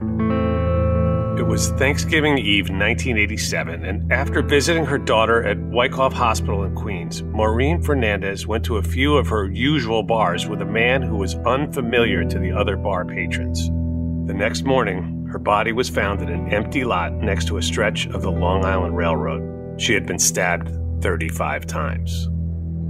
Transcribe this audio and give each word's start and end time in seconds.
It 0.00 1.46
was 1.46 1.70
Thanksgiving 1.72 2.38
Eve 2.38 2.70
1987, 2.70 3.84
and 3.84 4.12
after 4.12 4.40
visiting 4.40 4.86
her 4.86 4.98
daughter 4.98 5.42
at 5.42 5.58
Wyckoff 5.58 6.12
Hospital 6.12 6.64
in 6.64 6.74
Queens, 6.74 7.22
Maureen 7.22 7.82
Fernandez 7.82 8.46
went 8.46 8.64
to 8.64 8.78
a 8.78 8.82
few 8.82 9.16
of 9.16 9.26
her 9.28 9.50
usual 9.50 10.02
bars 10.02 10.46
with 10.46 10.62
a 10.62 10.66
man 10.66 11.02
who 11.02 11.16
was 11.16 11.34
unfamiliar 11.34 12.24
to 12.24 12.38
the 12.38 12.52
other 12.52 12.76
bar 12.76 13.04
patrons. 13.04 13.68
The 14.26 14.34
next 14.34 14.64
morning, 14.64 15.26
her 15.30 15.38
body 15.38 15.72
was 15.72 15.88
found 15.88 16.22
in 16.22 16.28
an 16.28 16.52
empty 16.52 16.84
lot 16.84 17.12
next 17.12 17.46
to 17.48 17.58
a 17.58 17.62
stretch 17.62 18.06
of 18.06 18.22
the 18.22 18.32
Long 18.32 18.64
Island 18.64 18.96
Railroad. 18.96 19.80
She 19.80 19.92
had 19.92 20.06
been 20.06 20.18
stabbed 20.18 20.70
35 21.02 21.66
times. 21.66 22.28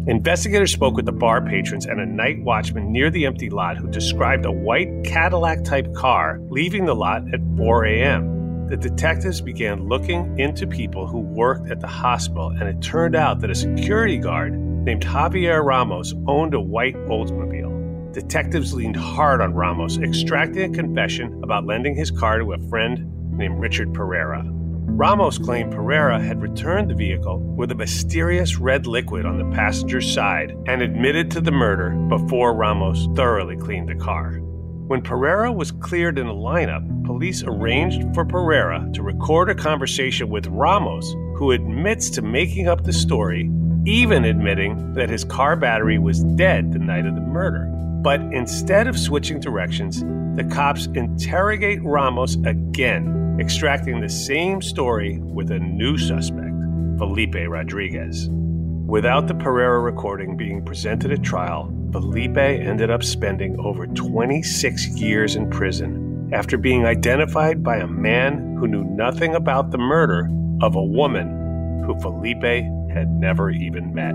Investigators 0.07 0.73
spoke 0.73 0.97
with 0.97 1.05
the 1.05 1.13
bar 1.13 1.43
patrons 1.43 1.85
and 1.85 2.01
a 2.01 2.07
night 2.07 2.43
watchman 2.43 2.91
near 2.91 3.11
the 3.11 3.27
empty 3.27 3.51
lot 3.51 3.77
who 3.77 3.87
described 3.87 4.47
a 4.47 4.51
white 4.51 4.89
Cadillac 5.05 5.63
type 5.63 5.93
car 5.95 6.39
leaving 6.49 6.87
the 6.87 6.95
lot 6.95 7.23
at 7.35 7.41
4 7.59 7.85
a.m. 7.85 8.67
The 8.67 8.79
detectives 8.79 9.43
began 9.43 9.89
looking 9.89 10.39
into 10.39 10.67
people 10.67 11.07
who 11.07 11.19
worked 11.19 11.71
at 11.71 11.81
the 11.81 11.87
hospital, 11.87 12.49
and 12.49 12.63
it 12.63 12.81
turned 12.81 13.15
out 13.15 13.41
that 13.41 13.51
a 13.51 13.55
security 13.55 14.17
guard 14.17 14.55
named 14.55 15.05
Javier 15.05 15.63
Ramos 15.63 16.15
owned 16.27 16.55
a 16.55 16.61
white 16.61 16.97
Oldsmobile. 16.97 18.15
Detectives 18.15 18.73
leaned 18.73 18.97
hard 18.97 19.43
on 19.43 19.53
Ramos, 19.53 19.99
extracting 19.99 20.73
a 20.73 20.75
confession 20.75 21.43
about 21.45 21.67
lending 21.67 21.95
his 21.95 22.11
car 22.11 22.39
to 22.39 22.55
a 22.55 22.69
friend 22.71 23.37
named 23.37 23.61
Richard 23.61 23.93
Pereira. 23.93 24.51
Ramos 24.93 25.39
claimed 25.39 25.73
Pereira 25.73 26.21
had 26.21 26.43
returned 26.43 26.91
the 26.91 26.95
vehicle 26.95 27.39
with 27.39 27.71
a 27.71 27.75
mysterious 27.75 28.59
red 28.59 28.87
liquid 28.87 29.25
on 29.25 29.39
the 29.39 29.57
passenger's 29.57 30.13
side 30.13 30.55
and 30.67 30.83
admitted 30.83 31.31
to 31.31 31.41
the 31.41 31.51
murder 31.51 31.91
before 32.09 32.55
Ramos 32.55 33.09
thoroughly 33.15 33.57
cleaned 33.57 33.89
the 33.89 33.95
car. 33.95 34.41
When 34.89 35.01
Pereira 35.01 35.53
was 35.53 35.71
cleared 35.71 36.19
in 36.19 36.27
a 36.27 36.35
lineup, 36.35 37.05
police 37.07 37.43
arranged 37.43 38.13
for 38.15 38.25
Pereira 38.25 38.91
to 38.93 39.03
record 39.03 39.49
a 39.49 39.55
conversation 39.55 40.29
with 40.29 40.49
Ramos, 40.49 41.13
who 41.37 41.53
admits 41.53 42.11
to 42.11 42.23
making 42.23 42.69
up 42.69 42.85
the 42.85 42.93
story, 42.93 43.51
even 43.87 44.25
admitting 44.25 44.93
that 44.95 45.09
his 45.09 45.25
car 45.25 45.57
battery 45.57 45.99
was 45.99 46.25
dead 46.35 46.73
the 46.73 46.79
night 46.79 47.07
of 47.07 47.15
the 47.15 47.21
murder. 47.21 47.67
But 48.03 48.21
instead 48.21 48.87
of 48.87 48.99
switching 48.99 49.41
directions, 49.41 50.01
the 50.37 50.49
cops 50.51 50.87
interrogate 50.87 51.83
Ramos 51.83 52.35
again 52.45 53.20
extracting 53.41 54.01
the 54.01 54.09
same 54.09 54.61
story 54.61 55.19
with 55.19 55.51
a 55.51 55.59
new 55.59 55.97
suspect, 55.97 56.55
Felipe 56.99 57.49
Rodriguez. 57.49 58.29
Without 58.31 59.29
the 59.29 59.35
Pereira 59.35 59.81
recording 59.81 60.37
being 60.37 60.63
presented 60.63 61.11
at 61.11 61.23
trial, 61.23 61.75
Felipe 61.91 62.37
ended 62.37 62.91
up 62.91 63.03
spending 63.03 63.59
over 63.59 63.87
26 63.87 64.89
years 64.89 65.37
in 65.37 65.49
prison 65.49 66.29
after 66.35 66.59
being 66.59 66.85
identified 66.85 67.65
by 67.65 67.77
a 67.77 67.87
man 67.87 68.57
who 68.57 68.69
knew 68.69 68.85
nothing 68.85 69.35
about 69.35 69.71
the 69.71 69.79
murder 69.79 70.29
of 70.61 70.77
a 70.77 70.85
woman 70.85 71.83
who 71.87 71.99
Felipe 72.01 72.65
had 72.93 73.09
never 73.09 73.51
even 73.51 73.95
met. 73.95 74.15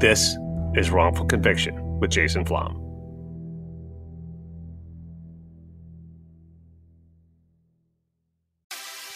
This 0.00 0.36
is 0.74 0.90
Wrongful 0.90 1.26
Conviction 1.26 1.98
with 1.98 2.10
Jason 2.10 2.44
Flom. 2.44 2.85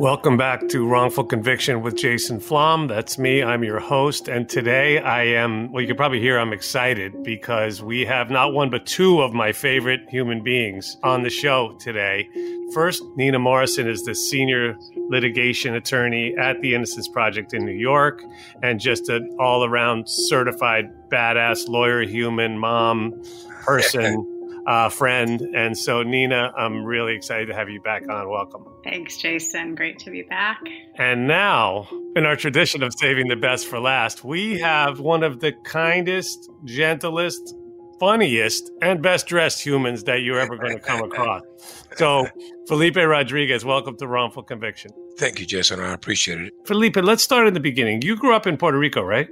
Welcome 0.00 0.38
back 0.38 0.66
to 0.68 0.88
Wrongful 0.88 1.24
Conviction 1.24 1.82
with 1.82 1.94
Jason 1.94 2.40
Flom. 2.40 2.86
That's 2.86 3.18
me. 3.18 3.42
I'm 3.42 3.62
your 3.62 3.80
host. 3.80 4.28
And 4.28 4.48
today 4.48 4.98
I 4.98 5.24
am, 5.24 5.70
well, 5.70 5.82
you 5.82 5.86
can 5.86 5.98
probably 5.98 6.20
hear 6.20 6.38
I'm 6.38 6.54
excited 6.54 7.22
because 7.22 7.82
we 7.82 8.06
have 8.06 8.30
not 8.30 8.54
one 8.54 8.70
but 8.70 8.86
two 8.86 9.20
of 9.20 9.34
my 9.34 9.52
favorite 9.52 10.00
human 10.08 10.42
beings 10.42 10.96
on 11.02 11.22
the 11.22 11.28
show 11.28 11.76
today. 11.78 12.30
First, 12.72 13.02
Nina 13.16 13.38
Morrison 13.38 13.86
is 13.86 14.02
the 14.04 14.14
senior 14.14 14.74
litigation 15.10 15.74
attorney 15.74 16.34
at 16.34 16.62
the 16.62 16.74
Innocence 16.74 17.06
Project 17.06 17.52
in 17.52 17.66
New 17.66 17.76
York 17.76 18.22
and 18.62 18.80
just 18.80 19.10
an 19.10 19.36
all 19.38 19.66
around 19.66 20.08
certified 20.08 21.10
badass 21.10 21.68
lawyer, 21.68 22.00
human, 22.06 22.58
mom, 22.58 23.22
person 23.66 24.26
uh, 24.70 24.88
friend. 24.88 25.40
And 25.40 25.76
so, 25.76 26.04
Nina, 26.04 26.52
I'm 26.56 26.84
really 26.84 27.14
excited 27.16 27.46
to 27.46 27.54
have 27.54 27.68
you 27.68 27.80
back 27.80 28.08
on. 28.08 28.30
Welcome. 28.30 28.64
Thanks, 28.84 29.16
Jason. 29.16 29.74
Great 29.74 29.98
to 29.98 30.12
be 30.12 30.22
back. 30.22 30.60
And 30.94 31.26
now, 31.26 31.88
in 32.14 32.24
our 32.24 32.36
tradition 32.36 32.84
of 32.84 32.94
saving 32.96 33.26
the 33.26 33.36
best 33.36 33.66
for 33.66 33.80
last, 33.80 34.22
we 34.22 34.60
have 34.60 35.00
one 35.00 35.24
of 35.24 35.40
the 35.40 35.52
kindest, 35.64 36.48
gentlest, 36.64 37.56
funniest, 37.98 38.70
and 38.80 39.02
best 39.02 39.26
dressed 39.26 39.60
humans 39.60 40.04
that 40.04 40.22
you're 40.22 40.38
ever 40.38 40.56
going 40.56 40.78
to 40.78 40.80
come 40.80 41.02
across. 41.02 41.42
So, 41.96 42.26
Felipe 42.68 42.96
Rodriguez, 42.96 43.64
welcome 43.64 43.96
to 43.98 44.06
Wrongful 44.06 44.44
Conviction. 44.44 44.92
Thank 45.18 45.40
you, 45.40 45.44
Jason. 45.44 45.80
I 45.80 45.92
appreciate 45.92 46.40
it. 46.40 46.54
Felipe, 46.64 46.96
let's 46.96 47.22
start 47.22 47.46
in 47.46 47.52
the 47.52 47.60
beginning. 47.60 48.00
You 48.00 48.16
grew 48.16 48.34
up 48.34 48.46
in 48.46 48.56
Puerto 48.56 48.78
Rico, 48.78 49.02
right? 49.02 49.28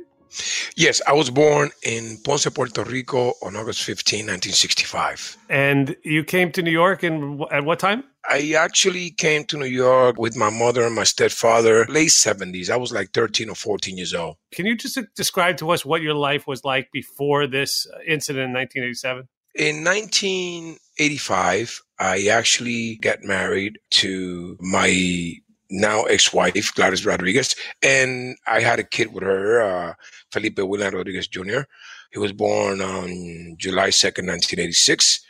Yes, 0.76 1.00
I 1.06 1.12
was 1.12 1.30
born 1.30 1.70
in 1.82 2.19
Ponce, 2.25 2.48
Puerto 2.50 2.84
Rico 2.84 3.34
on 3.42 3.56
August 3.56 3.84
15, 3.84 4.26
1965. 4.26 5.36
And 5.48 5.96
you 6.02 6.25
came 6.25 6.52
to 6.52 6.62
New 6.62 6.70
York 6.70 7.04
in, 7.04 7.44
at 7.50 7.64
what 7.64 7.78
time? 7.78 8.04
I 8.28 8.54
actually 8.58 9.10
came 9.10 9.44
to 9.44 9.56
New 9.56 9.66
York 9.66 10.19
with 10.19 10.36
my 10.36 10.50
mother 10.50 10.84
and 10.84 10.94
my 10.94 11.04
stepfather, 11.04 11.86
late 11.86 12.10
70s. 12.10 12.69
I 12.69 12.76
was 12.76 12.92
like 12.92 13.12
13 13.12 13.48
or 13.48 13.54
14 13.54 13.96
years 13.96 14.12
old. 14.12 14.36
Can 14.52 14.66
you 14.66 14.76
just 14.76 14.98
describe 15.16 15.56
to 15.58 15.70
us 15.70 15.84
what 15.84 16.02
your 16.02 16.14
life 16.14 16.46
was 16.46 16.64
like 16.64 16.90
before 16.92 17.46
this 17.46 17.86
incident 18.06 18.44
in 18.44 18.52
1987? 18.52 19.28
In 19.54 19.82
1985, 19.82 21.82
I 21.98 22.26
actually 22.26 22.96
got 22.96 23.22
married 23.22 23.78
to 23.90 24.58
my 24.60 25.34
now 25.70 26.02
ex-wife 26.04 26.74
Gladys 26.74 27.04
Rodriguez, 27.04 27.54
and 27.82 28.36
I 28.46 28.60
had 28.60 28.78
a 28.78 28.84
kid 28.84 29.12
with 29.12 29.22
her, 29.22 29.60
uh, 29.62 29.94
Felipe 30.30 30.58
William 30.58 30.94
Rodriguez 30.94 31.28
Jr. 31.28 31.62
He 32.10 32.18
was 32.18 32.32
born 32.32 32.80
on 32.80 33.56
July 33.58 33.88
2nd, 33.88 34.26
1986. 34.26 35.20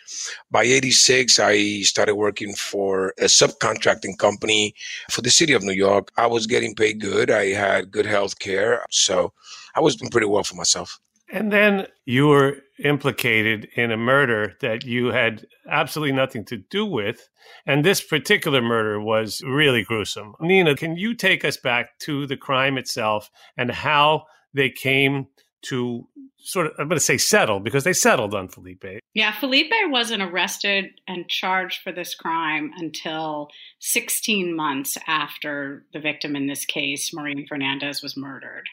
By 0.50 0.64
86, 0.64 1.38
I 1.38 1.82
started 1.82 2.14
working 2.14 2.55
for 2.55 3.14
a 3.19 3.25
subcontracting 3.25 4.19
company 4.19 4.75
for 5.11 5.23
the 5.23 5.31
city 5.31 5.52
of 5.52 5.62
New 5.62 5.73
York. 5.73 6.12
I 6.17 6.26
was 6.26 6.46
getting 6.46 6.75
paid 6.75 7.00
good. 7.00 7.31
I 7.31 7.49
had 7.49 7.90
good 7.90 8.06
health 8.06 8.38
care. 8.38 8.85
So 8.90 9.32
I 9.75 9.81
was 9.81 9.96
doing 9.96 10.11
pretty 10.11 10.26
well 10.26 10.44
for 10.44 10.55
myself. 10.55 10.99
And 11.31 11.52
then 11.52 11.87
you 12.06 12.29
were 12.29 12.62
implicated 12.83 13.69
in 13.75 13.91
a 13.91 13.97
murder 13.97 14.55
that 14.61 14.85
you 14.85 15.07
had 15.07 15.47
absolutely 15.69 16.15
nothing 16.15 16.45
to 16.47 16.57
do 16.57 16.85
with. 16.85 17.29
And 17.67 17.85
this 17.85 18.01
particular 18.01 18.63
murder 18.63 19.01
was 19.01 19.43
really 19.45 19.83
gruesome. 19.83 20.35
Nina, 20.41 20.75
can 20.77 20.97
you 20.97 21.15
take 21.15 21.45
us 21.45 21.57
back 21.57 21.99
to 22.01 22.27
the 22.27 22.37
crime 22.37 22.79
itself 22.79 23.31
and 23.57 23.71
how 23.71 24.25
they 24.55 24.71
came 24.71 25.27
to 25.63 26.07
sort 26.39 26.67
of, 26.67 26.73
I'm 26.79 26.89
going 26.89 26.99
to 26.99 27.05
say 27.05 27.19
settle 27.19 27.61
because 27.61 27.85
they 27.85 27.93
settled 27.93 28.35
on 28.35 28.49
Felipe. 28.49 28.85
Yeah, 29.15 29.33
Felipe 29.33 29.73
wasn't 29.87 30.23
arrested 30.23 30.87
and 31.07 31.29
charged 31.29 31.83
for 31.83 31.93
this 31.93 32.15
crime 32.15 32.71
until 32.77 33.49
16 33.81 34.55
months 34.55 34.97
after 35.07 35.85
the 35.93 36.01
victim 36.01 36.37
in 36.37 36.47
this 36.47 36.65
case, 36.65 37.13
Maureen 37.13 37.47
Fernandez, 37.47 38.03
was 38.03 38.17
murdered. 38.17 38.69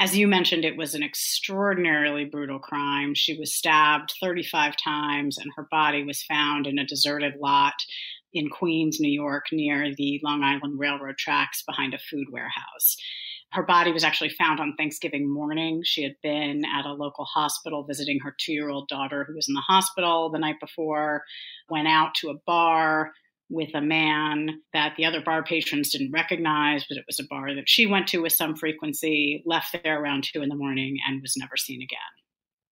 As 0.00 0.16
you 0.16 0.26
mentioned, 0.26 0.64
it 0.64 0.76
was 0.76 0.94
an 0.94 1.02
extraordinarily 1.02 2.24
brutal 2.24 2.58
crime. 2.58 3.14
She 3.14 3.38
was 3.38 3.56
stabbed 3.56 4.12
35 4.20 4.74
times 4.82 5.38
and 5.38 5.52
her 5.56 5.68
body 5.70 6.02
was 6.02 6.22
found 6.22 6.66
in 6.66 6.78
a 6.78 6.86
deserted 6.86 7.34
lot 7.40 7.74
in 8.32 8.50
Queens, 8.50 8.98
New 8.98 9.12
York, 9.12 9.46
near 9.52 9.94
the 9.94 10.20
Long 10.24 10.42
Island 10.42 10.78
Railroad 10.78 11.16
tracks 11.16 11.62
behind 11.62 11.94
a 11.94 11.98
food 11.98 12.26
warehouse 12.32 12.96
her 13.54 13.62
body 13.62 13.92
was 13.92 14.02
actually 14.02 14.30
found 14.30 14.58
on 14.58 14.74
Thanksgiving 14.76 15.32
morning. 15.32 15.82
She 15.84 16.02
had 16.02 16.16
been 16.22 16.64
at 16.64 16.86
a 16.86 16.92
local 16.92 17.24
hospital 17.24 17.84
visiting 17.84 18.18
her 18.20 18.34
two 18.38 18.52
year 18.52 18.68
old 18.68 18.88
daughter 18.88 19.24
who 19.24 19.34
was 19.34 19.48
in 19.48 19.54
the 19.54 19.60
hospital 19.60 20.28
the 20.30 20.40
night 20.40 20.58
before, 20.60 21.22
went 21.70 21.86
out 21.86 22.14
to 22.16 22.30
a 22.30 22.38
bar 22.46 23.12
with 23.48 23.70
a 23.74 23.80
man 23.80 24.60
that 24.72 24.94
the 24.96 25.04
other 25.04 25.20
bar 25.20 25.44
patrons 25.44 25.92
didn't 25.92 26.10
recognize, 26.10 26.84
but 26.88 26.98
it 26.98 27.04
was 27.06 27.20
a 27.20 27.28
bar 27.30 27.54
that 27.54 27.68
she 27.68 27.86
went 27.86 28.08
to 28.08 28.22
with 28.22 28.32
some 28.32 28.56
frequency, 28.56 29.42
left 29.46 29.76
there 29.84 30.02
around 30.02 30.24
two 30.24 30.42
in 30.42 30.48
the 30.48 30.56
morning, 30.56 30.96
and 31.06 31.22
was 31.22 31.36
never 31.36 31.56
seen 31.56 31.80
again 31.80 31.98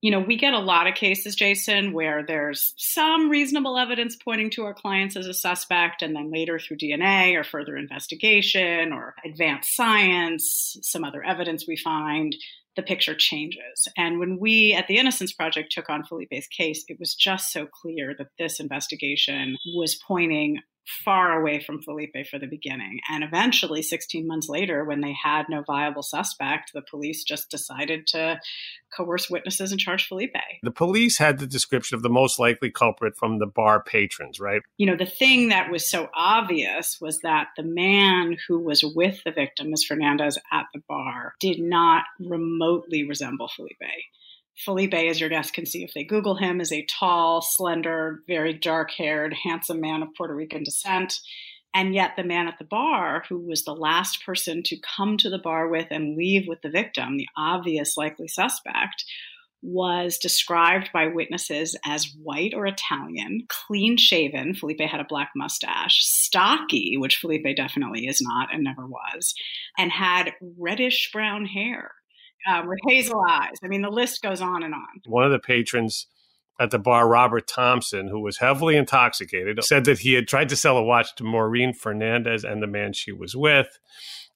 you 0.02 0.10
know, 0.10 0.18
we 0.18 0.36
get 0.36 0.52
a 0.52 0.58
lot 0.58 0.88
of 0.88 0.94
cases, 0.94 1.36
Jason, 1.36 1.92
where 1.92 2.24
there's 2.26 2.74
some 2.76 3.30
reasonable 3.30 3.78
evidence 3.78 4.16
pointing 4.16 4.50
to 4.50 4.64
our 4.64 4.74
clients 4.74 5.16
as 5.16 5.28
a 5.28 5.32
suspect, 5.32 6.02
and 6.02 6.14
then 6.14 6.32
later 6.32 6.58
through 6.58 6.78
DNA 6.78 7.36
or 7.36 7.44
further 7.44 7.76
investigation 7.76 8.92
or 8.92 9.14
advanced 9.24 9.76
science, 9.76 10.76
some 10.82 11.04
other 11.04 11.22
evidence 11.22 11.66
we 11.68 11.76
find, 11.76 12.34
the 12.74 12.82
picture 12.82 13.14
changes. 13.14 13.86
And 13.96 14.18
when 14.18 14.38
we 14.40 14.72
at 14.72 14.88
the 14.88 14.96
Innocence 14.96 15.32
Project 15.32 15.70
took 15.70 15.88
on 15.88 16.02
Felipe's 16.02 16.48
case, 16.48 16.84
it 16.88 16.98
was 16.98 17.14
just 17.14 17.52
so 17.52 17.66
clear 17.66 18.12
that 18.18 18.28
this 18.38 18.58
investigation 18.58 19.56
was 19.76 20.00
pointing 20.06 20.58
far 21.04 21.40
away 21.40 21.60
from 21.60 21.82
Felipe 21.82 22.26
for 22.30 22.38
the 22.38 22.46
beginning. 22.46 23.00
And 23.10 23.22
eventually, 23.22 23.82
16 23.82 24.26
months 24.26 24.48
later, 24.48 24.84
when 24.84 25.00
they 25.00 25.14
had 25.22 25.44
no 25.48 25.62
viable 25.66 26.02
suspect, 26.02 26.72
the 26.72 26.82
police 26.82 27.24
just 27.24 27.50
decided 27.50 28.06
to 28.08 28.40
coerce 28.96 29.30
witnesses 29.30 29.70
and 29.70 29.80
charge 29.80 30.06
Felipe. 30.06 30.34
The 30.62 30.70
police 30.70 31.18
had 31.18 31.38
the 31.38 31.46
description 31.46 31.96
of 31.96 32.02
the 32.02 32.10
most 32.10 32.38
likely 32.38 32.70
culprit 32.70 33.16
from 33.16 33.38
the 33.38 33.46
bar 33.46 33.82
patrons, 33.82 34.40
right? 34.40 34.62
You 34.76 34.86
know, 34.86 34.96
the 34.96 35.06
thing 35.06 35.48
that 35.48 35.70
was 35.70 35.90
so 35.90 36.08
obvious 36.14 36.98
was 37.00 37.20
that 37.20 37.48
the 37.56 37.62
man 37.62 38.36
who 38.48 38.58
was 38.58 38.82
with 38.82 39.22
the 39.24 39.32
victim, 39.32 39.70
Ms. 39.70 39.84
Fernandez, 39.84 40.38
at 40.52 40.66
the 40.74 40.82
bar 40.88 41.34
did 41.40 41.58
not 41.60 42.04
remotely 42.20 43.06
resemble 43.08 43.48
Felipe. 43.48 43.78
Felipe, 44.56 44.94
as 44.94 45.20
your 45.20 45.28
guests 45.28 45.50
can 45.50 45.66
see 45.66 45.82
if 45.82 45.94
they 45.94 46.04
Google 46.04 46.36
him, 46.36 46.60
is 46.60 46.72
a 46.72 46.86
tall, 46.86 47.42
slender, 47.42 48.22
very 48.26 48.52
dark 48.52 48.90
haired, 48.92 49.34
handsome 49.34 49.80
man 49.80 50.02
of 50.02 50.14
Puerto 50.16 50.34
Rican 50.34 50.62
descent. 50.62 51.20
And 51.74 51.94
yet, 51.94 52.12
the 52.16 52.24
man 52.24 52.48
at 52.48 52.58
the 52.58 52.64
bar, 52.64 53.24
who 53.28 53.38
was 53.38 53.64
the 53.64 53.74
last 53.74 54.24
person 54.24 54.62
to 54.64 54.76
come 54.96 55.16
to 55.16 55.30
the 55.30 55.38
bar 55.38 55.68
with 55.68 55.86
and 55.90 56.16
leave 56.16 56.46
with 56.46 56.60
the 56.60 56.70
victim, 56.70 57.16
the 57.16 57.28
obvious 57.36 57.96
likely 57.96 58.28
suspect, 58.28 59.04
was 59.62 60.18
described 60.18 60.90
by 60.92 61.06
witnesses 61.06 61.78
as 61.86 62.12
white 62.20 62.52
or 62.52 62.66
Italian, 62.66 63.46
clean 63.48 63.96
shaven. 63.96 64.54
Felipe 64.54 64.80
had 64.80 65.00
a 65.00 65.06
black 65.08 65.30
mustache, 65.34 66.04
stocky, 66.04 66.96
which 66.96 67.16
Felipe 67.16 67.56
definitely 67.56 68.06
is 68.06 68.20
not 68.20 68.52
and 68.52 68.64
never 68.64 68.86
was, 68.86 69.34
and 69.78 69.92
had 69.92 70.32
reddish 70.58 71.10
brown 71.12 71.46
hair 71.46 71.92
uh, 72.46 72.62
with 72.66 72.78
hazel 72.86 73.22
eyes. 73.28 73.56
I 73.62 73.68
mean, 73.68 73.82
the 73.82 73.90
list 73.90 74.22
goes 74.22 74.40
on 74.40 74.62
and 74.62 74.74
on. 74.74 75.00
One 75.06 75.24
of 75.24 75.32
the 75.32 75.38
patrons 75.38 76.06
at 76.60 76.70
the 76.70 76.78
bar, 76.78 77.08
Robert 77.08 77.46
Thompson, 77.46 78.08
who 78.08 78.20
was 78.20 78.38
heavily 78.38 78.76
intoxicated, 78.76 79.62
said 79.64 79.84
that 79.86 80.00
he 80.00 80.14
had 80.14 80.28
tried 80.28 80.48
to 80.50 80.56
sell 80.56 80.76
a 80.76 80.82
watch 80.82 81.14
to 81.16 81.24
Maureen 81.24 81.72
Fernandez 81.72 82.44
and 82.44 82.62
the 82.62 82.66
man 82.66 82.92
she 82.92 83.12
was 83.12 83.34
with. 83.34 83.78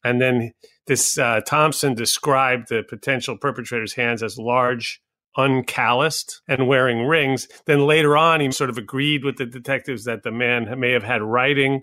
And 0.04 0.20
then 0.20 0.52
this 0.86 1.18
uh, 1.18 1.40
Thompson 1.46 1.94
described 1.94 2.68
the 2.68 2.82
potential 2.82 3.36
perpetrator's 3.36 3.94
hands 3.94 4.22
as 4.22 4.38
large, 4.38 5.00
uncalloused, 5.36 6.40
and 6.48 6.68
wearing 6.68 7.06
rings. 7.06 7.48
Then 7.66 7.86
later 7.86 8.16
on, 8.16 8.40
he 8.40 8.50
sort 8.50 8.70
of 8.70 8.78
agreed 8.78 9.24
with 9.24 9.36
the 9.36 9.46
detectives 9.46 10.04
that 10.04 10.22
the 10.22 10.30
man 10.30 10.78
may 10.78 10.92
have 10.92 11.02
had 11.02 11.22
writing 11.22 11.82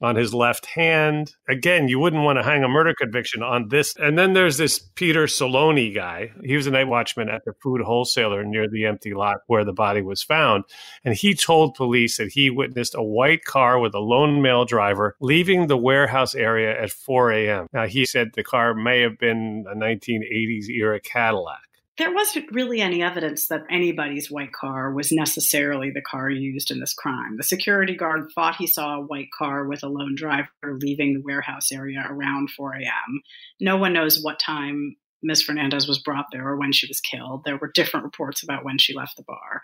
on 0.00 0.16
his 0.16 0.34
left 0.34 0.66
hand. 0.66 1.32
Again, 1.48 1.88
you 1.88 1.98
wouldn't 1.98 2.24
want 2.24 2.38
to 2.38 2.42
hang 2.42 2.62
a 2.62 2.68
murder 2.68 2.94
conviction 2.98 3.42
on 3.42 3.68
this. 3.68 3.94
And 3.96 4.18
then 4.18 4.34
there's 4.34 4.58
this 4.58 4.78
Peter 4.78 5.24
Soloni 5.24 5.94
guy. 5.94 6.32
He 6.42 6.56
was 6.56 6.66
a 6.66 6.70
night 6.70 6.88
watchman 6.88 7.28
at 7.28 7.44
the 7.44 7.54
food 7.62 7.80
wholesaler 7.80 8.44
near 8.44 8.68
the 8.68 8.86
empty 8.86 9.14
lot 9.14 9.38
where 9.46 9.64
the 9.64 9.72
body 9.72 10.02
was 10.02 10.22
found. 10.22 10.64
And 11.04 11.14
he 11.14 11.34
told 11.34 11.74
police 11.74 12.18
that 12.18 12.32
he 12.32 12.50
witnessed 12.50 12.94
a 12.94 13.02
white 13.02 13.44
car 13.44 13.78
with 13.78 13.94
a 13.94 14.00
lone 14.00 14.42
male 14.42 14.64
driver 14.64 15.16
leaving 15.20 15.66
the 15.66 15.76
warehouse 15.76 16.34
area 16.34 16.80
at 16.80 16.90
4 16.90 17.32
a.m. 17.32 17.66
Now, 17.72 17.86
he 17.86 18.04
said 18.04 18.32
the 18.34 18.44
car 18.44 18.74
may 18.74 19.00
have 19.00 19.18
been 19.18 19.64
a 19.70 19.76
1980s 19.76 20.68
era 20.68 21.00
Cadillac 21.00 21.60
there 21.96 22.12
wasn't 22.12 22.50
really 22.52 22.80
any 22.80 23.02
evidence 23.02 23.48
that 23.48 23.62
anybody's 23.70 24.30
white 24.30 24.52
car 24.52 24.92
was 24.92 25.12
necessarily 25.12 25.90
the 25.90 26.02
car 26.02 26.28
used 26.28 26.70
in 26.70 26.80
this 26.80 26.92
crime. 26.92 27.36
The 27.36 27.44
security 27.44 27.94
guard 27.94 28.28
thought 28.34 28.56
he 28.56 28.66
saw 28.66 28.96
a 28.96 29.06
white 29.06 29.28
car 29.36 29.66
with 29.66 29.82
a 29.84 29.88
lone 29.88 30.16
driver 30.16 30.48
leaving 30.80 31.14
the 31.14 31.22
warehouse 31.22 31.70
area 31.70 32.04
around 32.08 32.50
4 32.50 32.74
a.m. 32.74 33.22
No 33.60 33.76
one 33.76 33.92
knows 33.92 34.20
what 34.22 34.40
time 34.40 34.96
Ms. 35.22 35.42
Fernandez 35.42 35.86
was 35.86 36.00
brought 36.00 36.26
there 36.32 36.46
or 36.48 36.56
when 36.56 36.72
she 36.72 36.88
was 36.88 37.00
killed. 37.00 37.42
There 37.44 37.56
were 37.56 37.70
different 37.72 38.04
reports 38.04 38.42
about 38.42 38.64
when 38.64 38.78
she 38.78 38.94
left 38.94 39.16
the 39.16 39.22
bar. 39.22 39.62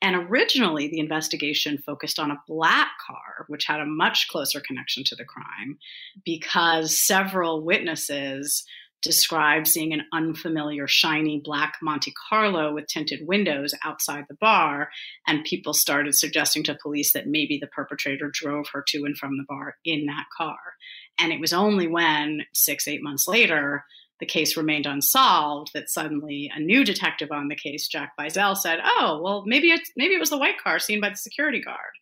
And 0.00 0.16
originally, 0.16 0.88
the 0.88 1.00
investigation 1.00 1.78
focused 1.78 2.18
on 2.18 2.30
a 2.30 2.40
black 2.46 2.88
car, 3.06 3.46
which 3.48 3.64
had 3.64 3.80
a 3.80 3.86
much 3.86 4.28
closer 4.28 4.60
connection 4.60 5.02
to 5.04 5.16
the 5.16 5.24
crime, 5.24 5.78
because 6.24 7.02
several 7.02 7.64
witnesses 7.64 8.64
described 9.04 9.68
seeing 9.68 9.92
an 9.92 10.06
unfamiliar 10.12 10.88
shiny 10.88 11.40
black 11.44 11.74
Monte 11.80 12.12
Carlo 12.28 12.74
with 12.74 12.88
tinted 12.88 13.20
windows 13.26 13.74
outside 13.84 14.24
the 14.28 14.36
bar, 14.40 14.88
and 15.26 15.44
people 15.44 15.72
started 15.72 16.14
suggesting 16.14 16.64
to 16.64 16.78
police 16.82 17.12
that 17.12 17.28
maybe 17.28 17.58
the 17.60 17.68
perpetrator 17.68 18.30
drove 18.32 18.66
her 18.72 18.82
to 18.88 19.04
and 19.04 19.16
from 19.16 19.36
the 19.36 19.44
bar 19.48 19.76
in 19.84 20.06
that 20.06 20.24
car. 20.36 20.58
And 21.18 21.32
it 21.32 21.40
was 21.40 21.52
only 21.52 21.86
when, 21.86 22.40
six, 22.52 22.88
eight 22.88 23.02
months 23.02 23.28
later, 23.28 23.84
the 24.20 24.26
case 24.26 24.56
remained 24.56 24.86
unsolved 24.86 25.70
that 25.74 25.90
suddenly 25.90 26.50
a 26.54 26.60
new 26.60 26.84
detective 26.84 27.30
on 27.30 27.48
the 27.48 27.56
case, 27.56 27.86
Jack 27.88 28.12
Bizel, 28.18 28.56
said, 28.56 28.78
Oh, 28.82 29.20
well, 29.22 29.44
maybe 29.46 29.70
it's 29.70 29.90
maybe 29.96 30.14
it 30.14 30.20
was 30.20 30.30
the 30.30 30.38
white 30.38 30.58
car 30.62 30.78
seen 30.78 31.00
by 31.00 31.10
the 31.10 31.16
security 31.16 31.60
guard. 31.60 31.92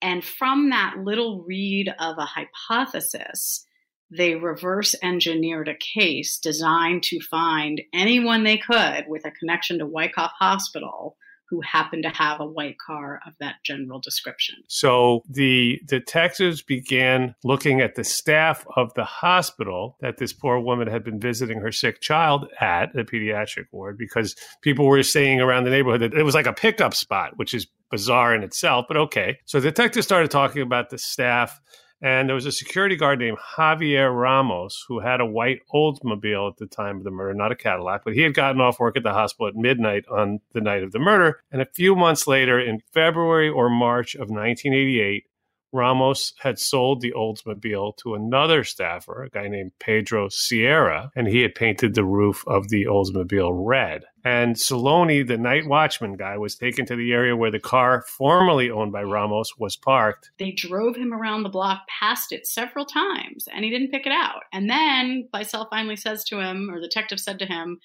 And 0.00 0.24
from 0.24 0.70
that 0.70 0.98
little 0.98 1.42
read 1.42 1.88
of 1.98 2.18
a 2.18 2.26
hypothesis, 2.26 3.66
they 4.16 4.34
reverse 4.34 4.94
engineered 5.02 5.68
a 5.68 5.74
case 5.74 6.38
designed 6.38 7.02
to 7.04 7.20
find 7.20 7.80
anyone 7.94 8.44
they 8.44 8.58
could 8.58 9.04
with 9.08 9.24
a 9.24 9.30
connection 9.30 9.78
to 9.78 9.86
Wyckoff 9.86 10.32
Hospital 10.38 11.16
who 11.52 11.60
happened 11.60 12.02
to 12.02 12.08
have 12.08 12.40
a 12.40 12.46
white 12.46 12.78
car 12.78 13.20
of 13.26 13.34
that 13.38 13.56
general 13.62 14.00
description. 14.00 14.54
So 14.68 15.22
the 15.28 15.80
detectives 15.86 16.62
began 16.62 17.34
looking 17.44 17.82
at 17.82 17.94
the 17.94 18.04
staff 18.04 18.64
of 18.74 18.94
the 18.94 19.04
hospital 19.04 19.98
that 20.00 20.16
this 20.16 20.32
poor 20.32 20.58
woman 20.58 20.88
had 20.88 21.04
been 21.04 21.20
visiting 21.20 21.60
her 21.60 21.70
sick 21.70 22.00
child 22.00 22.46
at, 22.58 22.94
the 22.94 23.04
pediatric 23.04 23.66
ward, 23.70 23.98
because 23.98 24.34
people 24.62 24.86
were 24.86 25.02
saying 25.02 25.42
around 25.42 25.64
the 25.64 25.70
neighborhood 25.70 26.00
that 26.00 26.14
it 26.14 26.22
was 26.22 26.34
like 26.34 26.46
a 26.46 26.54
pickup 26.54 26.94
spot, 26.94 27.32
which 27.36 27.52
is 27.52 27.66
bizarre 27.90 28.34
in 28.34 28.42
itself, 28.42 28.86
but 28.88 28.96
okay. 28.96 29.38
So 29.44 29.60
detectives 29.60 30.06
started 30.06 30.30
talking 30.30 30.62
about 30.62 30.88
the 30.88 30.96
staff 30.96 31.60
and 32.02 32.28
there 32.28 32.34
was 32.34 32.46
a 32.46 32.52
security 32.52 32.96
guard 32.96 33.20
named 33.20 33.38
Javier 33.38 34.12
Ramos 34.12 34.84
who 34.88 34.98
had 34.98 35.20
a 35.20 35.26
white 35.26 35.60
Oldsmobile 35.72 36.50
at 36.50 36.56
the 36.56 36.66
time 36.66 36.96
of 36.96 37.04
the 37.04 37.12
murder, 37.12 37.32
not 37.32 37.52
a 37.52 37.56
Cadillac, 37.56 38.02
but 38.04 38.14
he 38.14 38.22
had 38.22 38.34
gotten 38.34 38.60
off 38.60 38.80
work 38.80 38.96
at 38.96 39.04
the 39.04 39.12
hospital 39.12 39.46
at 39.46 39.54
midnight 39.54 40.04
on 40.10 40.40
the 40.52 40.60
night 40.60 40.82
of 40.82 40.90
the 40.90 40.98
murder. 40.98 41.40
And 41.52 41.62
a 41.62 41.66
few 41.66 41.94
months 41.94 42.26
later, 42.26 42.58
in 42.58 42.82
February 42.92 43.48
or 43.48 43.70
March 43.70 44.16
of 44.16 44.30
1988, 44.30 45.26
Ramos 45.72 46.34
had 46.38 46.58
sold 46.58 47.00
the 47.00 47.12
Oldsmobile 47.12 47.96
to 47.98 48.14
another 48.14 48.62
staffer, 48.62 49.24
a 49.24 49.30
guy 49.30 49.48
named 49.48 49.72
Pedro 49.78 50.28
Sierra, 50.28 51.10
and 51.16 51.26
he 51.26 51.40
had 51.40 51.54
painted 51.54 51.94
the 51.94 52.04
roof 52.04 52.44
of 52.46 52.68
the 52.68 52.84
Oldsmobile 52.84 53.52
red. 53.54 54.04
And 54.24 54.54
Saloni, 54.54 55.26
the 55.26 55.38
night 55.38 55.66
watchman 55.66 56.16
guy, 56.16 56.36
was 56.36 56.54
taken 56.54 56.86
to 56.86 56.96
the 56.96 57.12
area 57.12 57.34
where 57.36 57.50
the 57.50 57.58
car 57.58 58.04
formerly 58.06 58.70
owned 58.70 58.92
by 58.92 59.02
Ramos 59.02 59.58
was 59.58 59.76
parked. 59.76 60.30
They 60.38 60.52
drove 60.52 60.94
him 60.94 61.12
around 61.12 61.42
the 61.42 61.48
block 61.48 61.82
past 61.88 62.32
it 62.32 62.46
several 62.46 62.84
times, 62.84 63.48
and 63.52 63.64
he 63.64 63.70
didn't 63.70 63.90
pick 63.90 64.06
it 64.06 64.12
out. 64.12 64.42
And 64.52 64.68
then 64.68 65.28
Biesel 65.32 65.70
finally 65.70 65.96
says 65.96 66.22
to 66.24 66.38
him, 66.38 66.70
or 66.70 66.80
the 66.80 66.86
detective 66.86 67.18
said 67.18 67.38
to 67.38 67.46
him, 67.46 67.80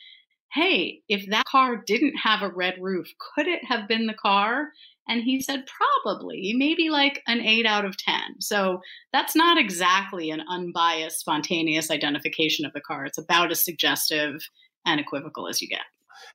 Hey, 0.52 1.02
if 1.10 1.30
that 1.30 1.46
car 1.46 1.84
didn't 1.86 2.16
have 2.18 2.42
a 2.42 2.50
red 2.50 2.76
roof, 2.80 3.08
could 3.36 3.48
it 3.48 3.66
have 3.66 3.88
been 3.88 4.08
the 4.08 4.14
car? 4.14 4.70
And 5.08 5.24
he 5.24 5.40
said, 5.42 5.66
probably, 5.66 6.54
maybe 6.56 6.90
like 6.90 7.22
an 7.28 7.40
eight 7.40 7.66
out 7.66 7.86
of 7.86 7.98
10. 7.98 8.40
So 8.40 8.82
that's 9.14 9.36
not 9.36 9.58
exactly 9.58 10.30
an 10.32 10.42
unbiased, 10.50 11.20
spontaneous 11.20 11.90
identification 11.90 12.66
of 12.66 12.74
the 12.74 12.82
car. 12.82 13.06
It's 13.06 13.18
about 13.18 13.52
as 13.52 13.64
suggestive 13.64 14.50
and 14.86 15.00
equivocal 15.00 15.48
as 15.48 15.62
you 15.62 15.68
get. 15.68 15.82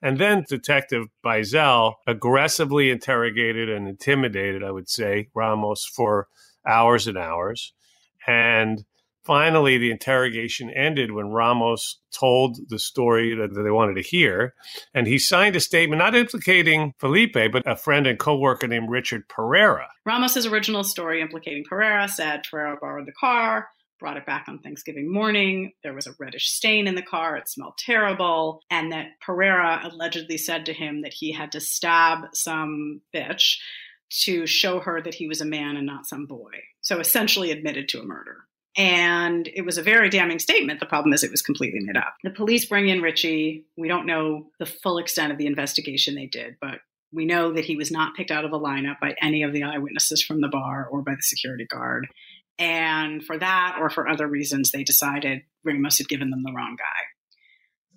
And 0.00 0.18
then 0.18 0.44
Detective 0.48 1.06
Biesel 1.24 1.94
aggressively 2.06 2.90
interrogated 2.90 3.68
and 3.68 3.88
intimidated, 3.88 4.62
I 4.62 4.70
would 4.70 4.88
say, 4.88 5.28
Ramos 5.34 5.84
for 5.84 6.28
hours 6.66 7.06
and 7.06 7.18
hours. 7.18 7.72
And 8.26 8.84
Finally, 9.24 9.78
the 9.78 9.90
interrogation 9.90 10.68
ended 10.70 11.12
when 11.12 11.30
Ramos 11.30 12.00
told 12.10 12.58
the 12.68 12.78
story 12.78 13.34
that 13.34 13.54
they 13.54 13.70
wanted 13.70 13.94
to 13.94 14.02
hear. 14.02 14.54
And 14.94 15.06
he 15.06 15.18
signed 15.18 15.54
a 15.54 15.60
statement 15.60 16.00
not 16.00 16.16
implicating 16.16 16.94
Felipe, 16.98 17.34
but 17.34 17.62
a 17.66 17.76
friend 17.76 18.06
and 18.06 18.18
coworker 18.18 18.66
named 18.66 18.90
Richard 18.90 19.28
Pereira. 19.28 19.88
Ramos's 20.04 20.46
original 20.46 20.82
story 20.82 21.20
implicating 21.20 21.64
Pereira 21.68 22.08
said 22.08 22.42
Pereira 22.50 22.76
borrowed 22.80 23.06
the 23.06 23.12
car, 23.12 23.68
brought 24.00 24.16
it 24.16 24.26
back 24.26 24.46
on 24.48 24.58
Thanksgiving 24.58 25.12
morning. 25.12 25.70
There 25.84 25.94
was 25.94 26.08
a 26.08 26.14
reddish 26.18 26.50
stain 26.50 26.88
in 26.88 26.96
the 26.96 27.02
car. 27.02 27.36
It 27.36 27.48
smelled 27.48 27.78
terrible. 27.78 28.60
And 28.70 28.90
that 28.90 29.20
Pereira 29.20 29.80
allegedly 29.84 30.38
said 30.38 30.66
to 30.66 30.72
him 30.72 31.02
that 31.02 31.14
he 31.14 31.32
had 31.32 31.52
to 31.52 31.60
stab 31.60 32.34
some 32.34 33.02
bitch 33.14 33.58
to 34.24 34.46
show 34.46 34.80
her 34.80 35.00
that 35.00 35.14
he 35.14 35.28
was 35.28 35.40
a 35.40 35.46
man 35.46 35.76
and 35.76 35.86
not 35.86 36.06
some 36.06 36.26
boy. 36.26 36.50
So 36.80 36.98
essentially 36.98 37.52
admitted 37.52 37.88
to 37.90 38.00
a 38.00 38.04
murder. 38.04 38.38
And 38.76 39.48
it 39.54 39.66
was 39.66 39.76
a 39.76 39.82
very 39.82 40.08
damning 40.08 40.38
statement. 40.38 40.80
The 40.80 40.86
problem 40.86 41.12
is 41.12 41.22
it 41.22 41.30
was 41.30 41.42
completely 41.42 41.80
made 41.80 41.96
up. 41.96 42.14
The 42.24 42.30
police 42.30 42.64
bring 42.64 42.88
in 42.88 43.02
Richie. 43.02 43.66
We 43.76 43.88
don't 43.88 44.06
know 44.06 44.46
the 44.58 44.66
full 44.66 44.98
extent 44.98 45.30
of 45.30 45.38
the 45.38 45.46
investigation 45.46 46.14
they 46.14 46.26
did, 46.26 46.56
but 46.60 46.78
we 47.12 47.26
know 47.26 47.52
that 47.52 47.66
he 47.66 47.76
was 47.76 47.90
not 47.90 48.14
picked 48.14 48.30
out 48.30 48.46
of 48.46 48.52
a 48.52 48.58
lineup 48.58 48.98
by 48.98 49.14
any 49.20 49.42
of 49.42 49.52
the 49.52 49.64
eyewitnesses 49.64 50.22
from 50.22 50.40
the 50.40 50.48
bar 50.48 50.88
or 50.90 51.02
by 51.02 51.14
the 51.14 51.22
security 51.22 51.66
guard. 51.66 52.06
And 52.58 53.22
for 53.22 53.36
that 53.36 53.76
or 53.78 53.90
for 53.90 54.08
other 54.08 54.26
reasons, 54.26 54.70
they 54.70 54.84
decided 54.84 55.42
Ramos 55.64 55.98
had 55.98 56.08
given 56.08 56.30
them 56.30 56.42
the 56.42 56.52
wrong 56.52 56.76
guy. 56.78 57.02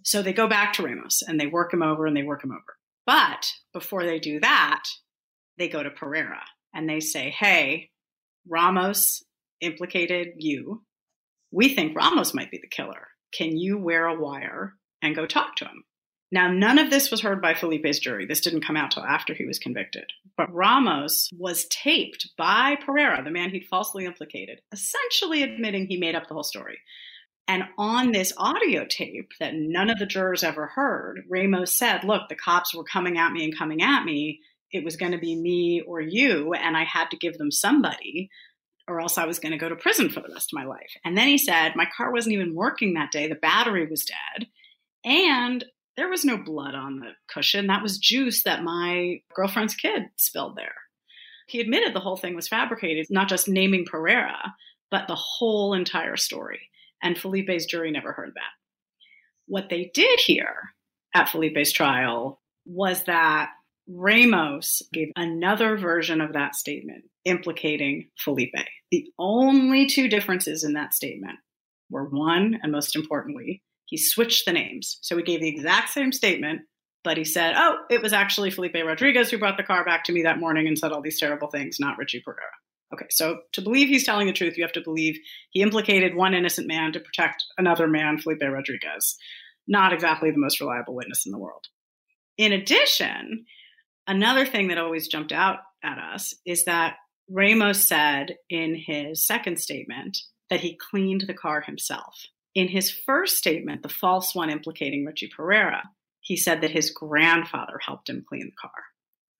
So 0.03 0.21
they 0.21 0.33
go 0.33 0.47
back 0.47 0.73
to 0.73 0.83
Ramos 0.83 1.23
and 1.25 1.39
they 1.39 1.47
work 1.47 1.73
him 1.73 1.81
over 1.81 2.05
and 2.05 2.15
they 2.15 2.23
work 2.23 2.43
him 2.43 2.51
over. 2.51 2.77
But 3.05 3.47
before 3.73 4.03
they 4.03 4.19
do 4.19 4.39
that, 4.41 4.83
they 5.57 5.69
go 5.69 5.81
to 5.81 5.89
Pereira 5.89 6.41
and 6.73 6.89
they 6.89 6.99
say, 6.99 7.29
Hey, 7.29 7.91
Ramos 8.47 9.23
implicated 9.61 10.33
you. 10.37 10.83
We 11.51 11.73
think 11.73 11.95
Ramos 11.95 12.33
might 12.33 12.51
be 12.51 12.59
the 12.61 12.67
killer. 12.67 13.07
Can 13.33 13.57
you 13.57 13.77
wear 13.77 14.07
a 14.07 14.19
wire 14.19 14.73
and 15.01 15.15
go 15.15 15.25
talk 15.25 15.55
to 15.57 15.65
him? 15.65 15.83
Now, 16.31 16.51
none 16.51 16.79
of 16.79 16.89
this 16.89 17.11
was 17.11 17.21
heard 17.21 17.41
by 17.41 17.53
Felipe's 17.53 17.99
jury. 17.99 18.25
This 18.25 18.41
didn't 18.41 18.65
come 18.65 18.75
out 18.75 18.91
till 18.91 19.03
after 19.03 19.33
he 19.33 19.45
was 19.45 19.59
convicted. 19.59 20.05
But 20.35 20.53
Ramos 20.53 21.29
was 21.37 21.65
taped 21.69 22.29
by 22.37 22.77
Pereira, 22.83 23.23
the 23.23 23.31
man 23.31 23.51
he'd 23.51 23.67
falsely 23.69 24.05
implicated, 24.05 24.59
essentially 24.73 25.43
admitting 25.43 25.85
he 25.85 25.97
made 25.97 26.15
up 26.15 26.27
the 26.27 26.33
whole 26.33 26.43
story. 26.43 26.79
And 27.47 27.63
on 27.77 28.11
this 28.11 28.33
audio 28.37 28.85
tape 28.85 29.31
that 29.39 29.53
none 29.53 29.89
of 29.89 29.99
the 29.99 30.07
jurors 30.07 30.43
ever 30.43 30.67
heard, 30.67 31.21
Ramos 31.29 31.77
said, 31.77 32.03
Look, 32.03 32.23
the 32.27 32.35
cops 32.35 32.73
were 32.73 32.83
coming 32.83 33.17
at 33.19 33.31
me 33.31 33.43
and 33.43 33.57
coming 33.57 33.83
at 33.83 34.03
me. 34.03 34.39
It 34.71 34.83
was 34.83 34.97
going 34.97 35.11
to 35.11 35.19
be 35.19 35.39
me 35.39 35.83
or 35.87 36.01
you, 36.01 36.53
and 36.53 36.75
I 36.75 36.85
had 36.85 37.11
to 37.11 37.17
give 37.17 37.37
them 37.37 37.51
somebody 37.51 38.29
or 38.87 39.01
else 39.01 39.17
I 39.17 39.25
was 39.25 39.39
going 39.39 39.51
to 39.51 39.57
go 39.57 39.69
to 39.69 39.75
prison 39.75 40.09
for 40.09 40.21
the 40.21 40.33
rest 40.33 40.51
of 40.51 40.57
my 40.57 40.65
life. 40.65 40.91
And 41.03 41.17
then 41.17 41.27
he 41.27 41.37
said, 41.37 41.75
My 41.75 41.87
car 41.95 42.11
wasn't 42.11 42.33
even 42.33 42.55
working 42.55 42.93
that 42.93 43.11
day. 43.11 43.27
The 43.27 43.35
battery 43.35 43.87
was 43.87 44.05
dead. 44.05 44.47
And 45.03 45.63
there 45.97 46.09
was 46.09 46.25
no 46.25 46.37
blood 46.37 46.75
on 46.75 46.99
the 46.99 47.11
cushion. 47.27 47.67
That 47.67 47.83
was 47.83 47.97
juice 47.97 48.43
that 48.43 48.63
my 48.63 49.21
girlfriend's 49.33 49.75
kid 49.75 50.03
spilled 50.17 50.55
there. 50.55 50.75
He 51.47 51.61
admitted 51.61 51.93
the 51.93 51.99
whole 51.99 52.17
thing 52.17 52.35
was 52.35 52.47
fabricated, 52.47 53.07
not 53.09 53.29
just 53.29 53.47
naming 53.47 53.85
Pereira, 53.85 54.55
but 54.91 55.07
the 55.07 55.15
whole 55.15 55.73
entire 55.73 56.17
story. 56.17 56.69
And 57.01 57.17
Felipe's 57.17 57.65
jury 57.65 57.91
never 57.91 58.11
heard 58.11 58.33
that. 58.35 58.41
What 59.47 59.69
they 59.69 59.91
did 59.93 60.19
hear 60.19 60.55
at 61.13 61.29
Felipe's 61.29 61.71
trial 61.71 62.41
was 62.65 63.03
that 63.03 63.49
Ramos 63.87 64.81
gave 64.91 65.11
another 65.15 65.77
version 65.77 66.19
of 66.19 66.33
that 66.33 66.55
statement 66.55 67.05
implicating 67.25 68.09
Felipe. 68.17 68.55
The 68.95 69.11
only 69.19 69.87
two 69.87 70.07
differences 70.07 70.63
in 70.63 70.71
that 70.75 70.93
statement 70.93 71.39
were 71.89 72.07
one, 72.07 72.57
and 72.63 72.71
most 72.71 72.95
importantly, 72.95 73.61
he 73.87 73.97
switched 73.97 74.45
the 74.45 74.53
names. 74.53 74.99
So 75.01 75.17
he 75.17 75.23
gave 75.23 75.41
the 75.41 75.49
exact 75.49 75.89
same 75.89 76.13
statement, 76.13 76.61
but 77.03 77.17
he 77.17 77.25
said, 77.25 77.55
oh, 77.57 77.79
it 77.89 78.01
was 78.01 78.13
actually 78.13 78.51
Felipe 78.51 78.73
Rodriguez 78.73 79.29
who 79.29 79.37
brought 79.37 79.57
the 79.57 79.63
car 79.63 79.83
back 79.83 80.05
to 80.05 80.13
me 80.13 80.23
that 80.23 80.39
morning 80.39 80.65
and 80.65 80.79
said 80.79 80.93
all 80.93 81.01
these 81.01 81.19
terrible 81.19 81.49
things, 81.49 81.75
not 81.77 81.97
Richie 81.97 82.21
Pereira. 82.23 82.39
Okay, 82.93 83.07
so 83.09 83.39
to 83.51 83.61
believe 83.61 83.89
he's 83.89 84.05
telling 84.05 84.27
the 84.27 84.33
truth, 84.33 84.55
you 84.55 84.63
have 84.63 84.71
to 84.71 84.81
believe 84.81 85.19
he 85.49 85.61
implicated 85.61 86.15
one 86.15 86.33
innocent 86.33 86.65
man 86.65 86.93
to 86.93 87.01
protect 87.01 87.43
another 87.57 87.89
man, 87.89 88.17
Felipe 88.17 88.43
Rodriguez. 88.43 89.17
Not 89.67 89.91
exactly 89.91 90.31
the 90.31 90.37
most 90.37 90.61
reliable 90.61 90.95
witness 90.95 91.25
in 91.25 91.33
the 91.33 91.37
world. 91.37 91.65
In 92.37 92.53
addition, 92.53 93.45
another 94.07 94.45
thing 94.45 94.69
that 94.69 94.77
always 94.77 95.09
jumped 95.09 95.33
out 95.33 95.57
at 95.83 95.97
us 95.97 96.33
is 96.45 96.63
that 96.63 96.95
Ramos 97.29 97.85
said 97.85 98.37
in 98.49 98.75
his 98.75 99.25
second 99.25 99.59
statement 99.59 100.17
that 100.49 100.61
he 100.61 100.77
cleaned 100.77 101.25
the 101.27 101.33
car 101.33 101.61
himself. 101.61 102.25
In 102.53 102.67
his 102.67 102.91
first 102.91 103.37
statement, 103.37 103.83
the 103.83 103.89
false 103.89 104.35
one 104.35 104.49
implicating 104.49 105.05
Richie 105.05 105.31
Pereira, 105.35 105.83
he 106.21 106.37
said 106.37 106.61
that 106.61 106.71
his 106.71 106.91
grandfather 106.91 107.79
helped 107.85 108.09
him 108.09 108.25
clean 108.27 108.51
the 108.51 108.61
car. 108.61 108.71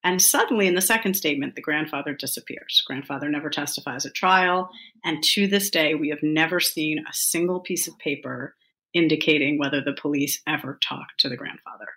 And 0.04 0.22
suddenly, 0.22 0.68
in 0.68 0.76
the 0.76 0.82
second 0.82 1.16
statement, 1.16 1.56
the 1.56 1.62
grandfather 1.62 2.14
disappears. 2.14 2.84
Grandfather 2.86 3.28
never 3.28 3.50
testifies 3.50 4.06
at 4.06 4.14
trial. 4.14 4.70
And 5.04 5.24
to 5.24 5.48
this 5.48 5.72
day, 5.72 5.96
we 5.96 6.10
have 6.10 6.22
never 6.22 6.60
seen 6.60 7.00
a 7.00 7.14
single 7.14 7.60
piece 7.60 7.88
of 7.88 7.98
paper 7.98 8.56
indicating 8.94 9.58
whether 9.58 9.82
the 9.82 9.98
police 10.00 10.42
ever 10.48 10.78
talked 10.88 11.20
to 11.20 11.30
the 11.30 11.36
grandfather. 11.36 11.88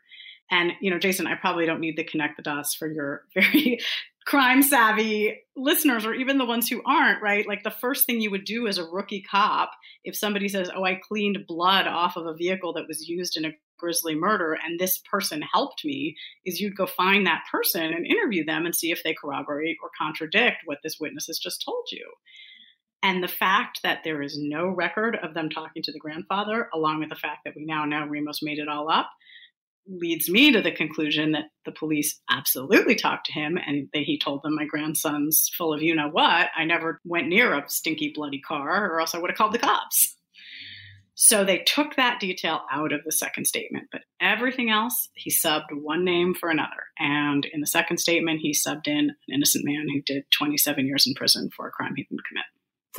And, 0.50 0.72
you 0.80 0.90
know, 0.90 0.98
Jason, 0.98 1.26
I 1.26 1.34
probably 1.34 1.66
don't 1.66 1.80
need 1.80 1.96
to 1.96 2.04
connect 2.04 2.38
the 2.38 2.42
dots 2.42 2.74
for 2.74 2.90
your 2.90 3.24
very 3.34 3.78
crime 4.28 4.62
savvy 4.62 5.40
listeners 5.56 6.04
or 6.04 6.12
even 6.12 6.36
the 6.36 6.44
ones 6.44 6.68
who 6.68 6.82
aren't, 6.84 7.22
right? 7.22 7.48
Like 7.48 7.62
the 7.62 7.70
first 7.70 8.04
thing 8.04 8.20
you 8.20 8.30
would 8.30 8.44
do 8.44 8.66
as 8.66 8.76
a 8.76 8.84
rookie 8.84 9.22
cop, 9.22 9.70
if 10.04 10.14
somebody 10.14 10.48
says, 10.50 10.70
Oh, 10.74 10.84
I 10.84 10.96
cleaned 10.96 11.46
blood 11.48 11.86
off 11.86 12.16
of 12.16 12.26
a 12.26 12.34
vehicle 12.34 12.74
that 12.74 12.86
was 12.86 13.08
used 13.08 13.38
in 13.38 13.46
a 13.46 13.54
grisly 13.78 14.14
murder 14.14 14.52
and 14.62 14.78
this 14.78 14.98
person 15.10 15.40
helped 15.40 15.82
me, 15.82 16.14
is 16.44 16.60
you'd 16.60 16.76
go 16.76 16.84
find 16.84 17.26
that 17.26 17.44
person 17.50 17.84
and 17.84 18.06
interview 18.06 18.44
them 18.44 18.66
and 18.66 18.76
see 18.76 18.90
if 18.90 19.02
they 19.02 19.14
corroborate 19.14 19.78
or 19.82 19.88
contradict 19.96 20.58
what 20.66 20.78
this 20.82 21.00
witness 21.00 21.28
has 21.28 21.38
just 21.38 21.64
told 21.64 21.86
you. 21.90 22.12
And 23.02 23.22
the 23.22 23.28
fact 23.28 23.80
that 23.82 24.00
there 24.04 24.20
is 24.20 24.36
no 24.38 24.66
record 24.66 25.16
of 25.22 25.32
them 25.32 25.48
talking 25.48 25.82
to 25.84 25.92
the 25.92 25.98
grandfather, 25.98 26.68
along 26.74 27.00
with 27.00 27.08
the 27.08 27.14
fact 27.14 27.44
that 27.46 27.56
we 27.56 27.64
now 27.64 27.86
know 27.86 28.04
Ramos 28.06 28.42
made 28.42 28.58
it 28.58 28.68
all 28.68 28.90
up, 28.90 29.08
leads 29.88 30.28
me 30.28 30.52
to 30.52 30.60
the 30.60 30.70
conclusion 30.70 31.32
that 31.32 31.46
the 31.64 31.72
police 31.72 32.20
absolutely 32.30 32.94
talked 32.94 33.26
to 33.26 33.32
him 33.32 33.58
and 33.64 33.88
that 33.92 34.02
he 34.02 34.18
told 34.18 34.42
them 34.42 34.54
my 34.54 34.64
grandson's 34.64 35.50
full 35.56 35.72
of 35.72 35.82
you 35.82 35.94
know 35.94 36.08
what. 36.08 36.48
I 36.56 36.64
never 36.64 37.00
went 37.04 37.28
near 37.28 37.54
a 37.54 37.68
stinky, 37.68 38.12
bloody 38.14 38.40
car, 38.40 38.90
or 38.90 39.00
else 39.00 39.14
I 39.14 39.18
would 39.18 39.30
have 39.30 39.36
called 39.36 39.54
the 39.54 39.58
cops. 39.58 40.14
So 41.20 41.44
they 41.44 41.58
took 41.58 41.96
that 41.96 42.20
detail 42.20 42.60
out 42.70 42.92
of 42.92 43.02
the 43.02 43.10
second 43.10 43.46
statement, 43.46 43.88
but 43.90 44.02
everything 44.20 44.70
else 44.70 45.08
he 45.14 45.30
subbed 45.30 45.72
one 45.72 46.04
name 46.04 46.32
for 46.32 46.48
another. 46.48 46.86
And 46.96 47.44
in 47.46 47.60
the 47.60 47.66
second 47.66 47.98
statement, 47.98 48.38
he 48.40 48.52
subbed 48.52 48.86
in 48.86 49.10
an 49.10 49.16
innocent 49.34 49.64
man 49.64 49.88
who 49.92 50.00
did 50.00 50.30
27 50.30 50.86
years 50.86 51.08
in 51.08 51.14
prison 51.14 51.50
for 51.56 51.66
a 51.66 51.72
crime 51.72 51.94
he 51.96 52.04
didn't 52.04 52.24
commit. 52.24 52.44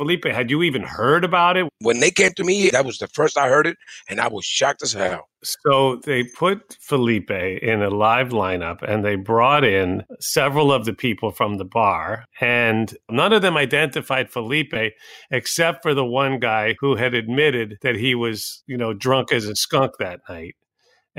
Felipe, 0.00 0.24
had 0.24 0.50
you 0.50 0.62
even 0.62 0.82
heard 0.82 1.24
about 1.24 1.58
it? 1.58 1.68
When 1.80 2.00
they 2.00 2.10
came 2.10 2.32
to 2.36 2.42
me, 2.42 2.70
that 2.70 2.86
was 2.86 2.96
the 2.96 3.06
first 3.08 3.36
I 3.36 3.50
heard 3.50 3.66
it, 3.66 3.76
and 4.08 4.18
I 4.18 4.28
was 4.28 4.46
shocked 4.46 4.82
as 4.82 4.94
hell. 4.94 5.28
So 5.42 6.00
they 6.06 6.24
put 6.24 6.78
Felipe 6.80 7.30
in 7.30 7.82
a 7.82 7.90
live 7.90 8.30
lineup 8.30 8.80
and 8.82 9.04
they 9.04 9.16
brought 9.16 9.62
in 9.62 10.04
several 10.18 10.72
of 10.72 10.86
the 10.86 10.94
people 10.94 11.32
from 11.32 11.58
the 11.58 11.66
bar. 11.66 12.24
And 12.40 12.96
none 13.10 13.34
of 13.34 13.42
them 13.42 13.58
identified 13.58 14.30
Felipe 14.30 14.94
except 15.30 15.82
for 15.82 15.92
the 15.92 16.04
one 16.04 16.38
guy 16.38 16.76
who 16.80 16.96
had 16.96 17.12
admitted 17.12 17.76
that 17.82 17.96
he 17.96 18.14
was, 18.14 18.62
you 18.66 18.78
know, 18.78 18.94
drunk 18.94 19.32
as 19.32 19.44
a 19.44 19.54
skunk 19.54 19.92
that 19.98 20.20
night. 20.30 20.56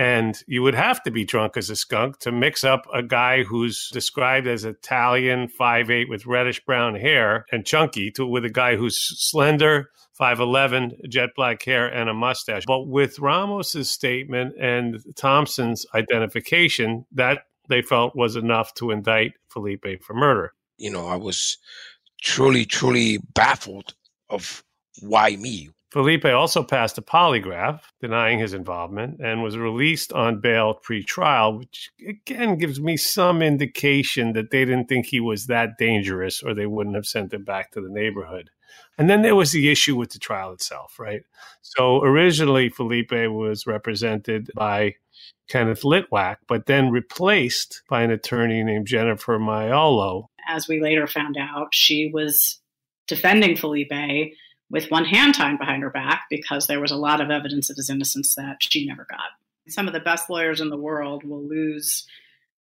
And 0.01 0.43
you 0.47 0.63
would 0.63 0.73
have 0.73 1.03
to 1.03 1.11
be 1.11 1.25
drunk 1.25 1.57
as 1.57 1.69
a 1.69 1.75
skunk 1.75 2.17
to 2.21 2.31
mix 2.31 2.63
up 2.63 2.87
a 2.91 3.03
guy 3.03 3.43
who's 3.43 3.87
described 3.93 4.47
as 4.47 4.65
Italian, 4.65 5.47
5'8 5.47 6.09
with 6.09 6.25
reddish 6.25 6.59
brown 6.65 6.95
hair 6.95 7.45
and 7.51 7.67
chunky 7.67 8.09
to 8.13 8.25
with 8.25 8.43
a 8.43 8.49
guy 8.49 8.77
who's 8.77 8.97
slender, 8.99 9.91
5'11, 10.19 11.07
jet 11.07 11.29
black 11.35 11.61
hair, 11.61 11.87
and 11.87 12.09
a 12.09 12.15
mustache. 12.15 12.63
But 12.65 12.87
with 12.87 13.19
Ramos's 13.19 13.91
statement 13.91 14.55
and 14.59 14.97
Thompson's 15.15 15.85
identification, 15.93 17.05
that 17.11 17.43
they 17.69 17.83
felt 17.83 18.15
was 18.15 18.35
enough 18.35 18.73
to 18.75 18.89
indict 18.89 19.33
Felipe 19.49 20.01
for 20.01 20.15
murder. 20.15 20.53
You 20.79 20.89
know, 20.89 21.05
I 21.05 21.17
was 21.17 21.59
truly, 22.23 22.65
truly 22.65 23.19
baffled 23.35 23.93
of 24.31 24.63
why 24.99 25.35
me? 25.35 25.69
Felipe 25.91 26.25
also 26.25 26.63
passed 26.63 26.97
a 26.97 27.01
polygraph 27.01 27.81
denying 27.99 28.39
his 28.39 28.53
involvement 28.53 29.19
and 29.19 29.43
was 29.43 29.57
released 29.57 30.13
on 30.13 30.39
bail 30.39 30.73
pre 30.73 31.03
trial, 31.03 31.57
which 31.57 31.91
again 32.07 32.57
gives 32.57 32.79
me 32.79 32.95
some 32.95 33.41
indication 33.41 34.31
that 34.33 34.51
they 34.51 34.63
didn't 34.63 34.87
think 34.87 35.05
he 35.05 35.19
was 35.19 35.47
that 35.47 35.77
dangerous 35.77 36.41
or 36.41 36.53
they 36.53 36.65
wouldn't 36.65 36.95
have 36.95 37.05
sent 37.05 37.33
him 37.33 37.43
back 37.43 37.71
to 37.71 37.81
the 37.81 37.89
neighborhood. 37.89 38.49
And 38.97 39.09
then 39.09 39.21
there 39.21 39.35
was 39.35 39.51
the 39.51 39.69
issue 39.69 39.97
with 39.97 40.11
the 40.11 40.19
trial 40.19 40.53
itself, 40.53 40.97
right? 40.97 41.23
So 41.61 42.01
originally, 42.01 42.69
Felipe 42.69 43.11
was 43.11 43.67
represented 43.67 44.49
by 44.55 44.95
Kenneth 45.49 45.81
Litwack, 45.81 46.37
but 46.47 46.67
then 46.67 46.89
replaced 46.89 47.81
by 47.89 48.03
an 48.03 48.11
attorney 48.11 48.63
named 48.63 48.87
Jennifer 48.87 49.37
Maiolo. 49.37 50.27
As 50.47 50.69
we 50.69 50.81
later 50.81 51.05
found 51.05 51.35
out, 51.37 51.73
she 51.73 52.09
was 52.13 52.61
defending 53.07 53.57
Felipe 53.57 53.91
with 54.71 54.89
one 54.89 55.05
hand 55.05 55.35
tied 55.35 55.59
behind 55.59 55.83
her 55.83 55.89
back 55.89 56.23
because 56.29 56.67
there 56.67 56.79
was 56.79 56.91
a 56.91 56.95
lot 56.95 57.21
of 57.21 57.29
evidence 57.29 57.69
of 57.69 57.75
his 57.75 57.89
innocence 57.89 58.35
that 58.35 58.57
she 58.61 58.85
never 58.85 59.05
got. 59.09 59.19
Some 59.67 59.87
of 59.87 59.93
the 59.93 59.99
best 59.99 60.29
lawyers 60.29 60.61
in 60.61 60.69
the 60.69 60.77
world 60.77 61.23
will 61.23 61.43
lose 61.43 62.07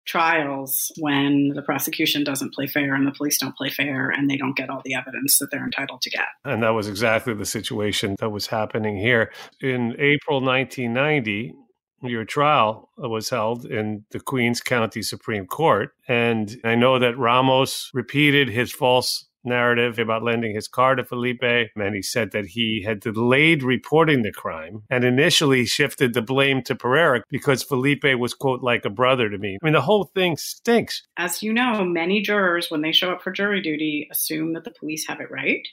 trials 0.06 0.92
when 0.98 1.48
the 1.48 1.62
prosecution 1.62 2.22
doesn't 2.22 2.54
play 2.54 2.66
fair 2.66 2.94
and 2.94 3.06
the 3.06 3.12
police 3.12 3.38
don't 3.38 3.56
play 3.56 3.70
fair 3.70 4.08
and 4.08 4.30
they 4.30 4.36
don't 4.36 4.56
get 4.56 4.70
all 4.70 4.80
the 4.84 4.94
evidence 4.94 5.38
that 5.38 5.50
they're 5.50 5.64
entitled 5.64 6.00
to 6.00 6.10
get. 6.10 6.26
And 6.44 6.62
that 6.62 6.70
was 6.70 6.88
exactly 6.88 7.34
the 7.34 7.44
situation 7.44 8.14
that 8.20 8.30
was 8.30 8.46
happening 8.46 8.96
here. 8.96 9.32
In 9.60 9.96
April 9.98 10.40
1990, 10.40 11.54
your 12.02 12.24
trial 12.24 12.90
was 12.96 13.30
held 13.30 13.64
in 13.64 14.04
the 14.10 14.20
Queens 14.20 14.60
County 14.60 15.02
Supreme 15.02 15.46
Court. 15.46 15.92
And 16.06 16.56
I 16.62 16.76
know 16.76 17.00
that 17.00 17.18
Ramos 17.18 17.90
repeated 17.92 18.48
his 18.48 18.70
false 18.70 19.26
narrative 19.46 19.98
about 19.98 20.22
lending 20.22 20.54
his 20.54 20.68
car 20.68 20.94
to 20.94 21.04
Felipe. 21.04 21.42
And 21.42 21.94
he 21.94 22.02
said 22.02 22.32
that 22.32 22.46
he 22.46 22.82
had 22.84 23.00
delayed 23.00 23.62
reporting 23.62 24.22
the 24.22 24.32
crime 24.32 24.82
and 24.90 25.04
initially 25.04 25.64
shifted 25.64 26.14
the 26.14 26.22
blame 26.22 26.62
to 26.64 26.74
Pereira 26.74 27.22
because 27.30 27.62
Felipe 27.62 28.04
was, 28.18 28.34
quote, 28.34 28.62
like 28.62 28.84
a 28.84 28.90
brother 28.90 29.30
to 29.30 29.38
me. 29.38 29.58
I 29.62 29.64
mean, 29.64 29.74
the 29.74 29.80
whole 29.80 30.10
thing 30.14 30.36
stinks. 30.36 31.02
As 31.16 31.42
you 31.42 31.52
know, 31.52 31.84
many 31.84 32.20
jurors, 32.20 32.70
when 32.70 32.82
they 32.82 32.92
show 32.92 33.12
up 33.12 33.22
for 33.22 33.30
jury 33.30 33.62
duty, 33.62 34.08
assume 34.10 34.54
that 34.54 34.64
the 34.64 34.70
police 34.70 35.06
have 35.06 35.20
it 35.20 35.30
right, 35.30 35.66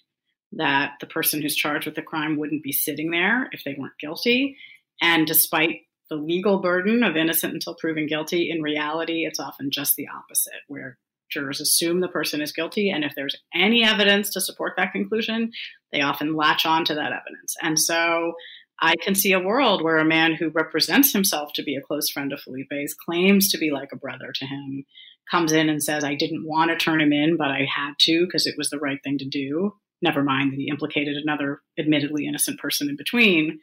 that 0.53 0.94
the 1.00 1.08
person 1.08 1.42
who's 1.42 1.56
charged 1.56 1.86
with 1.86 1.96
the 1.96 2.01
crime 2.01 2.38
wouldn't 2.38 2.63
be 2.63 2.72
sitting 2.72 3.12
there 3.12 3.50
if 3.51 3.63
they 3.63 3.75
weren't 3.77 3.98
guilty. 4.00 4.58
And 5.01 5.25
despite 5.25 5.82
the 6.10 6.15
legal 6.15 6.60
burden 6.60 7.03
of 7.03 7.15
innocent 7.15 7.53
until 7.53 7.75
proven 7.75 8.06
guilty, 8.06 8.51
in 8.51 8.62
reality, 8.62 9.25
it's 9.25 9.39
often 9.39 9.72
just 9.72 9.96
the 9.96 10.08
opposite, 10.15 10.62
where 10.68 10.98
jurors 11.30 11.62
assume 11.62 12.00
the 12.00 12.08
person 12.08 12.42
is 12.42 12.51
guilty. 12.51 12.89
And 12.89 13.03
if 13.03 13.13
there's 13.15 13.36
any 13.53 13.84
evidence 13.84 14.30
to 14.32 14.42
support 14.42 14.74
that 14.77 14.92
conclusion, 14.92 15.51
they 15.92 16.01
often 16.01 16.36
latch 16.36 16.65
on 16.65 16.86
to 16.86 16.96
that 16.96 17.12
evidence. 17.12 17.56
And 17.62 17.80
so 17.80 18.34
I 18.82 18.96
can 18.96 19.15
see 19.15 19.34
a 19.34 19.39
world 19.39 19.84
where 19.84 19.98
a 19.98 20.06
man 20.06 20.34
who 20.34 20.50
represents 20.50 21.13
himself 21.13 21.51
to 21.53 21.63
be 21.63 21.75
a 21.75 21.82
close 21.82 22.10
friend 22.10 22.34
of 22.34 22.42
Felipe's, 22.42 22.94
claims 22.94 23.50
to 23.50 23.58
be 23.58 23.72
like 23.72 23.89
a 23.94 23.98
brother 23.98 24.32
to 24.34 24.46
him, 24.46 24.86
comes 25.30 25.51
in 25.51 25.70
and 25.70 25.82
says, 25.82 26.03
I 26.03 26.15
didn't 26.15 26.46
want 26.46 26.72
to 26.72 26.77
turn 26.77 27.00
him 27.00 27.14
in, 27.14 27.38
but 27.38 27.50
I 27.50 27.66
had 27.74 27.94
to 28.01 28.25
because 28.25 28.46
it 28.46 28.55
was 28.57 28.70
the 28.70 28.79
right 28.79 29.00
thing 29.03 29.18
to 29.20 29.25
do. 29.25 29.75
Never 30.01 30.22
mind 30.22 30.51
that 30.51 30.57
he 30.57 30.68
implicated 30.70 31.16
another 31.16 31.62
admittedly 31.79 32.27
innocent 32.27 32.59
person 32.59 32.90
in 32.90 32.98
between 32.98 33.59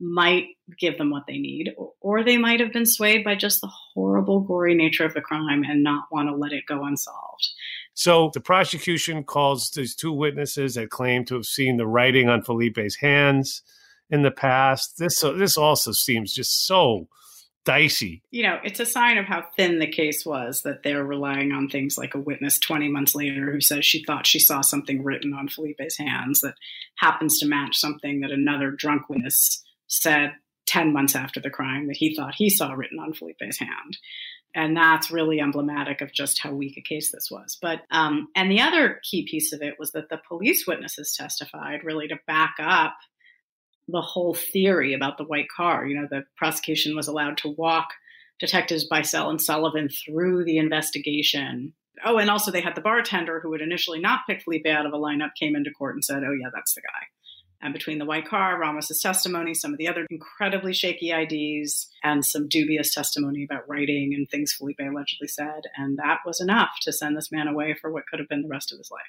might 0.00 0.46
give 0.78 0.96
them 0.98 1.10
what 1.10 1.24
they 1.26 1.38
need, 1.38 1.74
or 2.00 2.24
they 2.24 2.38
might 2.38 2.60
have 2.60 2.72
been 2.72 2.86
swayed 2.86 3.22
by 3.22 3.34
just 3.34 3.60
the 3.60 3.70
horrible, 3.94 4.40
gory 4.40 4.74
nature 4.74 5.04
of 5.04 5.14
the 5.14 5.20
crime 5.20 5.62
and 5.62 5.82
not 5.82 6.04
want 6.10 6.28
to 6.28 6.34
let 6.34 6.52
it 6.52 6.64
go 6.66 6.84
unsolved. 6.84 7.48
So 7.94 8.30
the 8.32 8.40
prosecution 8.40 9.24
calls 9.24 9.70
these 9.70 9.94
two 9.94 10.12
witnesses 10.12 10.74
that 10.74 10.90
claim 10.90 11.24
to 11.26 11.34
have 11.34 11.44
seen 11.44 11.76
the 11.76 11.86
writing 11.86 12.28
on 12.28 12.42
Felipe's 12.42 12.96
hands 12.96 13.62
in 14.08 14.22
the 14.22 14.30
past. 14.30 14.98
This 14.98 15.22
uh, 15.22 15.32
this 15.32 15.56
also 15.56 15.92
seems 15.92 16.32
just 16.32 16.66
so 16.66 17.08
dicey. 17.64 18.22
You 18.30 18.44
know, 18.44 18.58
it's 18.64 18.80
a 18.80 18.86
sign 18.86 19.18
of 19.18 19.26
how 19.26 19.44
thin 19.56 19.80
the 19.80 19.86
case 19.86 20.24
was 20.24 20.62
that 20.62 20.82
they're 20.82 21.04
relying 21.04 21.52
on 21.52 21.68
things 21.68 21.98
like 21.98 22.14
a 22.14 22.20
witness 22.20 22.58
20 22.58 22.88
months 22.88 23.14
later 23.14 23.52
who 23.52 23.60
says 23.60 23.84
she 23.84 24.02
thought 24.02 24.26
she 24.26 24.38
saw 24.38 24.62
something 24.62 25.04
written 25.04 25.34
on 25.34 25.48
Felipe's 25.48 25.98
hands 25.98 26.40
that 26.40 26.54
happens 26.96 27.38
to 27.38 27.46
match 27.46 27.76
something 27.76 28.20
that 28.20 28.30
another 28.30 28.70
drunk 28.70 29.08
witness 29.08 29.62
said 29.90 30.32
10 30.66 30.92
months 30.92 31.16
after 31.16 31.40
the 31.40 31.50
crime 31.50 31.88
that 31.88 31.96
he 31.96 32.14
thought 32.14 32.34
he 32.34 32.48
saw 32.48 32.72
written 32.72 32.98
on 32.98 33.12
Felipe's 33.12 33.58
hand. 33.58 33.98
And 34.54 34.76
that's 34.76 35.10
really 35.10 35.40
emblematic 35.40 36.00
of 36.00 36.12
just 36.12 36.40
how 36.40 36.52
weak 36.52 36.76
a 36.76 36.80
case 36.80 37.12
this 37.12 37.28
was. 37.30 37.58
But, 37.60 37.80
um, 37.90 38.28
and 38.34 38.50
the 38.50 38.60
other 38.60 39.00
key 39.02 39.26
piece 39.28 39.52
of 39.52 39.62
it 39.62 39.74
was 39.78 39.92
that 39.92 40.08
the 40.08 40.20
police 40.28 40.66
witnesses 40.66 41.14
testified 41.16 41.84
really 41.84 42.08
to 42.08 42.18
back 42.26 42.54
up 42.60 42.96
the 43.88 44.00
whole 44.00 44.34
theory 44.34 44.94
about 44.94 45.18
the 45.18 45.24
white 45.24 45.48
car. 45.54 45.86
You 45.86 46.00
know, 46.00 46.08
the 46.08 46.24
prosecution 46.36 46.96
was 46.96 47.08
allowed 47.08 47.36
to 47.38 47.48
walk 47.48 47.88
detectives 48.38 48.88
Bicel 48.88 49.28
and 49.28 49.40
Sullivan 49.40 49.88
through 49.88 50.44
the 50.44 50.58
investigation. 50.58 51.74
Oh, 52.04 52.18
and 52.18 52.30
also 52.30 52.50
they 52.50 52.60
had 52.60 52.74
the 52.74 52.80
bartender 52.80 53.40
who 53.40 53.52
had 53.52 53.60
initially 53.60 54.00
not 54.00 54.20
picked 54.26 54.44
Felipe 54.44 54.66
out 54.66 54.86
of 54.86 54.92
a 54.92 54.98
lineup 54.98 55.30
came 55.38 55.54
into 55.54 55.70
court 55.70 55.94
and 55.94 56.04
said, 56.04 56.22
oh, 56.24 56.32
yeah, 56.32 56.48
that's 56.52 56.74
the 56.74 56.80
guy 56.80 57.06
and 57.62 57.72
between 57.74 57.98
the 57.98 58.06
white 58.06 58.26
car, 58.26 58.58
Ramos's 58.58 59.02
testimony, 59.02 59.52
some 59.54 59.72
of 59.72 59.78
the 59.78 59.88
other 59.88 60.06
incredibly 60.10 60.72
shaky 60.72 61.10
IDs, 61.12 61.88
and 62.02 62.24
some 62.24 62.48
dubious 62.48 62.94
testimony 62.94 63.44
about 63.44 63.68
writing 63.68 64.14
and 64.16 64.28
things 64.28 64.52
Felipe 64.52 64.80
allegedly 64.80 65.28
said. 65.28 65.62
And 65.76 65.98
that 65.98 66.20
was 66.24 66.40
enough 66.40 66.70
to 66.82 66.92
send 66.92 67.16
this 67.16 67.30
man 67.30 67.48
away 67.48 67.74
for 67.74 67.90
what 67.90 68.06
could 68.06 68.18
have 68.18 68.28
been 68.28 68.42
the 68.42 68.48
rest 68.48 68.72
of 68.72 68.78
his 68.78 68.90
life. 68.90 69.02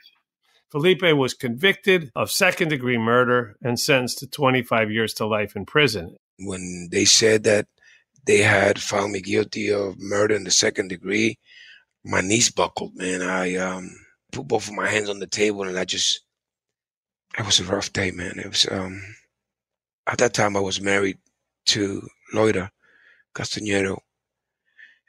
Felipe 0.69 1.01
was 1.01 1.33
convicted 1.33 2.11
of 2.15 2.31
second 2.31 2.69
degree 2.69 2.97
murder 2.97 3.57
and 3.61 3.79
sentenced 3.79 4.19
to 4.19 4.27
25 4.27 4.91
years 4.91 5.13
to 5.15 5.25
life 5.25 5.55
in 5.55 5.65
prison. 5.65 6.15
When 6.39 6.89
they 6.91 7.05
said 7.05 7.43
that 7.43 7.67
they 8.25 8.39
had 8.39 8.81
found 8.81 9.11
me 9.11 9.21
guilty 9.21 9.71
of 9.71 9.99
murder 9.99 10.35
in 10.35 10.43
the 10.43 10.51
second 10.51 10.87
degree, 10.87 11.37
my 12.03 12.21
knees 12.21 12.49
buckled, 12.51 12.95
man. 12.95 13.21
I 13.21 13.55
um, 13.55 13.95
put 14.31 14.47
both 14.47 14.67
of 14.67 14.73
my 14.73 14.87
hands 14.87 15.09
on 15.09 15.19
the 15.19 15.27
table 15.27 15.63
and 15.63 15.77
I 15.77 15.85
just 15.85 16.21
it 17.37 17.45
was 17.45 17.59
a 17.59 17.63
rough 17.63 17.93
day, 17.93 18.11
man. 18.11 18.39
It 18.39 18.47
was 18.47 18.67
um 18.69 19.01
at 20.07 20.17
that 20.17 20.33
time 20.33 20.57
I 20.57 20.59
was 20.59 20.81
married 20.81 21.17
to 21.67 22.07
Loida 22.33 22.71
Castañero, 23.35 23.99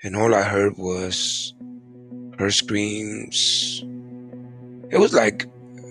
and 0.02 0.16
all 0.16 0.35
I 0.35 0.42
heard 0.42 0.76
was 0.76 1.54
her 2.38 2.50
screams. 2.50 3.82
It 4.90 4.98
was 4.98 5.14
like 5.14 5.46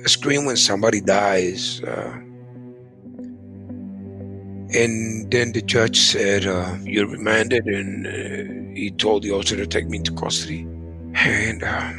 a 0.05 0.09
scream 0.09 0.45
when 0.45 0.57
somebody 0.57 1.01
dies. 1.01 1.81
Uh, 1.81 2.17
and 4.73 5.29
then 5.31 5.51
the 5.51 5.61
judge 5.61 5.99
said, 5.99 6.45
uh, 6.45 6.77
"You're 6.83 7.07
remanded," 7.07 7.65
and 7.65 8.07
uh, 8.07 8.73
he 8.73 8.91
told 8.91 9.23
the 9.23 9.31
officer 9.31 9.57
to 9.57 9.67
take 9.67 9.89
me 9.89 9.97
into 9.97 10.13
custody. 10.13 10.61
And 11.15 11.63
um, 11.63 11.97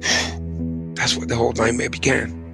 that's 0.94 1.16
what 1.16 1.28
the 1.28 1.36
whole 1.36 1.52
nightmare 1.52 1.90
began. 1.90 2.45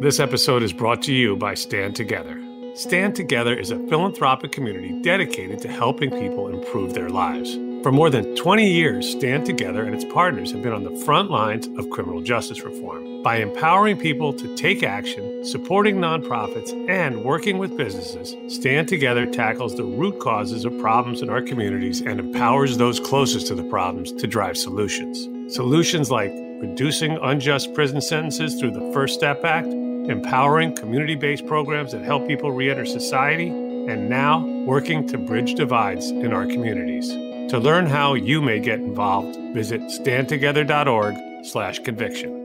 This 0.00 0.18
episode 0.20 0.62
is 0.62 0.72
brought 0.72 1.02
to 1.02 1.14
you 1.14 1.36
by 1.36 1.54
Stand 1.54 1.94
Together. 1.94 2.38
Stand 2.74 3.14
Together 3.14 3.56
is 3.56 3.70
a 3.70 3.78
philanthropic 3.86 4.50
community 4.50 5.00
dedicated 5.02 5.60
to 5.62 5.68
helping 5.68 6.10
people 6.10 6.48
improve 6.48 6.94
their 6.94 7.08
lives. 7.08 7.54
For 7.82 7.92
more 7.92 8.10
than 8.10 8.34
20 8.34 8.70
years, 8.70 9.08
Stand 9.08 9.46
Together 9.46 9.84
and 9.84 9.94
its 9.94 10.04
partners 10.12 10.50
have 10.52 10.62
been 10.62 10.72
on 10.72 10.84
the 10.84 10.96
front 11.04 11.30
lines 11.30 11.68
of 11.78 11.90
criminal 11.90 12.20
justice 12.22 12.62
reform. 12.62 13.22
By 13.22 13.36
empowering 13.36 13.96
people 13.98 14.32
to 14.32 14.56
take 14.56 14.82
action, 14.82 15.44
supporting 15.44 15.96
nonprofits, 15.96 16.72
and 16.88 17.22
working 17.24 17.58
with 17.58 17.76
businesses, 17.76 18.36
Stand 18.54 18.88
Together 18.88 19.26
tackles 19.26 19.76
the 19.76 19.84
root 19.84 20.18
causes 20.18 20.64
of 20.64 20.78
problems 20.80 21.22
in 21.22 21.30
our 21.30 21.42
communities 21.42 22.00
and 22.00 22.18
empowers 22.18 22.76
those 22.76 23.00
closest 23.00 23.46
to 23.46 23.54
the 23.54 23.64
problems 23.64 24.12
to 24.12 24.26
drive 24.26 24.56
solutions. 24.56 25.28
Solutions 25.54 26.10
like 26.10 26.32
reducing 26.68 27.18
unjust 27.22 27.74
prison 27.74 28.00
sentences 28.00 28.58
through 28.58 28.70
the 28.70 28.90
First 28.92 29.14
Step 29.14 29.44
Act, 29.44 29.66
empowering 29.66 30.74
community 30.74 31.14
based 31.14 31.46
programs 31.46 31.92
that 31.92 32.02
help 32.02 32.26
people 32.26 32.52
re 32.52 32.70
enter 32.70 32.86
society, 32.86 33.48
and 33.48 34.08
now 34.08 34.40
working 34.66 35.06
to 35.08 35.18
bridge 35.18 35.54
divides 35.54 36.10
in 36.10 36.32
our 36.32 36.46
communities. 36.46 37.10
To 37.50 37.58
learn 37.58 37.84
how 37.84 38.14
you 38.14 38.40
may 38.40 38.60
get 38.60 38.78
involved, 38.78 39.36
visit 39.52 39.82
standtogether.org 39.82 41.44
slash 41.44 41.80
conviction. 41.80 42.40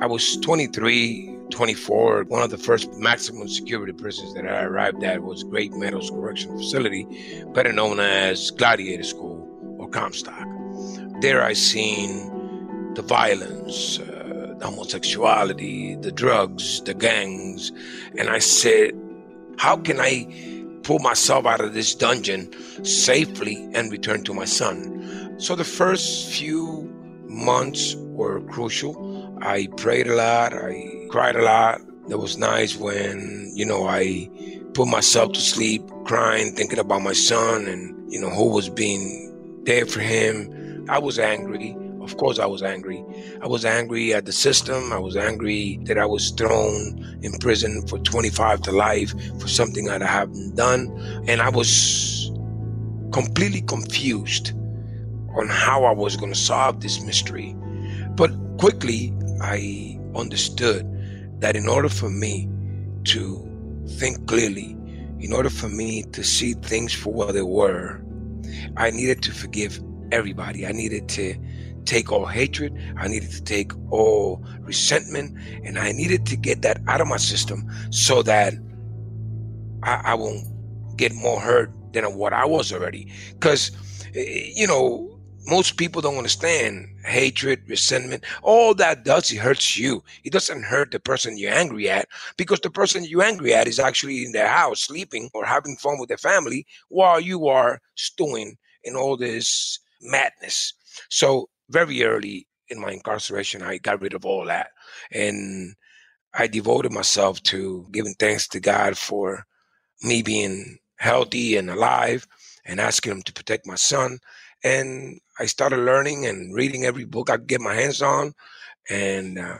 I 0.00 0.06
was 0.06 0.36
23, 0.36 1.37
24. 1.50 2.24
One 2.24 2.42
of 2.42 2.50
the 2.50 2.58
first 2.58 2.92
maximum 2.94 3.48
security 3.48 3.92
prisons 3.92 4.34
that 4.34 4.46
I 4.46 4.62
arrived 4.62 5.02
at 5.02 5.22
was 5.22 5.44
Great 5.44 5.72
Meadows 5.72 6.10
Correctional 6.10 6.58
Facility, 6.58 7.06
better 7.54 7.72
known 7.72 8.00
as 8.00 8.50
Gladiator 8.50 9.02
School 9.02 9.48
or 9.78 9.88
Comstock. 9.88 10.46
There 11.20 11.42
I 11.42 11.52
seen 11.52 12.94
the 12.94 13.02
violence, 13.02 13.98
uh, 13.98 14.54
the 14.58 14.66
homosexuality, 14.66 15.96
the 15.96 16.12
drugs, 16.12 16.80
the 16.82 16.94
gangs, 16.94 17.72
and 18.16 18.28
I 18.28 18.38
said, 18.38 18.92
how 19.58 19.76
can 19.76 20.00
I 20.00 20.26
pull 20.82 21.00
myself 21.00 21.46
out 21.46 21.60
of 21.60 21.74
this 21.74 21.94
dungeon 21.94 22.52
safely 22.84 23.56
and 23.74 23.90
return 23.90 24.24
to 24.24 24.34
my 24.34 24.44
son? 24.44 25.36
So 25.38 25.54
the 25.54 25.64
first 25.64 26.28
few 26.30 26.88
months 27.26 27.94
were 27.96 28.40
crucial. 28.42 29.17
I 29.42 29.68
prayed 29.76 30.06
a 30.06 30.14
lot, 30.14 30.52
I 30.52 31.06
cried 31.10 31.36
a 31.36 31.42
lot. 31.42 31.80
It 32.08 32.18
was 32.18 32.38
nice 32.38 32.76
when, 32.76 33.52
you 33.54 33.66
know, 33.66 33.86
I 33.86 34.30
put 34.74 34.88
myself 34.88 35.32
to 35.32 35.40
sleep 35.40 35.82
crying, 36.04 36.54
thinking 36.54 36.78
about 36.78 37.02
my 37.02 37.12
son 37.12 37.66
and, 37.66 38.12
you 38.12 38.20
know, 38.20 38.30
who 38.30 38.48
was 38.50 38.68
being 38.68 39.62
there 39.64 39.86
for 39.86 40.00
him. 40.00 40.86
I 40.88 40.98
was 40.98 41.18
angry. 41.18 41.76
Of 42.00 42.16
course, 42.16 42.38
I 42.38 42.46
was 42.46 42.62
angry. 42.62 43.04
I 43.42 43.46
was 43.46 43.66
angry 43.66 44.14
at 44.14 44.24
the 44.24 44.32
system. 44.32 44.92
I 44.92 44.98
was 44.98 45.16
angry 45.16 45.78
that 45.82 45.98
I 45.98 46.06
was 46.06 46.30
thrown 46.30 47.18
in 47.22 47.32
prison 47.38 47.86
for 47.86 47.98
25 47.98 48.62
to 48.62 48.72
life 48.72 49.12
for 49.38 49.48
something 49.48 49.84
that 49.84 50.02
I 50.02 50.06
haven't 50.06 50.56
done. 50.56 50.88
And 51.28 51.42
I 51.42 51.50
was 51.50 52.30
completely 53.12 53.60
confused 53.60 54.52
on 55.36 55.48
how 55.48 55.84
I 55.84 55.92
was 55.92 56.16
going 56.16 56.32
to 56.32 56.38
solve 56.38 56.80
this 56.80 57.02
mystery. 57.02 57.54
But 58.12 58.30
quickly, 58.58 59.12
I 59.40 59.98
understood 60.14 60.86
that 61.40 61.56
in 61.56 61.68
order 61.68 61.88
for 61.88 62.10
me 62.10 62.48
to 63.04 63.44
think 63.98 64.26
clearly, 64.26 64.76
in 65.20 65.32
order 65.32 65.50
for 65.50 65.68
me 65.68 66.02
to 66.12 66.22
see 66.22 66.54
things 66.54 66.92
for 66.92 67.12
what 67.12 67.34
they 67.34 67.42
were, 67.42 68.00
I 68.76 68.90
needed 68.90 69.22
to 69.22 69.32
forgive 69.32 69.80
everybody. 70.12 70.66
I 70.66 70.72
needed 70.72 71.08
to 71.10 71.34
take 71.84 72.12
all 72.12 72.26
hatred. 72.26 72.76
I 72.96 73.08
needed 73.08 73.30
to 73.30 73.42
take 73.42 73.72
all 73.90 74.44
resentment. 74.60 75.36
And 75.64 75.78
I 75.78 75.92
needed 75.92 76.26
to 76.26 76.36
get 76.36 76.62
that 76.62 76.80
out 76.86 77.00
of 77.00 77.08
my 77.08 77.16
system 77.16 77.68
so 77.90 78.22
that 78.22 78.54
I, 79.82 80.00
I 80.04 80.14
won't 80.14 80.44
get 80.96 81.14
more 81.14 81.40
hurt 81.40 81.72
than 81.92 82.04
what 82.16 82.32
I 82.32 82.44
was 82.44 82.72
already. 82.72 83.10
Because, 83.32 83.70
eh, 84.14 84.52
you 84.54 84.66
know, 84.66 85.17
most 85.48 85.78
people 85.78 86.02
don't 86.02 86.18
understand 86.18 86.88
hatred, 87.04 87.62
resentment. 87.68 88.22
All 88.42 88.74
that 88.74 89.04
does, 89.04 89.32
it 89.32 89.38
hurts 89.38 89.78
you. 89.78 90.04
It 90.22 90.32
doesn't 90.32 90.64
hurt 90.64 90.90
the 90.90 91.00
person 91.00 91.38
you're 91.38 91.52
angry 91.52 91.88
at 91.88 92.06
because 92.36 92.60
the 92.60 92.70
person 92.70 93.04
you're 93.04 93.22
angry 93.22 93.54
at 93.54 93.66
is 93.66 93.78
actually 93.78 94.26
in 94.26 94.32
their 94.32 94.48
house 94.48 94.80
sleeping 94.80 95.30
or 95.32 95.46
having 95.46 95.76
fun 95.76 95.98
with 95.98 96.08
their 96.10 96.18
family 96.18 96.66
while 96.90 97.18
you 97.18 97.48
are 97.48 97.80
stewing 97.94 98.58
in 98.84 98.94
all 98.94 99.16
this 99.16 99.78
madness. 100.02 100.74
So 101.08 101.48
very 101.70 102.04
early 102.04 102.46
in 102.68 102.78
my 102.78 102.92
incarceration, 102.92 103.62
I 103.62 103.78
got 103.78 104.02
rid 104.02 104.12
of 104.12 104.26
all 104.26 104.44
that. 104.44 104.68
And 105.12 105.74
I 106.34 106.46
devoted 106.46 106.92
myself 106.92 107.42
to 107.44 107.86
giving 107.90 108.14
thanks 108.18 108.46
to 108.48 108.60
God 108.60 108.98
for 108.98 109.46
me 110.02 110.22
being 110.22 110.78
healthy 110.96 111.56
and 111.56 111.70
alive 111.70 112.26
and 112.66 112.80
asking 112.80 113.12
him 113.12 113.22
to 113.22 113.32
protect 113.32 113.66
my 113.66 113.76
son. 113.76 114.18
And 114.64 115.20
I 115.38 115.46
started 115.46 115.78
learning 115.78 116.26
and 116.26 116.54
reading 116.54 116.84
every 116.84 117.04
book 117.04 117.30
I 117.30 117.36
could 117.36 117.46
get 117.46 117.60
my 117.60 117.74
hands 117.74 118.02
on. 118.02 118.32
And 118.90 119.38
uh, 119.38 119.58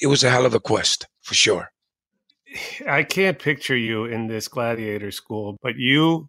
it 0.00 0.06
was 0.06 0.22
a 0.22 0.30
hell 0.30 0.46
of 0.46 0.54
a 0.54 0.60
quest 0.60 1.06
for 1.22 1.34
sure. 1.34 1.70
I 2.88 3.02
can't 3.02 3.38
picture 3.38 3.76
you 3.76 4.04
in 4.04 4.26
this 4.26 4.48
gladiator 4.48 5.10
school, 5.10 5.56
but 5.62 5.76
you 5.76 6.28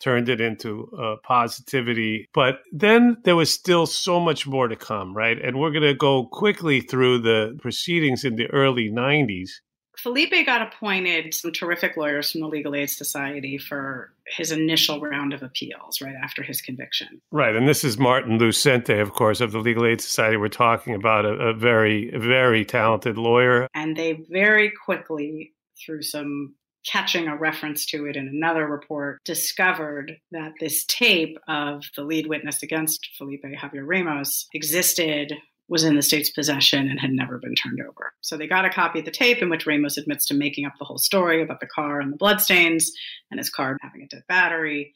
turned 0.00 0.28
it 0.28 0.40
into 0.40 0.90
uh, 0.98 1.16
positivity. 1.24 2.28
But 2.34 2.60
then 2.72 3.16
there 3.24 3.36
was 3.36 3.52
still 3.52 3.86
so 3.86 4.20
much 4.20 4.46
more 4.46 4.68
to 4.68 4.76
come, 4.76 5.16
right? 5.16 5.38
And 5.42 5.58
we're 5.58 5.70
going 5.70 5.82
to 5.82 5.94
go 5.94 6.26
quickly 6.26 6.80
through 6.80 7.20
the 7.20 7.56
proceedings 7.60 8.24
in 8.24 8.36
the 8.36 8.46
early 8.48 8.90
90s. 8.90 9.50
Felipe 9.98 10.44
got 10.44 10.62
appointed 10.62 11.34
some 11.34 11.52
terrific 11.52 11.96
lawyers 11.96 12.30
from 12.30 12.42
the 12.42 12.48
Legal 12.48 12.74
Aid 12.74 12.90
Society 12.90 13.58
for 13.58 14.12
his 14.26 14.52
initial 14.52 15.00
round 15.00 15.32
of 15.32 15.42
appeals 15.42 16.00
right 16.00 16.14
after 16.22 16.42
his 16.42 16.60
conviction. 16.60 17.20
Right. 17.30 17.56
And 17.56 17.68
this 17.68 17.84
is 17.84 17.98
Martin 17.98 18.38
Lucente, 18.38 19.00
of 19.00 19.12
course, 19.12 19.40
of 19.40 19.52
the 19.52 19.58
Legal 19.58 19.86
Aid 19.86 20.00
Society. 20.00 20.36
We're 20.36 20.48
talking 20.48 20.94
about 20.94 21.24
a, 21.24 21.32
a 21.32 21.54
very, 21.54 22.10
very 22.16 22.64
talented 22.64 23.16
lawyer. 23.16 23.68
And 23.74 23.96
they 23.96 24.24
very 24.30 24.70
quickly, 24.84 25.52
through 25.84 26.02
some 26.02 26.54
catching 26.86 27.26
a 27.26 27.36
reference 27.36 27.84
to 27.86 28.06
it 28.06 28.16
in 28.16 28.28
another 28.28 28.66
report, 28.66 29.18
discovered 29.24 30.18
that 30.30 30.52
this 30.60 30.84
tape 30.84 31.36
of 31.48 31.82
the 31.96 32.04
lead 32.04 32.28
witness 32.28 32.62
against 32.62 33.08
Felipe 33.18 33.42
Javier 33.44 33.84
Ramos 33.84 34.46
existed, 34.54 35.34
was 35.68 35.84
in 35.84 35.96
the 35.96 36.02
state's 36.02 36.30
possession, 36.30 36.88
and 36.88 37.00
had 37.00 37.10
never 37.10 37.38
been 37.38 37.54
turned 37.54 37.80
over. 37.80 38.12
So 38.20 38.36
they 38.36 38.46
got 38.46 38.64
a 38.64 38.70
copy 38.70 39.00
of 39.00 39.04
the 39.04 39.10
tape 39.10 39.42
in 39.42 39.50
which 39.50 39.66
Ramos 39.66 39.96
admits 39.96 40.26
to 40.26 40.34
making 40.34 40.64
up 40.64 40.74
the 40.78 40.84
whole 40.84 40.98
story 40.98 41.42
about 41.42 41.60
the 41.60 41.66
car 41.66 42.00
and 42.00 42.12
the 42.12 42.16
bloodstains 42.16 42.92
and 43.30 43.38
his 43.38 43.50
car 43.50 43.76
having 43.80 44.02
a 44.02 44.06
dead 44.06 44.22
battery, 44.28 44.94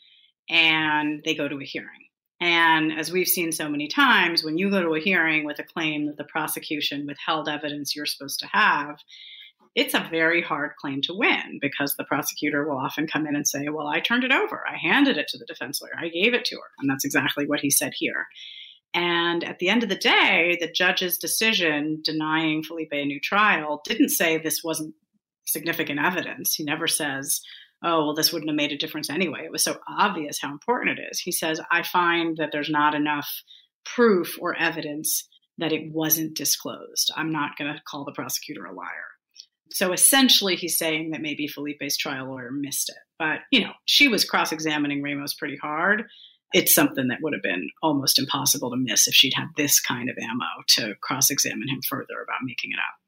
and 0.48 1.22
they 1.24 1.34
go 1.34 1.48
to 1.48 1.60
a 1.60 1.64
hearing. 1.64 2.06
And 2.40 2.92
as 2.98 3.12
we've 3.12 3.28
seen 3.28 3.52
so 3.52 3.68
many 3.68 3.86
times, 3.86 4.42
when 4.42 4.56
you 4.56 4.70
go 4.70 4.82
to 4.82 4.94
a 4.94 5.00
hearing 5.00 5.44
with 5.44 5.58
a 5.58 5.64
claim 5.64 6.06
that 6.06 6.16
the 6.16 6.24
prosecution 6.24 7.06
withheld 7.06 7.48
evidence 7.48 7.94
you're 7.94 8.06
supposed 8.06 8.40
to 8.40 8.46
have, 8.46 8.96
it's 9.74 9.94
a 9.94 10.08
very 10.10 10.42
hard 10.42 10.72
claim 10.80 11.02
to 11.02 11.14
win 11.14 11.58
because 11.60 11.94
the 11.96 12.04
prosecutor 12.04 12.66
will 12.66 12.78
often 12.78 13.06
come 13.06 13.26
in 13.26 13.36
and 13.36 13.46
say, 13.46 13.68
Well, 13.68 13.86
I 13.86 14.00
turned 14.00 14.24
it 14.24 14.32
over. 14.32 14.64
I 14.66 14.76
handed 14.76 15.18
it 15.18 15.28
to 15.28 15.38
the 15.38 15.44
defense 15.44 15.80
lawyer. 15.80 15.92
I 15.98 16.08
gave 16.08 16.34
it 16.34 16.44
to 16.46 16.56
her. 16.56 16.70
And 16.78 16.88
that's 16.88 17.04
exactly 17.04 17.46
what 17.46 17.60
he 17.60 17.70
said 17.70 17.92
here. 17.94 18.26
And 18.92 19.44
at 19.44 19.58
the 19.58 19.68
end 19.68 19.82
of 19.82 19.88
the 19.88 19.94
day, 19.94 20.58
the 20.60 20.70
judge's 20.70 21.16
decision 21.16 22.00
denying 22.02 22.62
Felipe 22.62 22.92
a 22.92 23.04
new 23.04 23.20
trial 23.20 23.82
didn't 23.84 24.08
say 24.10 24.36
this 24.38 24.64
wasn't 24.64 24.94
significant 25.46 26.00
evidence. 26.00 26.54
He 26.54 26.64
never 26.64 26.88
says, 26.88 27.40
oh, 27.84 28.06
well, 28.06 28.14
this 28.14 28.32
wouldn't 28.32 28.50
have 28.50 28.56
made 28.56 28.72
a 28.72 28.76
difference 28.76 29.08
anyway. 29.08 29.44
It 29.44 29.52
was 29.52 29.64
so 29.64 29.78
obvious 29.88 30.40
how 30.40 30.50
important 30.50 30.98
it 30.98 31.02
is. 31.10 31.20
He 31.20 31.32
says, 31.32 31.60
I 31.70 31.82
find 31.82 32.36
that 32.36 32.50
there's 32.52 32.70
not 32.70 32.94
enough 32.94 33.28
proof 33.84 34.36
or 34.40 34.56
evidence 34.56 35.28
that 35.58 35.72
it 35.72 35.92
wasn't 35.92 36.36
disclosed. 36.36 37.12
I'm 37.16 37.32
not 37.32 37.56
going 37.56 37.72
to 37.72 37.82
call 37.86 38.04
the 38.04 38.12
prosecutor 38.12 38.64
a 38.64 38.74
liar. 38.74 38.88
So 39.72 39.92
essentially, 39.92 40.56
he's 40.56 40.78
saying 40.78 41.12
that 41.12 41.22
maybe 41.22 41.46
Felipe's 41.46 41.96
trial 41.96 42.26
lawyer 42.26 42.50
missed 42.50 42.88
it. 42.88 42.96
But, 43.18 43.40
you 43.52 43.60
know, 43.60 43.72
she 43.84 44.08
was 44.08 44.24
cross 44.24 44.52
examining 44.52 45.02
Ramos 45.02 45.34
pretty 45.34 45.56
hard. 45.56 46.04
It's 46.52 46.74
something 46.74 47.08
that 47.08 47.18
would 47.22 47.32
have 47.32 47.42
been 47.42 47.68
almost 47.82 48.18
impossible 48.18 48.70
to 48.70 48.76
miss 48.76 49.06
if 49.06 49.14
she'd 49.14 49.34
had 49.34 49.48
this 49.56 49.80
kind 49.80 50.10
of 50.10 50.16
ammo 50.18 50.62
to 50.68 50.94
cross 51.00 51.30
examine 51.30 51.68
him 51.68 51.80
further 51.88 52.20
about 52.22 52.44
making 52.44 52.72
it 52.72 52.78
up. 52.78 53.00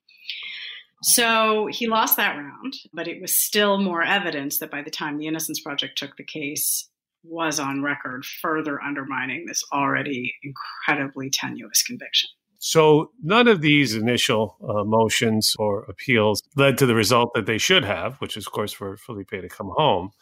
So 1.02 1.66
he 1.66 1.88
lost 1.88 2.16
that 2.16 2.36
round, 2.36 2.74
but 2.92 3.08
it 3.08 3.20
was 3.20 3.36
still 3.36 3.78
more 3.78 4.04
evidence 4.04 4.58
that 4.58 4.70
by 4.70 4.82
the 4.82 4.90
time 4.90 5.18
the 5.18 5.26
Innocence 5.26 5.60
Project 5.60 5.98
took 5.98 6.16
the 6.16 6.24
case, 6.24 6.88
was 7.24 7.58
on 7.58 7.82
record 7.82 8.24
further 8.24 8.80
undermining 8.82 9.46
this 9.46 9.64
already 9.72 10.34
incredibly 10.42 11.30
tenuous 11.30 11.82
conviction. 11.82 12.28
So 12.64 13.10
none 13.20 13.48
of 13.48 13.60
these 13.60 13.96
initial 13.96 14.56
uh, 14.62 14.84
motions 14.84 15.56
or 15.58 15.82
appeals 15.84 16.42
led 16.56 16.78
to 16.78 16.86
the 16.86 16.94
result 16.94 17.34
that 17.34 17.46
they 17.46 17.58
should 17.58 17.84
have, 17.84 18.16
which 18.20 18.36
is, 18.36 18.46
of 18.46 18.52
course, 18.52 18.72
for 18.72 18.96
Felipe 18.96 19.30
to 19.30 19.48
come 19.48 19.72
home. 19.76 20.12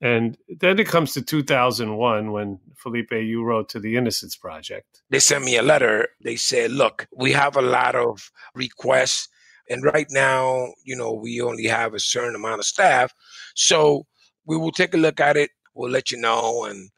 And 0.00 0.38
then 0.48 0.78
it 0.78 0.88
comes 0.88 1.12
to 1.12 1.22
2001 1.22 2.32
when 2.32 2.58
Felipe, 2.76 3.12
you 3.12 3.44
wrote 3.44 3.68
to 3.70 3.80
the 3.80 3.96
Innocence 3.96 4.34
Project. 4.34 5.02
They 5.10 5.18
sent 5.18 5.44
me 5.44 5.56
a 5.58 5.62
letter. 5.62 6.08
They 6.24 6.36
said, 6.36 6.70
look, 6.70 7.06
we 7.14 7.32
have 7.32 7.56
a 7.56 7.62
lot 7.62 7.94
of 7.94 8.30
requests 8.54 9.28
And 9.68 9.84
right 9.84 10.08
now, 10.10 10.72
you 10.84 10.96
know, 10.96 11.12
we 11.12 11.40
only 11.40 11.66
have 11.66 11.94
a 11.94 12.00
certain 12.00 12.34
amount 12.34 12.60
of 12.60 12.66
staff. 12.66 13.14
So 13.54 14.06
we 14.46 14.56
will 14.56 14.72
take 14.72 14.94
a 14.94 14.98
look 14.98 15.20
at 15.20 15.36
it. 15.36 15.50
We'll 15.74 15.90
let 15.90 16.10
you 16.10 16.18
know. 16.18 16.64
And 16.64 16.90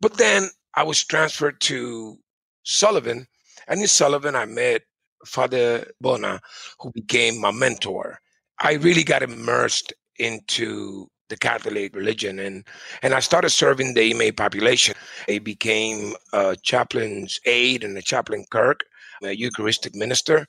but 0.00 0.18
then 0.18 0.50
I 0.74 0.82
was 0.84 1.04
transferred 1.04 1.60
to 1.62 2.18
Sullivan. 2.64 3.28
In 3.70 3.86
Sullivan, 3.86 4.34
I 4.34 4.46
met 4.46 4.82
Father 5.26 5.90
Bona, 6.00 6.40
who 6.80 6.90
became 6.92 7.40
my 7.40 7.50
mentor. 7.50 8.18
I 8.60 8.74
really 8.74 9.04
got 9.04 9.22
immersed 9.22 9.92
into 10.18 11.08
the 11.28 11.36
Catholic 11.36 11.94
religion, 11.94 12.38
and 12.38 12.66
and 13.02 13.12
I 13.12 13.20
started 13.20 13.50
serving 13.50 13.92
the 13.92 14.10
inmate 14.10 14.38
population. 14.38 14.94
I 15.28 15.38
became 15.38 16.14
a 16.32 16.56
chaplain's 16.62 17.38
aide 17.44 17.84
and 17.84 17.96
a 17.98 18.02
chaplain 18.02 18.46
clerk, 18.50 18.80
a 19.22 19.36
Eucharistic 19.36 19.94
minister. 19.94 20.46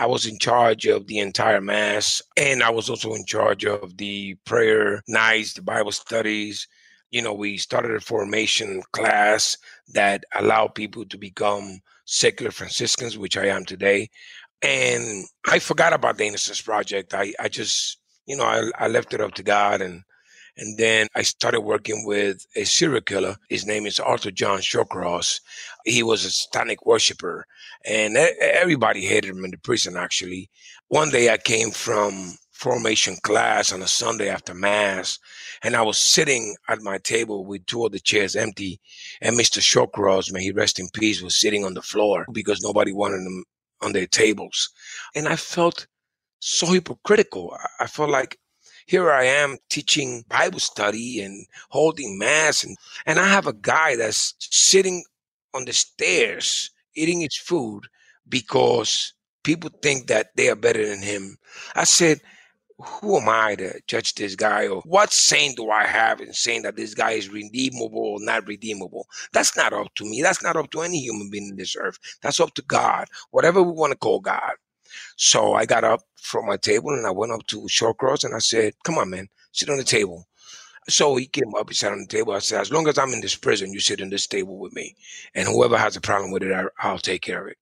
I 0.00 0.06
was 0.06 0.26
in 0.26 0.38
charge 0.38 0.86
of 0.86 1.06
the 1.06 1.18
entire 1.18 1.60
mass, 1.60 2.22
and 2.36 2.62
I 2.62 2.70
was 2.70 2.88
also 2.88 3.12
in 3.14 3.26
charge 3.26 3.66
of 3.66 3.98
the 3.98 4.36
prayer 4.46 5.02
nights, 5.06 5.52
the 5.52 5.62
Bible 5.62 5.92
studies. 5.92 6.66
You 7.10 7.22
know, 7.22 7.34
we 7.34 7.58
started 7.58 7.92
a 7.94 8.00
formation 8.00 8.82
class 8.92 9.56
that 9.92 10.24
allowed 10.34 10.74
people 10.74 11.04
to 11.04 11.18
become 11.18 11.80
secular 12.04 12.50
Franciscans, 12.50 13.18
which 13.18 13.36
I 13.36 13.46
am 13.46 13.64
today. 13.64 14.08
And 14.62 15.24
I 15.48 15.58
forgot 15.58 15.92
about 15.92 16.18
the 16.18 16.26
Innocence 16.26 16.60
Project. 16.60 17.14
I, 17.14 17.34
I 17.38 17.48
just, 17.48 17.98
you 18.26 18.36
know, 18.36 18.44
I, 18.44 18.70
I 18.78 18.88
left 18.88 19.14
it 19.14 19.20
up 19.20 19.34
to 19.34 19.42
God 19.42 19.80
and 19.80 20.02
and 20.56 20.78
then 20.78 21.08
I 21.16 21.22
started 21.22 21.62
working 21.62 22.04
with 22.06 22.46
a 22.54 22.64
serial 22.64 23.00
killer. 23.00 23.36
His 23.48 23.66
name 23.66 23.86
is 23.86 23.98
Arthur 23.98 24.30
John 24.30 24.60
Shawcross. 24.60 25.40
He 25.84 26.02
was 26.02 26.24
a 26.24 26.30
satanic 26.30 26.86
worshiper, 26.86 27.44
and 27.84 28.16
everybody 28.16 29.04
hated 29.04 29.30
him 29.30 29.44
in 29.44 29.50
the 29.50 29.58
prison, 29.58 29.96
actually. 29.96 30.50
One 30.88 31.10
day 31.10 31.32
I 31.32 31.38
came 31.38 31.72
from 31.72 32.36
formation 32.64 33.14
class 33.22 33.74
on 33.74 33.82
a 33.82 33.86
Sunday 33.86 34.30
after 34.30 34.54
Mass, 34.54 35.18
and 35.62 35.76
I 35.76 35.82
was 35.82 35.98
sitting 35.98 36.56
at 36.66 36.80
my 36.80 36.96
table 36.96 37.44
with 37.44 37.66
two 37.66 37.84
of 37.84 37.92
the 37.92 38.00
chairs 38.00 38.34
empty, 38.34 38.80
and 39.20 39.38
Mr. 39.38 39.60
Shawcross, 39.60 40.32
may 40.32 40.42
he 40.42 40.50
rest 40.50 40.80
in 40.80 40.88
peace, 40.94 41.20
was 41.20 41.38
sitting 41.38 41.62
on 41.62 41.74
the 41.74 41.82
floor 41.82 42.24
because 42.32 42.62
nobody 42.62 42.90
wanted 42.90 43.20
him 43.20 43.44
on 43.82 43.92
their 43.92 44.06
tables. 44.06 44.70
And 45.14 45.28
I 45.28 45.36
felt 45.36 45.86
so 46.38 46.68
hypocritical. 46.68 47.54
I 47.80 47.86
felt 47.86 48.08
like 48.08 48.38
here 48.86 49.12
I 49.12 49.24
am 49.24 49.58
teaching 49.68 50.24
Bible 50.26 50.58
study 50.58 51.20
and 51.20 51.46
holding 51.68 52.18
mass 52.18 52.64
and, 52.64 52.78
and 53.04 53.18
I 53.18 53.28
have 53.28 53.46
a 53.46 53.52
guy 53.52 53.96
that's 53.96 54.36
sitting 54.38 55.04
on 55.52 55.66
the 55.66 55.74
stairs 55.74 56.70
eating 56.94 57.20
his 57.20 57.36
food 57.36 57.82
because 58.26 59.12
people 59.42 59.70
think 59.82 60.06
that 60.06 60.34
they 60.34 60.48
are 60.48 60.56
better 60.56 60.86
than 60.88 61.02
him. 61.02 61.36
I 61.74 61.84
said, 61.84 62.20
who 62.78 63.18
am 63.20 63.28
I 63.28 63.54
to 63.56 63.80
judge 63.86 64.14
this 64.14 64.34
guy? 64.34 64.66
Or 64.66 64.82
what 64.82 65.12
saying 65.12 65.54
do 65.56 65.70
I 65.70 65.84
have 65.86 66.20
in 66.20 66.32
saying 66.32 66.62
that 66.62 66.76
this 66.76 66.94
guy 66.94 67.12
is 67.12 67.28
redeemable 67.28 67.98
or 67.98 68.18
not 68.20 68.46
redeemable? 68.46 69.06
That's 69.32 69.56
not 69.56 69.72
up 69.72 69.94
to 69.96 70.04
me. 70.04 70.22
That's 70.22 70.42
not 70.42 70.56
up 70.56 70.70
to 70.72 70.82
any 70.82 70.98
human 71.00 71.30
being 71.30 71.48
in 71.50 71.56
this 71.56 71.76
earth. 71.76 71.98
That's 72.22 72.40
up 72.40 72.54
to 72.54 72.62
God, 72.62 73.06
whatever 73.30 73.62
we 73.62 73.72
want 73.72 73.92
to 73.92 73.98
call 73.98 74.20
God. 74.20 74.54
So 75.16 75.54
I 75.54 75.66
got 75.66 75.84
up 75.84 76.02
from 76.16 76.46
my 76.46 76.56
table 76.56 76.90
and 76.90 77.06
I 77.06 77.10
went 77.10 77.32
up 77.32 77.46
to 77.48 77.62
Shawcross 77.62 78.24
and 78.24 78.34
I 78.34 78.38
said, 78.38 78.74
Come 78.84 78.98
on, 78.98 79.10
man, 79.10 79.28
sit 79.52 79.70
on 79.70 79.76
the 79.76 79.84
table. 79.84 80.26
So 80.88 81.16
he 81.16 81.26
came 81.26 81.54
up, 81.58 81.70
he 81.70 81.74
sat 81.74 81.92
on 81.92 82.00
the 82.00 82.06
table. 82.06 82.32
I 82.32 82.40
said, 82.40 82.60
As 82.60 82.72
long 82.72 82.88
as 82.88 82.98
I'm 82.98 83.12
in 83.12 83.20
this 83.20 83.36
prison, 83.36 83.72
you 83.72 83.80
sit 83.80 84.00
in 84.00 84.10
this 84.10 84.26
table 84.26 84.58
with 84.58 84.74
me. 84.74 84.96
And 85.34 85.48
whoever 85.48 85.78
has 85.78 85.96
a 85.96 86.00
problem 86.00 86.32
with 86.32 86.42
it, 86.42 86.52
I, 86.52 86.92
will 86.92 86.98
take 86.98 87.22
care 87.22 87.42
of 87.42 87.48
it. 87.48 87.58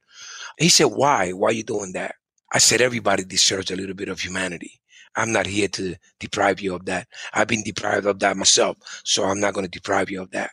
He 0.59 0.69
said, 0.69 0.87
Why? 0.87 1.33
Why 1.33 1.51
are 1.51 1.53
you 1.53 1.63
doing 1.65 1.93
that? 1.93 2.17
I 2.53 2.59
said, 2.59 2.81
Everybody 2.81 3.25
deserves 3.25 3.71
a 3.71 3.77
little 3.77 3.95
bit 3.95 4.09
of 4.09 4.21
humanity. 4.21 4.81
I'm 5.17 5.33
not 5.33 5.47
here 5.47 5.69
to 5.69 5.95
deprive 6.21 6.61
you 6.61 6.75
of 6.75 6.87
that. 6.87 7.09
I've 7.35 7.49
been 7.49 7.63
deprived 7.63 8.07
of 8.07 8.19
that 8.21 8.37
myself. 8.37 8.77
So 9.05 9.25
I'm 9.25 9.41
not 9.41 9.55
going 9.55 9.67
to 9.67 9.71
deprive 9.71 10.11
you 10.11 10.23
of 10.23 10.31
that. 10.31 10.51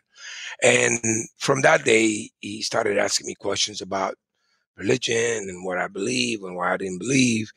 And 0.61 0.99
from 1.37 1.61
that 1.61 1.85
day, 1.85 2.31
he 2.39 2.61
started 2.61 2.97
asking 2.97 3.27
me 3.27 3.35
questions 3.35 3.81
about 3.81 4.15
religion 4.75 5.15
and 5.47 5.65
what 5.65 5.77
I 5.77 5.87
believe 5.87 6.43
and 6.43 6.55
why 6.55 6.73
I 6.73 6.77
didn't 6.77 6.99
believe. 6.99 7.51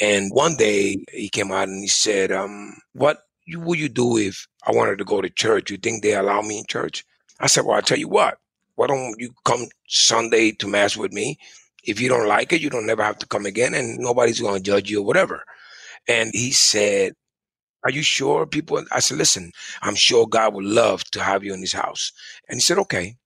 And 0.00 0.30
one 0.32 0.56
day 0.56 1.04
he 1.12 1.28
came 1.28 1.52
out 1.52 1.68
and 1.68 1.82
he 1.82 1.88
said, 1.88 2.32
um, 2.32 2.74
what 2.92 3.18
would 3.52 3.78
you 3.78 3.88
do 3.88 4.16
if 4.16 4.46
I 4.66 4.72
wanted 4.72 4.98
to 4.98 5.04
go 5.04 5.20
to 5.20 5.30
church? 5.30 5.70
You 5.70 5.76
think 5.76 6.02
they 6.02 6.14
allow 6.14 6.42
me 6.42 6.58
in 6.58 6.64
church? 6.68 7.04
I 7.40 7.46
said, 7.46 7.64
well, 7.64 7.76
I'll 7.76 7.82
tell 7.82 7.98
you 7.98 8.08
what, 8.08 8.38
why 8.76 8.86
don't 8.86 9.14
you 9.18 9.30
come 9.44 9.66
Sunday 9.88 10.52
to 10.52 10.68
mass 10.68 10.96
with 10.96 11.12
me? 11.12 11.38
If 11.84 12.00
you 12.00 12.08
don't 12.08 12.28
like 12.28 12.52
it, 12.52 12.60
you 12.60 12.70
don't 12.70 12.86
never 12.86 13.02
have 13.02 13.18
to 13.18 13.26
come 13.26 13.46
again 13.46 13.74
and 13.74 13.98
nobody's 13.98 14.40
going 14.40 14.56
to 14.56 14.62
judge 14.62 14.90
you 14.90 15.00
or 15.00 15.06
whatever. 15.06 15.44
And 16.08 16.30
he 16.34 16.52
said, 16.52 17.12
are 17.84 17.90
you 17.90 18.02
sure 18.02 18.46
people? 18.46 18.82
I 18.92 19.00
said, 19.00 19.18
listen, 19.18 19.52
I'm 19.82 19.94
sure 19.94 20.26
God 20.26 20.54
would 20.54 20.64
love 20.64 21.04
to 21.12 21.22
have 21.22 21.44
you 21.44 21.54
in 21.54 21.60
his 21.60 21.72
house. 21.72 22.12
And 22.48 22.56
he 22.56 22.60
said, 22.60 22.78
okay. 22.78 23.16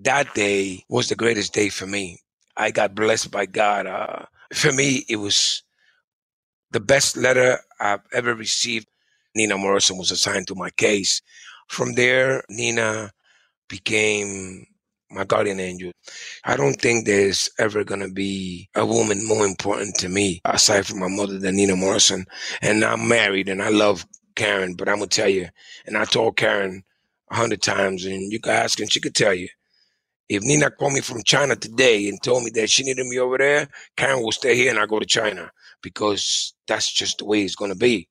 That 0.00 0.34
day 0.34 0.84
was 0.88 1.08
the 1.08 1.16
greatest 1.16 1.52
day 1.52 1.68
for 1.68 1.86
me 1.86 2.18
I 2.56 2.70
got 2.70 2.94
blessed 2.94 3.30
by 3.30 3.46
God. 3.46 3.86
Uh, 3.86 4.26
for 4.52 4.72
me, 4.72 5.04
it 5.08 5.16
was 5.16 5.62
the 6.70 6.80
best 6.80 7.16
letter 7.16 7.58
I've 7.80 8.02
ever 8.12 8.34
received. 8.34 8.86
Nina 9.34 9.56
Morrison 9.56 9.98
was 9.98 10.10
assigned 10.10 10.48
to 10.48 10.54
my 10.54 10.70
case. 10.70 11.22
From 11.68 11.94
there, 11.94 12.44
Nina 12.50 13.12
became 13.68 14.66
my 15.10 15.24
guardian 15.24 15.60
angel. 15.60 15.92
I 16.44 16.56
don't 16.56 16.80
think 16.80 17.06
there's 17.06 17.50
ever 17.58 17.84
going 17.84 18.00
to 18.00 18.12
be 18.12 18.68
a 18.74 18.86
woman 18.86 19.26
more 19.26 19.46
important 19.46 19.96
to 19.96 20.08
me 20.08 20.40
aside 20.44 20.86
from 20.86 21.00
my 21.00 21.08
mother 21.08 21.38
than 21.38 21.56
Nina 21.56 21.76
Morrison. 21.76 22.26
And 22.62 22.84
I'm 22.84 23.08
married 23.08 23.48
and 23.48 23.62
I 23.62 23.70
love 23.70 24.06
Karen, 24.36 24.74
but 24.74 24.88
I'm 24.88 24.98
going 24.98 25.08
to 25.08 25.16
tell 25.20 25.28
you, 25.28 25.48
and 25.86 25.96
I 25.96 26.04
told 26.04 26.36
Karen 26.36 26.82
a 27.30 27.36
hundred 27.36 27.62
times, 27.62 28.04
and 28.04 28.32
you 28.32 28.40
can 28.40 28.52
ask 28.52 28.80
and 28.80 28.90
she 28.90 29.00
could 29.00 29.14
tell 29.14 29.34
you, 29.34 29.48
if 30.28 30.42
Nina 30.42 30.70
called 30.70 30.92
me 30.92 31.00
from 31.00 31.24
China 31.24 31.56
today 31.56 32.08
and 32.08 32.22
told 32.22 32.44
me 32.44 32.50
that 32.54 32.70
she 32.70 32.84
needed 32.84 33.06
me 33.06 33.18
over 33.18 33.36
there, 33.36 33.68
Karen 33.96 34.22
will 34.22 34.32
stay 34.32 34.54
here 34.54 34.70
and 34.70 34.78
I 34.78 34.86
go 34.86 35.00
to 35.00 35.06
China 35.06 35.50
because 35.82 36.54
that's 36.68 36.92
just 36.92 37.18
the 37.18 37.24
way 37.24 37.42
it's 37.42 37.56
going 37.56 37.72
to 37.72 37.76
be. 37.78 38.08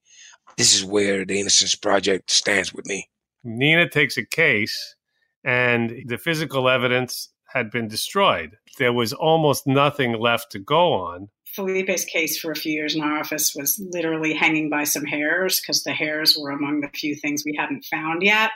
This 0.57 0.75
is 0.75 0.83
where 0.83 1.25
the 1.25 1.39
Innocence 1.39 1.75
Project 1.75 2.29
stands 2.29 2.73
with 2.73 2.85
me. 2.85 3.07
Nina 3.45 3.88
takes 3.89 4.17
a 4.17 4.25
case 4.25 4.95
and 5.43 6.04
the 6.06 6.17
physical 6.17 6.69
evidence 6.69 7.30
had 7.54 7.71
been 7.71 7.88
destroyed. 7.88 8.58
There 8.78 8.93
was 8.93 9.13
almost 9.13 9.65
nothing 9.65 10.19
left 10.19 10.52
to 10.52 10.60
go 10.60 10.93
on. 10.93 11.30
Felipe's 11.56 12.06
case 12.06 12.39
for 12.39 12.52
a 12.52 12.56
few 12.56 12.71
years 12.71 12.95
in 12.95 13.02
our 13.02 13.19
office 13.19 13.56
was 13.56 13.82
literally 13.91 14.34
hanging 14.34 14.69
by 14.69 14.84
some 14.84 15.06
hairs 15.06 15.60
because 15.60 15.84
the 15.84 15.93
hairs 15.93 16.38
were 16.39 16.52
among 16.52 16.82
the 16.82 16.89
few 16.89 17.15
things 17.15 17.43
we 17.43 17.58
hadn't 17.58 17.86
found 17.86 18.21
yet. 18.21 18.52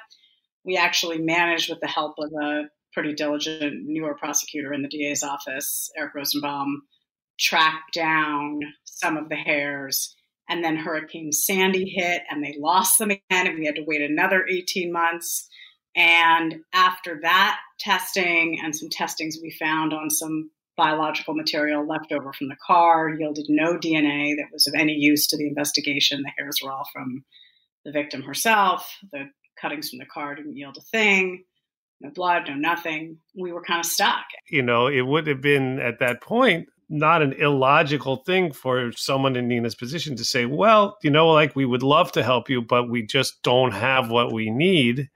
We 0.64 0.78
actually 0.78 1.18
managed, 1.18 1.70
with 1.70 1.80
the 1.82 1.88
help 1.88 2.16
of 2.20 2.32
a 2.42 2.64
pretty 2.94 3.14
diligent 3.14 3.84
newer 3.86 4.16
prosecutor 4.16 4.72
in 4.72 4.84
the 4.84 4.88
DA's 4.88 5.24
office, 5.24 5.90
Eric 5.98 6.14
Rosenbaum, 6.14 6.84
tracked 7.40 7.94
down 7.94 8.60
some 8.86 9.18
of 9.18 9.30
the 9.30 9.36
hairs. 9.36 10.16
And 10.48 10.64
then 10.64 10.76
Hurricane 10.76 11.32
Sandy 11.32 11.90
hit 11.90 12.22
and 12.30 12.44
they 12.44 12.56
lost 12.60 13.00
them 13.00 13.10
again, 13.10 13.48
and 13.48 13.58
we 13.58 13.66
had 13.66 13.76
to 13.76 13.86
wait 13.88 14.02
another 14.02 14.46
18 14.48 14.92
months. 14.92 15.50
And 15.96 16.56
after 16.74 17.20
that 17.22 17.60
testing 17.80 18.60
and 18.64 18.76
some 18.76 18.90
testings 18.90 19.38
we 19.42 19.52
found 19.52 19.94
on 19.94 20.10
some 20.10 20.50
biological 20.76 21.36
material 21.36 21.88
left 21.88 22.12
over 22.12 22.34
from 22.34 22.48
the 22.48 22.58
car 22.66 23.10
yielded 23.10 23.46
no 23.48 23.78
DNA 23.78 24.36
that 24.36 24.50
was 24.52 24.68
of 24.68 24.74
any 24.76 24.94
use 24.94 25.28
to 25.28 25.38
the 25.38 25.48
investigation. 25.48 26.24
The 26.24 26.32
hairs 26.38 26.60
were 26.64 26.72
all 26.72 26.88
from 26.92 27.24
the 27.86 27.92
victim 27.92 28.24
herself. 28.24 28.98
The 29.12 29.30
cuttings 29.62 29.90
from 29.90 30.00
the 30.00 30.06
car 30.06 30.34
didn't 30.36 30.58
yield 30.58 30.78
a 30.78 30.82
thing 30.82 31.44
no 32.04 32.12
blood, 32.12 32.44
no 32.48 32.56
nothing. 32.56 33.18
We 33.36 33.52
were 33.52 33.64
kind 33.64 33.80
of 33.80 33.86
stuck. 33.86 34.26
You 34.50 34.62
know, 34.62 34.88
it 34.88 35.02
would 35.02 35.26
have 35.28 35.42
been 35.42 35.80
at 35.80 36.00
that 36.00 36.22
point 36.22 36.68
not 36.90 37.22
an 37.24 37.34
illogical 37.34 38.18
thing 38.18 38.52
for 38.52 38.92
someone 38.92 39.36
in 39.36 39.48
Nina's 39.48 39.74
position 39.74 40.16
to 40.18 40.26
say, 40.26 40.46
well, 40.46 40.98
you 41.02 41.10
know, 41.10 41.30
like 41.30 41.56
we 41.56 41.66
would 41.66 41.82
love 41.82 42.12
to 42.12 42.24
help 42.24 42.50
you, 42.50 42.62
but 42.62 42.90
we 42.90 43.04
just 43.04 43.42
don't 43.42 43.72
have 43.72 44.12
what 44.12 44.32
we 44.32 44.52
need. 44.52 45.10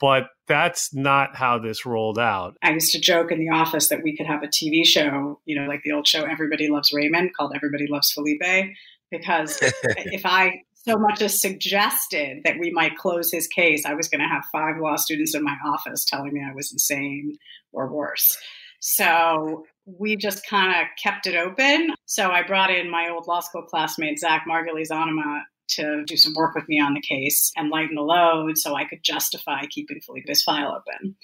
But 0.00 0.24
that's 0.46 0.94
not 0.94 1.36
how 1.36 1.58
this 1.58 1.84
rolled 1.84 2.18
out. 2.18 2.56
I 2.62 2.72
used 2.72 2.92
to 2.92 3.00
joke 3.00 3.32
in 3.32 3.40
the 3.40 3.50
office 3.50 3.88
that 3.88 4.02
we 4.02 4.16
could 4.16 4.26
have 4.26 4.42
a 4.42 4.46
TV 4.46 4.86
show, 4.86 5.40
you 5.44 5.60
know, 5.60 5.66
like 5.66 5.82
the 5.84 5.92
old 5.92 6.06
show 6.06 6.22
Everybody 6.22 6.68
Loves 6.68 6.92
Raymond 6.92 7.34
called 7.36 7.52
Everybody 7.54 7.86
Loves 7.88 8.12
Felipe. 8.12 8.70
Because 9.10 9.58
if 9.84 10.24
I 10.24 10.62
so 10.74 10.96
much 10.96 11.20
as 11.20 11.40
suggested 11.40 12.42
that 12.44 12.58
we 12.58 12.70
might 12.70 12.96
close 12.96 13.30
his 13.30 13.46
case, 13.46 13.84
I 13.84 13.94
was 13.94 14.08
going 14.08 14.20
to 14.20 14.28
have 14.28 14.44
five 14.50 14.80
law 14.80 14.96
students 14.96 15.34
in 15.34 15.42
my 15.42 15.56
office 15.66 16.04
telling 16.04 16.32
me 16.32 16.42
I 16.42 16.54
was 16.54 16.72
insane 16.72 17.36
or 17.72 17.92
worse. 17.92 18.38
So 18.80 19.64
we 19.84 20.16
just 20.16 20.46
kind 20.46 20.80
of 20.80 20.86
kept 21.02 21.26
it 21.26 21.34
open. 21.34 21.94
So 22.06 22.30
I 22.30 22.42
brought 22.42 22.70
in 22.70 22.90
my 22.90 23.08
old 23.10 23.26
law 23.26 23.40
school 23.40 23.62
classmate, 23.62 24.18
Zach 24.18 24.44
Margulis-Ohnuma, 24.48 25.42
to 25.70 26.04
do 26.04 26.16
some 26.16 26.34
work 26.34 26.54
with 26.54 26.68
me 26.68 26.80
on 26.80 26.94
the 26.94 27.00
case 27.00 27.52
and 27.56 27.70
lighten 27.70 27.96
the 27.96 28.02
load 28.02 28.58
so 28.58 28.74
I 28.74 28.84
could 28.84 29.02
justify 29.02 29.62
keeping 29.70 30.00
Felipe's 30.00 30.42
file 30.42 30.76
open. 30.76 31.16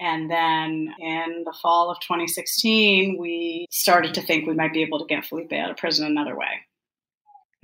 And 0.00 0.30
then 0.30 0.92
in 0.98 1.44
the 1.44 1.54
fall 1.62 1.90
of 1.90 2.00
2016, 2.00 3.16
we 3.18 3.66
started 3.70 4.14
to 4.14 4.22
think 4.22 4.46
we 4.46 4.54
might 4.54 4.72
be 4.72 4.82
able 4.82 4.98
to 4.98 5.06
get 5.06 5.24
Felipe 5.24 5.52
out 5.52 5.70
of 5.70 5.76
prison 5.76 6.06
another 6.06 6.36
way 6.36 6.62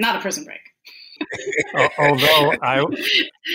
not 0.01 0.17
a 0.17 0.21
prison 0.21 0.45
break. 0.45 0.61
Although 1.99 2.55
I, 2.63 2.85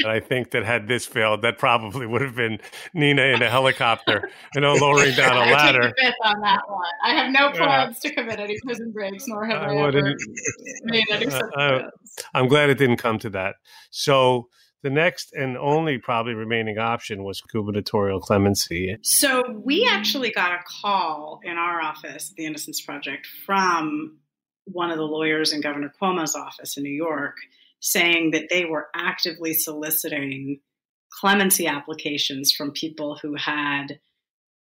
I 0.05 0.19
think 0.19 0.51
that 0.51 0.63
had 0.65 0.87
this 0.87 1.05
failed, 1.05 1.41
that 1.41 1.57
probably 1.57 2.05
would 2.05 2.21
have 2.21 2.35
been 2.35 2.59
Nina 2.93 3.23
in 3.23 3.41
a 3.41 3.49
helicopter, 3.49 4.29
you 4.53 4.61
know, 4.61 4.73
lowering 4.73 5.15
down 5.15 5.35
a 5.35 5.51
ladder. 5.51 5.81
I 5.81 5.85
take 5.85 5.95
the 5.95 6.03
fifth 6.03 6.15
on 6.23 6.41
that 6.41 6.61
one. 6.67 6.91
I 7.03 7.13
have 7.15 7.31
no 7.31 7.51
plans 7.51 7.99
yeah. 8.03 8.09
to 8.09 8.15
commit 8.15 8.39
any 8.39 8.57
prison 8.63 8.91
breaks, 8.91 9.27
nor 9.27 9.45
have 9.45 9.61
I, 9.61 9.75
I 9.75 9.87
ever 9.87 10.15
made 10.83 11.05
any 11.11 11.25
such 11.29 11.43
uh, 11.57 11.79
I'm 12.33 12.47
glad 12.47 12.69
it 12.69 12.77
didn't 12.77 12.97
come 12.97 13.19
to 13.19 13.29
that. 13.31 13.55
So 13.91 14.47
the 14.83 14.89
next 14.89 15.33
and 15.33 15.57
only 15.57 15.97
probably 15.97 16.35
remaining 16.35 16.77
option 16.77 17.23
was 17.23 17.41
gubernatorial 17.41 18.19
clemency. 18.19 18.95
So 19.01 19.59
we 19.63 19.87
actually 19.89 20.31
got 20.31 20.51
a 20.51 20.59
call 20.81 21.39
in 21.43 21.57
our 21.57 21.81
office, 21.81 22.31
the 22.37 22.45
Innocence 22.45 22.81
Project, 22.81 23.27
from 23.45 24.19
one 24.65 24.91
of 24.91 24.97
the 24.97 25.03
lawyers 25.03 25.53
in 25.53 25.61
Governor 25.61 25.93
Cuomo's 26.01 26.35
office 26.35 26.77
in 26.77 26.83
New 26.83 26.89
York 26.89 27.37
saying 27.79 28.31
that 28.31 28.49
they 28.49 28.65
were 28.65 28.87
actively 28.95 29.53
soliciting 29.53 30.59
clemency 31.11 31.67
applications 31.67 32.51
from 32.51 32.71
people 32.71 33.17
who 33.21 33.35
had, 33.35 33.99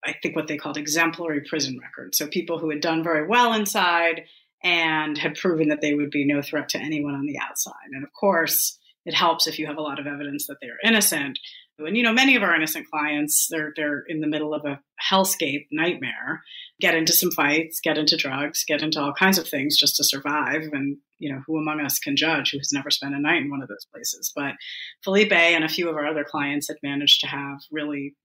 I 0.05 0.13
think, 0.21 0.35
what 0.35 0.47
they 0.47 0.57
called 0.57 0.77
exemplary 0.77 1.41
prison 1.47 1.79
records. 1.81 2.17
So 2.17 2.27
people 2.27 2.59
who 2.59 2.69
had 2.69 2.81
done 2.81 3.03
very 3.03 3.25
well 3.27 3.53
inside 3.53 4.23
and 4.63 5.17
had 5.17 5.35
proven 5.35 5.69
that 5.69 5.81
they 5.81 5.93
would 5.93 6.11
be 6.11 6.25
no 6.25 6.41
threat 6.41 6.69
to 6.69 6.79
anyone 6.79 7.15
on 7.15 7.25
the 7.25 7.39
outside. 7.39 7.73
And 7.91 8.03
of 8.03 8.13
course, 8.13 8.77
it 9.05 9.13
helps 9.13 9.47
if 9.47 9.59
you 9.59 9.67
have 9.67 9.77
a 9.77 9.81
lot 9.81 9.99
of 9.99 10.07
evidence 10.07 10.47
that 10.47 10.57
they 10.61 10.67
are 10.67 10.77
innocent. 10.83 11.37
And 11.77 11.97
you 11.97 12.03
know, 12.03 12.13
many 12.13 12.35
of 12.35 12.43
our 12.43 12.55
innocent 12.55 12.89
clients, 12.89 13.47
they're 13.49 13.73
they're 13.75 14.03
in 14.07 14.21
the 14.21 14.27
middle 14.27 14.53
of 14.53 14.63
a 14.63 14.79
hellscape 15.11 15.67
nightmare, 15.71 16.43
get 16.83 16.95
into 16.95 17.13
some 17.13 17.31
fights, 17.31 17.79
get 17.79 17.97
into 17.97 18.17
drugs, 18.17 18.65
get 18.67 18.81
into 18.81 18.99
all 18.99 19.13
kinds 19.13 19.37
of 19.37 19.47
things 19.47 19.77
just 19.77 19.95
to 19.95 20.03
survive. 20.03 20.63
And 20.73 20.97
you 21.17 21.33
know, 21.33 21.41
who 21.47 21.57
among 21.57 21.79
us 21.79 21.97
can 21.97 22.17
judge 22.17 22.51
who 22.51 22.57
has 22.57 22.73
never 22.73 22.91
spent 22.91 23.15
a 23.15 23.19
night 23.19 23.41
in 23.41 23.49
one 23.49 23.61
of 23.61 23.69
those 23.69 23.85
places? 23.89 24.33
But 24.35 24.55
Felipe 25.01 25.31
and 25.31 25.63
a 25.63 25.69
few 25.69 25.89
of 25.89 25.95
our 25.95 26.05
other 26.05 26.25
clients 26.25 26.67
had 26.67 26.75
managed 26.83 27.21
to 27.21 27.27
have 27.27 27.59
really 27.71 28.15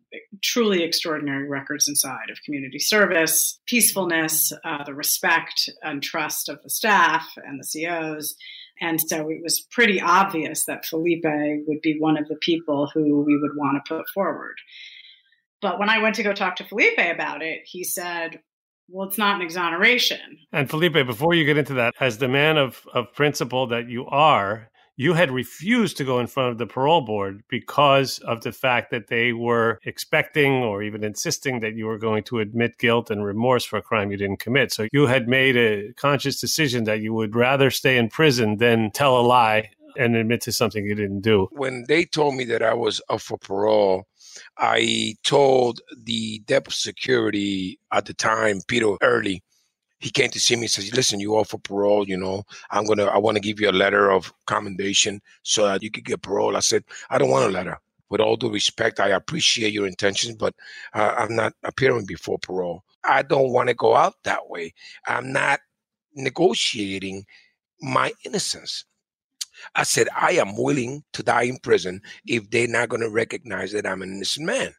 truly 0.43 0.83
extraordinary 0.83 1.49
records 1.49 1.87
inside 1.87 2.31
of 2.31 2.43
community 2.45 2.81
service, 2.81 3.61
peacefulness, 3.67 4.53
uh, 4.65 4.83
the 4.83 4.95
respect 4.95 5.71
and 5.83 6.03
trust 6.03 6.49
of 6.49 6.61
the 6.65 6.71
staff 6.71 7.29
and 7.37 7.61
the 7.61 7.87
COs, 7.87 8.35
and 8.81 9.01
so 9.01 9.29
it 9.29 9.41
was 9.43 9.67
pretty 9.71 10.01
obvious 10.01 10.65
that 10.65 10.85
Felipe 10.85 11.25
would 11.25 11.81
be 11.81 11.97
one 11.99 12.17
of 12.17 12.27
the 12.27 12.37
people 12.41 12.91
who 12.93 13.23
we 13.23 13.37
would 13.37 13.57
want 13.57 13.85
to 13.85 13.97
put 13.97 14.09
forward. 14.09 14.57
But 15.61 15.79
when 15.79 15.91
I 15.91 16.01
went 16.01 16.15
to 16.17 16.23
go 16.23 16.33
talk 16.33 16.57
to 16.57 16.65
Felipe 16.65 16.99
about 16.99 17.43
it, 17.43 17.63
he 17.65 17.83
said, 17.83 18.41
well, 18.89 19.07
it's 19.07 19.19
not 19.19 19.37
an 19.37 19.43
exoneration. 19.43 20.39
And 20.53 20.69
Felipe, 20.69 20.95
before 21.07 21.35
you 21.35 21.45
get 21.45 21.59
into 21.59 21.75
that, 21.75 21.95
as 22.01 22.19
the 22.19 22.29
man 22.29 22.57
of, 22.57 22.87
of 22.95 23.13
principle 23.13 23.67
that 23.69 23.89
you 23.89 24.07
are, 24.07 24.71
you 24.97 25.15
had 25.15 25.31
refused 25.31 25.97
to 25.97 26.05
go 26.05 26.19
in 26.19 26.27
front 26.27 26.51
of 26.51 26.59
the 26.59 26.67
parole 26.67 27.03
board 27.03 27.45
because 27.49 28.19
of 28.21 28.43
the 28.43 28.51
fact 28.51 28.91
that 28.91 29.07
they 29.07 29.33
were 29.33 29.79
expecting 29.85 30.55
or 30.55 30.83
even 30.83 31.05
insisting 31.05 31.61
that 31.61 31.75
you 31.75 31.87
were 31.87 31.99
going 31.99 32.25
to 32.25 32.41
admit 32.41 32.79
guilt 32.79 33.09
and 33.09 33.25
remorse 33.25 33.65
for 33.65 33.77
a 33.77 33.83
crime 33.83 34.11
you 34.11 34.17
didn't 34.17 34.41
commit. 34.41 34.73
So 34.73 34.89
you 34.93 35.07
had 35.07 35.29
made 35.29 35.57
a 35.57 35.93
conscious 35.93 36.41
decision 36.41 36.83
that 36.85 37.01
you 37.01 37.15
would 37.15 37.37
rather 37.37 37.71
stay 37.71 37.97
in 37.97 38.09
prison 38.09 38.57
than 38.57 38.91
tell 38.91 39.17
a 39.17 39.23
lie 39.23 39.71
and 39.97 40.17
admit 40.17 40.41
to 40.43 40.53
something 40.53 40.85
you 40.85 40.95
didn't 40.95 41.21
do. 41.21 41.49
When 41.53 41.85
they 41.87 42.05
told 42.05 42.35
me 42.35 42.45
that 42.45 42.63
I 42.63 42.75
was 42.75 43.01
up 43.09 43.21
for 43.21 43.39
parole, 43.39 44.09
I 44.59 45.17
told 45.25 45.81
the 45.97 46.41
depth 46.41 46.73
security 46.73 47.79
at 47.93 48.07
the 48.07 48.15
time, 48.15 48.61
Peter 48.69 48.97
Early, 49.03 49.43
he 50.01 50.11
came 50.11 50.31
to 50.31 50.41
see 50.41 50.55
me 50.55 50.63
and 50.63 50.71
says, 50.71 50.95
listen, 50.95 51.19
you 51.21 51.43
for 51.45 51.59
parole, 51.59 52.09
you 52.09 52.17
know, 52.17 52.45
I'm 52.71 52.85
going 52.85 52.99
to, 52.99 53.07
I 53.07 53.19
want 53.19 53.37
to 53.37 53.41
give 53.41 53.61
you 53.61 53.69
a 53.69 53.73
letter 53.73 54.11
of 54.11 54.33
commendation 54.47 55.21
so 55.43 55.65
that 55.67 55.83
you 55.83 55.91
could 55.91 56.05
get 56.05 56.23
parole. 56.23 56.57
I 56.57 56.61
said, 56.61 56.85
I 57.11 57.19
don't 57.19 57.31
want 57.31 57.47
a 57.47 57.53
letter. 57.53 57.79
With 58.11 58.21
all 58.21 58.37
due 58.37 58.51
respect, 58.51 59.01
I 59.01 59.09
appreciate 59.09 59.73
your 59.73 59.87
intentions, 59.87 60.37
but 60.37 60.55
uh, 60.95 61.15
I'm 61.19 61.35
not 61.37 61.53
appearing 61.65 62.07
before 62.07 62.39
parole. 62.39 62.85
I 63.05 63.23
don't 63.23 63.51
want 63.51 63.69
to 63.69 63.75
go 63.75 63.95
out 63.95 64.15
that 64.25 64.49
way. 64.49 64.73
I'm 65.07 65.33
not 65.33 65.61
negotiating 66.15 67.27
my 67.83 68.13
innocence. 68.25 68.85
I 69.75 69.83
said, 69.83 70.09
I 70.17 70.33
am 70.33 70.57
willing 70.57 71.03
to 71.13 71.23
die 71.23 71.43
in 71.43 71.59
prison 71.59 72.01
if 72.27 72.51
they're 72.51 72.69
not 72.69 72.89
going 72.89 73.03
to 73.03 73.11
recognize 73.11 73.73
that 73.73 73.87
I'm 73.87 74.03
an 74.03 74.15
innocent 74.15 74.47
man. 74.47 74.73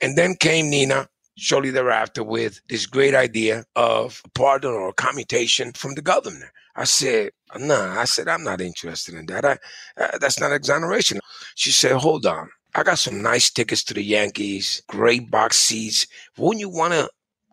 And 0.00 0.16
then 0.16 0.34
came 0.36 0.70
Nina 0.70 1.08
shortly 1.36 1.70
thereafter 1.70 2.22
with 2.22 2.60
this 2.68 2.86
great 2.86 3.14
idea 3.14 3.64
of 3.76 4.20
a 4.24 4.28
pardon 4.30 4.72
or 4.72 4.88
a 4.88 4.94
commutation 4.94 5.72
from 5.72 5.94
the 5.94 6.02
governor. 6.02 6.52
I 6.76 6.84
said, 6.84 7.30
nah, 7.56 8.00
I 8.00 8.04
said, 8.04 8.28
I'm 8.28 8.44
not 8.44 8.60
interested 8.60 9.14
in 9.14 9.26
that. 9.26 9.44
I, 9.44 9.58
uh, 9.98 10.18
that's 10.18 10.40
not 10.40 10.52
exoneration. 10.52 11.20
She 11.54 11.70
said, 11.70 11.92
hold 11.92 12.26
on. 12.26 12.48
I 12.74 12.82
got 12.82 12.98
some 12.98 13.20
nice 13.20 13.50
tickets 13.50 13.84
to 13.84 13.94
the 13.94 14.02
Yankees, 14.02 14.82
great 14.88 15.30
box 15.30 15.56
seats. 15.58 16.06
Wouldn't 16.38 16.60
you 16.60 16.70
want 16.70 16.94
to 16.94 17.08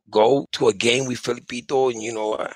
go 0.09 0.47
to 0.53 0.69
a 0.69 0.73
game 0.73 1.05
with 1.07 1.21
Felipito 1.21 1.91
and, 1.91 2.01
you 2.01 2.13
know, 2.13 2.33
uh, 2.33 2.53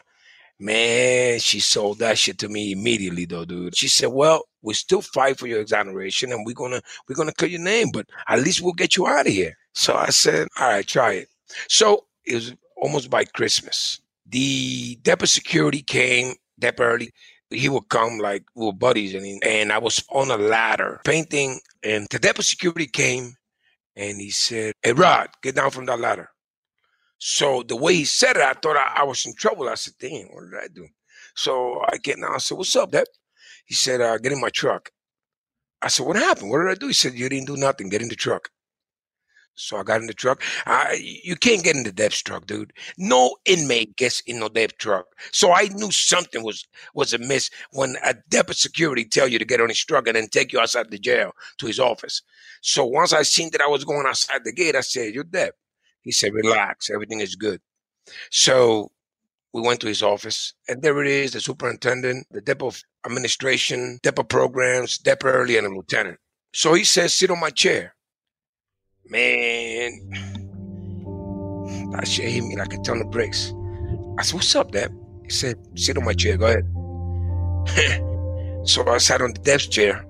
Man, 0.63 1.39
she 1.41 1.59
sold 1.59 1.99
that 1.99 2.17
shit 2.17 2.37
to 2.37 2.47
me 2.47 2.71
immediately 2.71 3.25
though, 3.25 3.43
dude. 3.43 3.75
She 3.75 3.89
said, 3.89 4.13
Well, 4.13 4.43
we 4.61 4.73
still 4.73 5.01
fight 5.01 5.37
for 5.37 5.45
your 5.45 5.59
exoneration 5.59 6.31
and 6.31 6.45
we're 6.45 6.53
gonna 6.53 6.81
we're 7.09 7.17
gonna 7.17 7.33
cut 7.33 7.49
your 7.49 7.59
name, 7.59 7.89
but 7.91 8.07
at 8.29 8.39
least 8.39 8.61
we'll 8.61 8.71
get 8.71 8.95
you 8.95 9.05
out 9.05 9.27
of 9.27 9.33
here. 9.33 9.57
So 9.73 9.93
I 9.93 10.09
said, 10.11 10.47
All 10.57 10.69
right, 10.69 10.87
try 10.87 11.15
it. 11.15 11.27
So 11.67 12.05
it 12.25 12.35
was 12.35 12.55
almost 12.77 13.09
by 13.09 13.25
Christmas. 13.25 13.99
The 14.25 14.95
depot 15.01 15.25
security 15.25 15.81
came 15.81 16.35
that 16.59 16.79
early. 16.79 17.11
He 17.49 17.67
would 17.67 17.89
come 17.89 18.19
like 18.19 18.45
we 18.55 18.65
were 18.65 18.71
buddies 18.71 19.13
and 19.15 19.43
and 19.43 19.69
I 19.69 19.79
was 19.79 20.01
on 20.11 20.31
a 20.31 20.37
ladder 20.37 21.01
painting 21.03 21.59
and 21.83 22.07
the 22.09 22.19
depot 22.19 22.41
security 22.41 22.87
came 22.87 23.35
and 23.97 24.17
he 24.17 24.29
said, 24.29 24.75
Hey 24.81 24.93
Rod, 24.93 25.27
get 25.41 25.55
down 25.55 25.71
from 25.71 25.87
that 25.87 25.99
ladder. 25.99 26.29
So 27.25 27.63
the 27.63 27.77
way 27.77 27.95
he 27.95 28.03
said 28.03 28.35
it, 28.35 28.41
I 28.41 28.51
thought 28.51 28.75
I, 28.75 28.95
I, 28.97 29.03
was 29.03 29.25
in 29.25 29.33
trouble. 29.33 29.69
I 29.69 29.75
said, 29.75 29.93
damn, 29.97 30.27
what 30.27 30.43
did 30.51 30.59
I 30.61 30.67
do? 30.67 30.89
So 31.35 31.81
I 31.87 31.95
get 31.95 32.19
now, 32.19 32.33
I 32.33 32.37
said, 32.37 32.57
what's 32.57 32.75
up, 32.75 32.91
Dep? 32.91 33.07
He 33.65 33.75
said, 33.75 34.01
uh, 34.01 34.17
get 34.17 34.33
in 34.33 34.41
my 34.41 34.49
truck. 34.49 34.91
I 35.81 35.87
said, 35.87 36.05
what 36.05 36.17
happened? 36.17 36.49
What 36.49 36.57
did 36.57 36.71
I 36.71 36.75
do? 36.75 36.87
He 36.87 36.93
said, 36.93 37.13
you 37.13 37.29
didn't 37.29 37.47
do 37.47 37.55
nothing. 37.55 37.87
Get 37.87 38.01
in 38.01 38.09
the 38.09 38.17
truck. 38.17 38.49
So 39.55 39.77
I 39.77 39.83
got 39.83 40.01
in 40.01 40.07
the 40.07 40.13
truck. 40.13 40.43
I, 40.65 40.99
you 41.01 41.37
can't 41.37 41.63
get 41.63 41.77
in 41.77 41.83
the 41.83 41.93
Dep's 41.93 42.21
truck, 42.21 42.45
dude. 42.45 42.73
No 42.97 43.37
inmate 43.45 43.95
gets 43.95 44.19
in 44.27 44.39
no 44.39 44.49
Dep 44.49 44.77
truck. 44.77 45.05
So 45.31 45.53
I 45.53 45.69
knew 45.69 45.91
something 45.91 46.43
was 46.43 46.67
was 46.93 47.13
amiss 47.13 47.49
when 47.71 47.95
a 48.03 48.15
deputy 48.27 48.57
security 48.57 49.05
tell 49.05 49.29
you 49.29 49.39
to 49.39 49.45
get 49.45 49.61
on 49.61 49.69
his 49.69 49.79
truck 49.79 50.07
and 50.07 50.17
then 50.17 50.27
take 50.27 50.51
you 50.51 50.59
outside 50.59 50.91
the 50.91 50.99
jail 50.99 51.31
to 51.59 51.67
his 51.67 51.79
office. 51.79 52.21
So 52.61 52.83
once 52.83 53.13
I 53.13 53.21
seen 53.21 53.49
that 53.51 53.61
I 53.61 53.67
was 53.67 53.85
going 53.85 54.07
outside 54.07 54.41
the 54.43 54.51
gate, 54.51 54.75
I 54.75 54.81
said, 54.81 55.13
"You're 55.13 55.23
Dep." 55.23 55.55
He 56.03 56.11
said, 56.11 56.33
relax, 56.33 56.89
everything 56.89 57.21
is 57.21 57.35
good. 57.35 57.61
So 58.29 58.91
we 59.53 59.61
went 59.61 59.79
to 59.81 59.87
his 59.87 60.03
office, 60.03 60.53
and 60.67 60.81
there 60.81 61.01
it 61.01 61.07
is 61.07 61.31
the 61.31 61.39
superintendent, 61.39 62.27
the 62.31 62.41
depot 62.41 62.71
administration, 63.05 63.99
depot 64.03 64.23
programs, 64.23 64.97
depot 64.97 65.29
early, 65.29 65.57
and 65.57 65.67
a 65.67 65.69
lieutenant. 65.69 66.19
So 66.53 66.73
he 66.73 66.83
says, 66.83 67.13
sit 67.13 67.31
on 67.31 67.39
my 67.39 67.49
chair. 67.49 67.95
Man, 69.05 69.91
that 71.91 72.07
shit 72.07 72.29
hit 72.29 72.43
me 72.43 72.57
like 72.57 72.73
a 72.73 72.77
ton 72.79 73.01
of 73.01 73.09
bricks. 73.11 73.53
I 74.17 74.23
said, 74.23 74.35
what's 74.35 74.55
up, 74.55 74.71
Dep? 74.71 74.91
He 75.23 75.29
said, 75.29 75.55
sit 75.75 75.97
on 75.97 76.05
my 76.05 76.13
chair, 76.13 76.37
go 76.37 76.47
ahead. 76.47 76.65
so 78.67 78.87
I 78.87 78.97
sat 78.97 79.21
on 79.21 79.33
the 79.33 79.39
desk 79.41 79.71
chair 79.71 80.05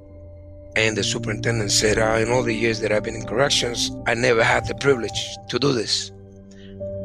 and 0.75 0.97
the 0.97 1.03
superintendent 1.03 1.71
said, 1.71 1.97
uh, 1.97 2.17
In 2.19 2.31
all 2.31 2.43
the 2.43 2.53
years 2.53 2.79
that 2.79 2.91
I've 2.91 3.03
been 3.03 3.15
in 3.15 3.25
corrections, 3.25 3.91
I 4.07 4.13
never 4.13 4.43
had 4.43 4.67
the 4.67 4.75
privilege 4.75 5.37
to 5.49 5.59
do 5.59 5.73
this. 5.73 6.11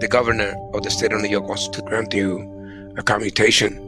The 0.01 0.09
governor 0.09 0.55
of 0.75 0.83
the 0.83 0.91
state 0.91 1.13
of 1.13 1.21
New 1.21 1.29
York 1.29 1.49
wants 1.49 1.69
to 1.69 1.83
grant 1.83 2.15
you 2.15 2.95
a 2.97 3.03
commutation 3.03 3.88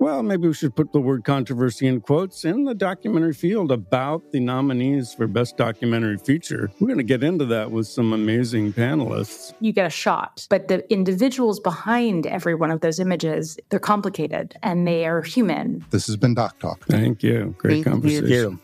Well, 0.00 0.22
maybe 0.22 0.46
we 0.46 0.54
should 0.54 0.76
put 0.76 0.92
the 0.92 1.00
word 1.00 1.24
controversy 1.24 1.88
in 1.88 2.00
quotes 2.00 2.44
in 2.44 2.64
the 2.64 2.74
documentary 2.74 3.34
field 3.34 3.72
about 3.72 4.30
the 4.30 4.38
nominees 4.38 5.12
for 5.12 5.26
Best 5.26 5.56
Documentary 5.56 6.18
Feature. 6.18 6.70
We're 6.78 6.86
going 6.86 6.98
to 6.98 7.04
get 7.04 7.24
into 7.24 7.44
that 7.46 7.72
with 7.72 7.88
some 7.88 8.12
amazing 8.12 8.74
panelists. 8.74 9.54
You 9.60 9.72
get 9.72 9.86
a 9.86 9.90
shot, 9.90 10.46
but 10.50 10.68
the 10.68 10.88
individuals 10.92 11.58
behind 11.58 12.28
every 12.28 12.54
one 12.54 12.70
of 12.70 12.80
those 12.80 13.00
images, 13.00 13.58
they're 13.70 13.80
complicated 13.80 14.54
and 14.62 14.86
they 14.86 15.04
are 15.04 15.20
human. 15.20 15.84
This 15.90 16.06
has 16.06 16.16
been 16.16 16.34
Doc 16.34 16.60
Talk. 16.60 16.86
Thank 16.86 17.24
you. 17.24 17.56
Great 17.58 17.84
Thank 17.84 17.86
conversation. 17.86 18.28
you. 18.28 18.58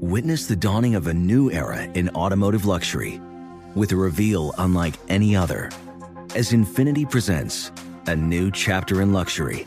Witness 0.00 0.46
the 0.46 0.56
dawning 0.56 0.94
of 0.94 1.06
a 1.06 1.14
new 1.14 1.50
era 1.50 1.82
in 1.82 2.08
automotive 2.10 2.64
luxury 2.64 3.20
with 3.74 3.92
a 3.92 3.96
reveal 3.96 4.54
unlike 4.56 4.94
any 5.08 5.36
other 5.36 5.70
as 6.34 6.52
Infiniti 6.52 7.08
presents 7.08 7.70
a 8.06 8.16
new 8.16 8.50
chapter 8.50 9.00
in 9.02 9.12
luxury, 9.12 9.66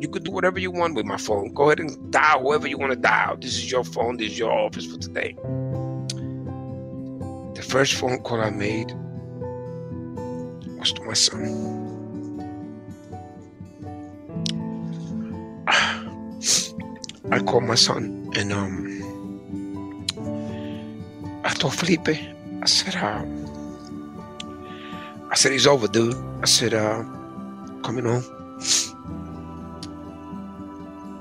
You 0.00 0.08
could 0.08 0.24
do 0.24 0.30
whatever 0.30 0.58
you 0.58 0.70
want 0.70 0.94
with 0.94 1.04
my 1.04 1.18
phone. 1.18 1.52
Go 1.52 1.64
ahead 1.64 1.78
and 1.78 2.10
dial 2.10 2.40
whoever 2.40 2.66
you 2.66 2.78
want 2.78 2.92
to 2.92 2.98
dial. 2.98 3.36
This 3.36 3.58
is 3.58 3.70
your 3.70 3.84
phone. 3.84 4.16
This 4.16 4.32
is 4.32 4.38
your 4.38 4.50
office 4.50 4.86
for 4.86 4.98
today. 4.98 5.36
The 7.54 7.62
first 7.62 7.94
phone 7.94 8.18
call 8.22 8.40
I 8.40 8.48
made 8.48 8.92
was 10.78 10.92
to 10.94 11.02
my 11.04 11.12
son. 11.12 11.44
I 17.30 17.38
called 17.40 17.64
my 17.64 17.74
son 17.74 18.32
and 18.36 18.52
um, 18.54 18.86
I 21.44 21.52
told 21.52 21.74
Felipe, 21.74 22.08
I 22.08 22.66
said, 22.66 22.96
uh, 22.96 23.22
I 25.30 25.34
said, 25.34 25.52
he's 25.52 25.66
over, 25.66 25.88
dude. 25.88 26.16
I 26.40 26.46
said, 26.46 26.72
uh, 26.72 27.04
coming 27.82 28.06
home. 28.06 28.24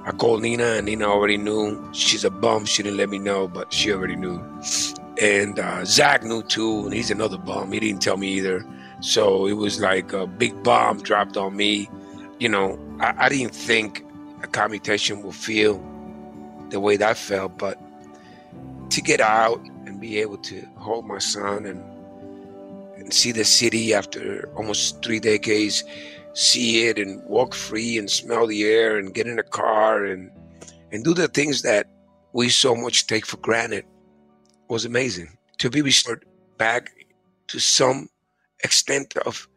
I 0.09 0.11
called 0.11 0.41
Nina, 0.41 0.63
and 0.63 0.87
Nina 0.87 1.05
already 1.05 1.37
knew. 1.37 1.87
She's 1.93 2.25
a 2.25 2.31
bum. 2.31 2.65
She 2.65 2.81
didn't 2.81 2.97
let 2.97 3.09
me 3.09 3.19
know, 3.19 3.47
but 3.47 3.71
she 3.71 3.93
already 3.93 4.15
knew. 4.15 4.41
And 5.21 5.59
uh, 5.59 5.85
Zach 5.85 6.23
knew 6.23 6.41
too, 6.41 6.85
and 6.85 6.93
he's 6.95 7.11
another 7.11 7.37
bum. 7.37 7.71
He 7.71 7.79
didn't 7.79 8.01
tell 8.01 8.17
me 8.17 8.27
either. 8.29 8.65
So 9.01 9.45
it 9.45 9.53
was 9.53 9.79
like 9.79 10.11
a 10.11 10.25
big 10.25 10.63
bomb 10.63 11.03
dropped 11.03 11.37
on 11.37 11.55
me. 11.55 11.87
You 12.39 12.49
know, 12.49 12.79
I, 12.99 13.25
I 13.25 13.29
didn't 13.29 13.53
think 13.53 14.03
a 14.41 14.47
commutation 14.47 15.21
would 15.21 15.35
feel 15.35 15.79
the 16.71 16.79
way 16.79 16.97
that 16.97 17.15
felt, 17.15 17.59
but 17.59 17.79
to 18.89 19.01
get 19.03 19.21
out 19.21 19.59
and 19.85 20.01
be 20.01 20.17
able 20.21 20.37
to 20.37 20.67
hold 20.77 21.05
my 21.05 21.19
son 21.19 21.67
and 21.67 21.83
and 22.95 23.13
see 23.13 23.31
the 23.31 23.45
city 23.45 23.93
after 23.93 24.49
almost 24.55 25.03
three 25.03 25.19
decades, 25.19 25.83
see 26.33 26.87
it 26.87 26.97
and 26.97 27.23
walk 27.25 27.53
free 27.53 27.97
and 27.97 28.09
smell 28.09 28.47
the 28.47 28.63
air 28.63 28.97
and 28.97 29.13
get 29.13 29.27
in 29.27 29.39
a 29.39 29.43
car 29.43 30.05
and 30.05 30.31
and 30.91 31.03
do 31.03 31.13
the 31.13 31.27
things 31.27 31.61
that 31.61 31.87
we 32.33 32.49
so 32.49 32.75
much 32.75 33.07
take 33.07 33.25
for 33.25 33.37
granted 33.37 33.85
was 34.69 34.85
amazing. 34.85 35.37
To 35.59 35.69
be 35.69 35.81
restored 35.81 36.25
back 36.57 36.91
to 37.47 37.59
some 37.59 38.09
extent 38.63 39.15
of 39.25 39.47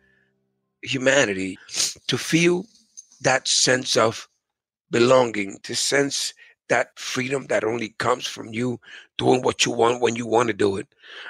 humanity, 0.83 1.59
to 2.07 2.19
feel 2.19 2.67
that 3.23 3.47
sense 3.47 3.97
of 3.97 4.29
belonging, 4.91 5.59
to 5.63 5.75
sense 5.75 6.35
that 6.69 6.99
freedom 6.99 7.47
that 7.49 7.65
only 7.65 7.91
comes 7.99 8.27
from 8.27 8.53
you 8.53 8.79
doing 9.19 9.43
what 9.43 9.67
you 9.67 9.73
want 9.73 10.01
when 10.01 10.17
you 10.17 10.27
want 10.27 10.49
to 10.49 10.55
do 10.55 10.77
it. 10.77 10.87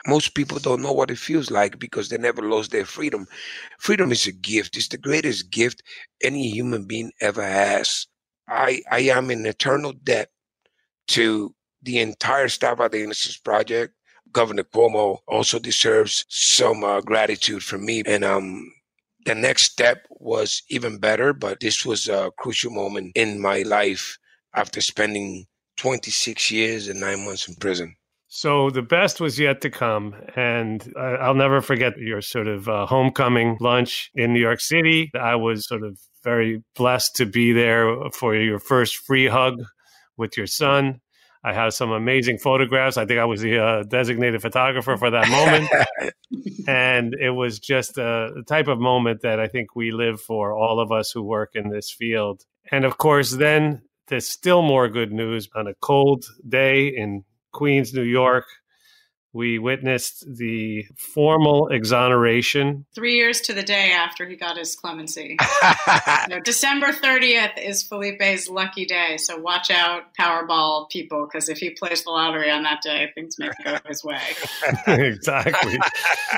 Most 0.06 0.34
people 0.34 0.58
don't 0.58 0.82
know 0.82 0.92
what 0.92 1.10
it 1.10 1.18
feels 1.18 1.50
like 1.50 1.78
because 1.78 2.08
they 2.08 2.18
never 2.18 2.42
lost 2.42 2.70
their 2.70 2.84
freedom. 2.84 3.26
Freedom 3.78 4.12
is 4.12 4.26
a 4.26 4.32
gift. 4.32 4.76
It's 4.76 4.88
the 4.88 4.98
greatest 4.98 5.50
gift 5.50 5.82
any 6.22 6.48
human 6.48 6.84
being 6.84 7.12
ever 7.20 7.42
has. 7.42 8.06
I 8.48 8.82
I 8.90 9.00
am 9.00 9.30
in 9.30 9.46
eternal 9.46 9.92
debt 9.92 10.30
to 11.08 11.54
the 11.82 11.98
entire 11.98 12.48
staff 12.48 12.80
of 12.80 12.92
the 12.92 13.02
Innocence 13.02 13.36
Project. 13.36 13.94
Governor 14.32 14.64
Cuomo 14.64 15.18
also 15.28 15.58
deserves 15.58 16.24
some 16.28 16.84
uh, 16.84 17.00
gratitude 17.00 17.62
from 17.62 17.84
me. 17.84 18.02
And 18.06 18.24
um, 18.24 18.72
the 19.26 19.34
next 19.34 19.64
step 19.64 20.06
was 20.10 20.62
even 20.70 20.98
better, 20.98 21.32
but 21.32 21.60
this 21.60 21.84
was 21.84 22.08
a 22.08 22.30
crucial 22.38 22.70
moment 22.70 23.12
in 23.14 23.40
my 23.40 23.62
life 23.62 24.18
after 24.54 24.80
spending 24.80 25.46
26 25.76 26.50
years 26.50 26.88
and 26.88 27.00
nine 27.00 27.24
months 27.24 27.48
in 27.48 27.54
prison. 27.56 27.96
So 28.28 28.70
the 28.70 28.82
best 28.82 29.20
was 29.20 29.38
yet 29.38 29.60
to 29.60 29.70
come. 29.70 30.14
And 30.36 30.90
I'll 30.98 31.34
never 31.34 31.60
forget 31.60 31.98
your 31.98 32.22
sort 32.22 32.48
of 32.48 32.66
uh, 32.68 32.86
homecoming 32.86 33.58
lunch 33.60 34.10
in 34.14 34.32
New 34.32 34.40
York 34.40 34.60
City. 34.60 35.10
I 35.14 35.34
was 35.34 35.68
sort 35.68 35.82
of 35.82 35.98
very 36.24 36.62
blessed 36.74 37.16
to 37.16 37.26
be 37.26 37.52
there 37.52 37.94
for 38.12 38.34
your 38.34 38.58
first 38.58 38.96
free 38.96 39.26
hug 39.26 39.62
with 40.16 40.36
your 40.36 40.46
son. 40.46 41.00
I 41.44 41.52
have 41.52 41.74
some 41.74 41.90
amazing 41.90 42.38
photographs. 42.38 42.96
I 42.96 43.04
think 43.04 43.18
I 43.18 43.24
was 43.24 43.40
the 43.40 43.58
uh, 43.58 43.82
designated 43.82 44.40
photographer 44.40 44.96
for 44.96 45.10
that 45.10 45.28
moment. 45.28 46.14
and 46.68 47.14
it 47.14 47.30
was 47.30 47.58
just 47.58 47.98
a, 47.98 48.30
the 48.34 48.44
type 48.46 48.68
of 48.68 48.78
moment 48.78 49.22
that 49.22 49.40
I 49.40 49.48
think 49.48 49.74
we 49.74 49.90
live 49.90 50.20
for, 50.20 50.56
all 50.56 50.78
of 50.78 50.92
us 50.92 51.10
who 51.10 51.22
work 51.22 51.50
in 51.54 51.68
this 51.68 51.90
field. 51.90 52.42
And 52.70 52.84
of 52.84 52.96
course, 52.96 53.32
then 53.32 53.82
there's 54.12 54.28
still 54.28 54.60
more 54.60 54.90
good 54.90 55.10
news 55.10 55.48
on 55.54 55.66
a 55.66 55.74
cold 55.80 56.26
day 56.46 56.88
in 56.88 57.24
Queens, 57.52 57.94
New 57.94 58.02
York 58.02 58.44
we 59.32 59.58
witnessed 59.58 60.24
the 60.26 60.84
formal 60.96 61.68
exoneration. 61.68 62.84
Three 62.94 63.16
years 63.16 63.40
to 63.42 63.54
the 63.54 63.62
day 63.62 63.92
after 63.92 64.28
he 64.28 64.36
got 64.36 64.58
his 64.58 64.76
clemency. 64.76 65.38
no, 66.28 66.40
December 66.40 66.88
30th 66.88 67.58
is 67.58 67.82
Felipe's 67.82 68.48
lucky 68.48 68.84
day. 68.84 69.16
So 69.16 69.38
watch 69.38 69.70
out, 69.70 70.14
Powerball 70.18 70.90
people, 70.90 71.26
because 71.26 71.48
if 71.48 71.58
he 71.58 71.70
plays 71.70 72.04
the 72.04 72.10
lottery 72.10 72.50
on 72.50 72.62
that 72.64 72.82
day, 72.82 73.10
things 73.14 73.38
may 73.38 73.48
go 73.64 73.78
his 73.86 74.04
way. 74.04 74.20
exactly. 74.86 75.78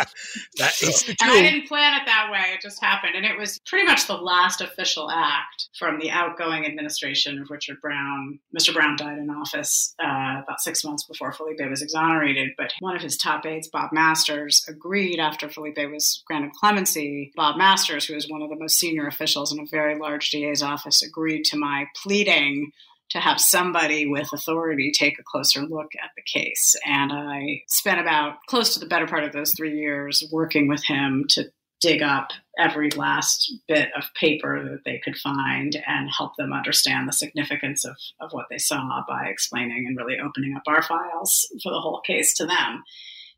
that 0.59 0.75
is 0.83 1.05
and 1.09 1.31
I 1.31 1.43
didn't 1.43 1.67
plan 1.67 2.01
it 2.01 2.07
that 2.07 2.31
way. 2.31 2.55
It 2.55 2.61
just 2.61 2.83
happened. 2.83 3.15
And 3.17 3.27
it 3.27 3.37
was 3.37 3.59
pretty 3.67 3.87
much 3.87 4.07
the 4.07 4.17
last 4.17 4.61
official 4.61 5.11
act 5.11 5.69
from 5.77 5.99
the 5.99 6.11
outgoing 6.11 6.65
administration 6.65 7.41
of 7.41 7.51
Richard 7.51 7.81
Brown. 7.81 8.39
Mr. 8.57 8.73
Brown 8.73 8.97
died 8.97 9.19
in 9.19 9.31
office 9.31 9.95
uh, 10.03 10.43
about 10.43 10.61
six 10.61 10.85
months 10.85 11.05
before 11.05 11.33
Felipe 11.33 11.59
was 11.69 11.83
exonerated. 11.83 12.51
But 12.57 12.73
one 12.85 12.95
of 12.95 13.03
his 13.03 13.17
top 13.17 13.47
aides, 13.47 13.67
Bob 13.67 13.93
Masters, 13.93 14.63
agreed 14.69 15.19
after 15.19 15.49
Felipe 15.49 15.79
was 15.91 16.23
granted 16.27 16.53
clemency. 16.53 17.33
Bob 17.35 17.57
Masters, 17.57 18.05
who 18.05 18.15
is 18.15 18.31
one 18.31 18.43
of 18.43 18.51
the 18.51 18.59
most 18.59 18.79
senior 18.79 19.07
officials 19.07 19.53
in 19.53 19.59
a 19.59 19.67
very 19.71 19.99
large 19.99 20.31
DA's 20.31 20.63
office, 20.63 21.03
agreed 21.03 21.45
to 21.45 21.57
my 21.57 21.87
pleading 22.03 22.73
to 23.11 23.21
have 23.21 23.41
somebody 23.41 24.07
with 24.07 24.29
authority 24.33 24.91
take 24.93 25.19
a 25.19 25.23
closer 25.23 25.63
look 25.63 25.93
at 26.03 26.11
the 26.17 26.23
case. 26.23 26.75
And 26.85 27.11
I 27.13 27.63
spent 27.69 28.01
about 28.01 28.37
close 28.49 28.75
to 28.75 28.81
the 28.81 28.87
better 28.87 29.07
part 29.07 29.25
of 29.25 29.33
those 29.33 29.55
three 29.55 29.79
years 29.79 30.23
working 30.31 30.69
with 30.69 30.85
him 30.85 31.25
to 31.31 31.45
dig 31.85 32.01
up 32.03 32.31
every 32.59 32.89
last 32.91 33.53
bit 33.69 33.91
of 33.95 34.05
paper 34.19 34.65
that 34.65 34.85
they 34.87 34.99
could 35.05 35.19
find 35.19 35.77
and 35.87 36.09
help 36.17 36.35
them 36.37 36.53
understand 36.53 37.07
the 37.07 37.13
significance 37.13 37.85
of, 37.85 37.95
of 38.21 38.33
what 38.33 38.47
they 38.51 38.57
saw 38.57 39.03
by 39.07 39.27
explaining 39.27 39.85
and 39.87 39.97
really 39.99 40.19
opening 40.19 40.55
up 40.57 40.63
our 40.67 40.81
files 40.81 41.47
for 41.63 41.71
the 41.71 41.81
whole 41.81 42.01
case 42.01 42.35
to 42.35 42.47
them. 42.47 42.83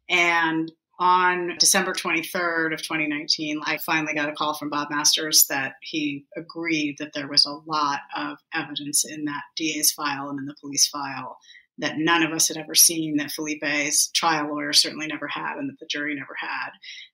And 0.09 0.71
on 1.01 1.57
December 1.59 1.93
23rd 1.93 2.73
of 2.73 2.83
2019, 2.83 3.61
I 3.67 3.79
finally 3.79 4.15
got 4.15 4.29
a 4.29 4.33
call 4.33 4.55
from 4.55 4.71
Bob 4.71 4.91
Masters 4.91 5.47
that 5.49 5.75
he 5.83 6.25
agreed 6.37 6.97
that 7.01 7.13
there 7.13 7.29
was 7.29 7.45
a 7.45 7.59
lot 7.69 8.01
of 8.17 8.39
evidence 8.55 9.05
in 9.05 9.25
that 9.25 9.43
DA's 9.57 9.91
file 9.91 10.29
and 10.29 10.39
in 10.39 10.47
the 10.47 10.55
police 10.61 10.87
file 10.87 11.37
that 11.79 11.99
none 11.99 12.23
of 12.23 12.33
us 12.33 12.49
had 12.49 12.57
ever 12.57 12.75
seen, 12.75 13.17
that 13.17 13.31
Felipe's 13.31 14.09
trial 14.13 14.49
lawyer 14.49 14.73
certainly 14.73 15.07
never 15.07 15.27
had, 15.29 15.57
and 15.59 15.69
that 15.69 15.79
the 15.79 15.87
jury 15.87 16.15
never 16.15 16.35
had. 16.39 16.71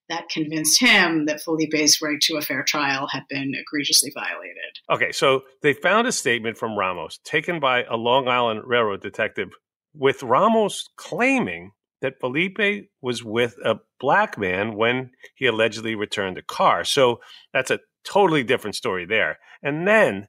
That 0.08 0.28
convinced 0.28 0.80
him 0.80 1.26
that 1.26 1.40
Felipe's 1.40 2.00
right 2.00 2.20
to 2.22 2.36
a 2.36 2.42
fair 2.42 2.62
trial 2.62 3.08
had 3.10 3.24
been 3.28 3.52
egregiously 3.54 4.12
violated. 4.14 4.78
Okay, 4.90 5.12
so 5.12 5.42
they 5.62 5.72
found 5.72 6.06
a 6.06 6.12
statement 6.12 6.58
from 6.58 6.78
Ramos 6.78 7.18
taken 7.24 7.60
by 7.60 7.84
a 7.84 7.96
Long 7.96 8.28
Island 8.28 8.62
Railroad 8.64 9.02
detective, 9.02 9.50
with 9.94 10.22
Ramos 10.22 10.88
claiming 10.96 11.72
that 12.00 12.20
Felipe 12.20 12.88
was 13.00 13.24
with 13.24 13.56
a 13.64 13.76
black 14.00 14.36
man 14.36 14.74
when 14.76 15.10
he 15.34 15.46
allegedly 15.46 15.94
returned 15.94 16.36
the 16.36 16.42
car. 16.42 16.84
So 16.84 17.20
that's 17.52 17.70
a 17.70 17.80
totally 18.04 18.42
different 18.42 18.76
story 18.76 19.06
there. 19.06 19.38
And 19.62 19.86
then 19.86 20.28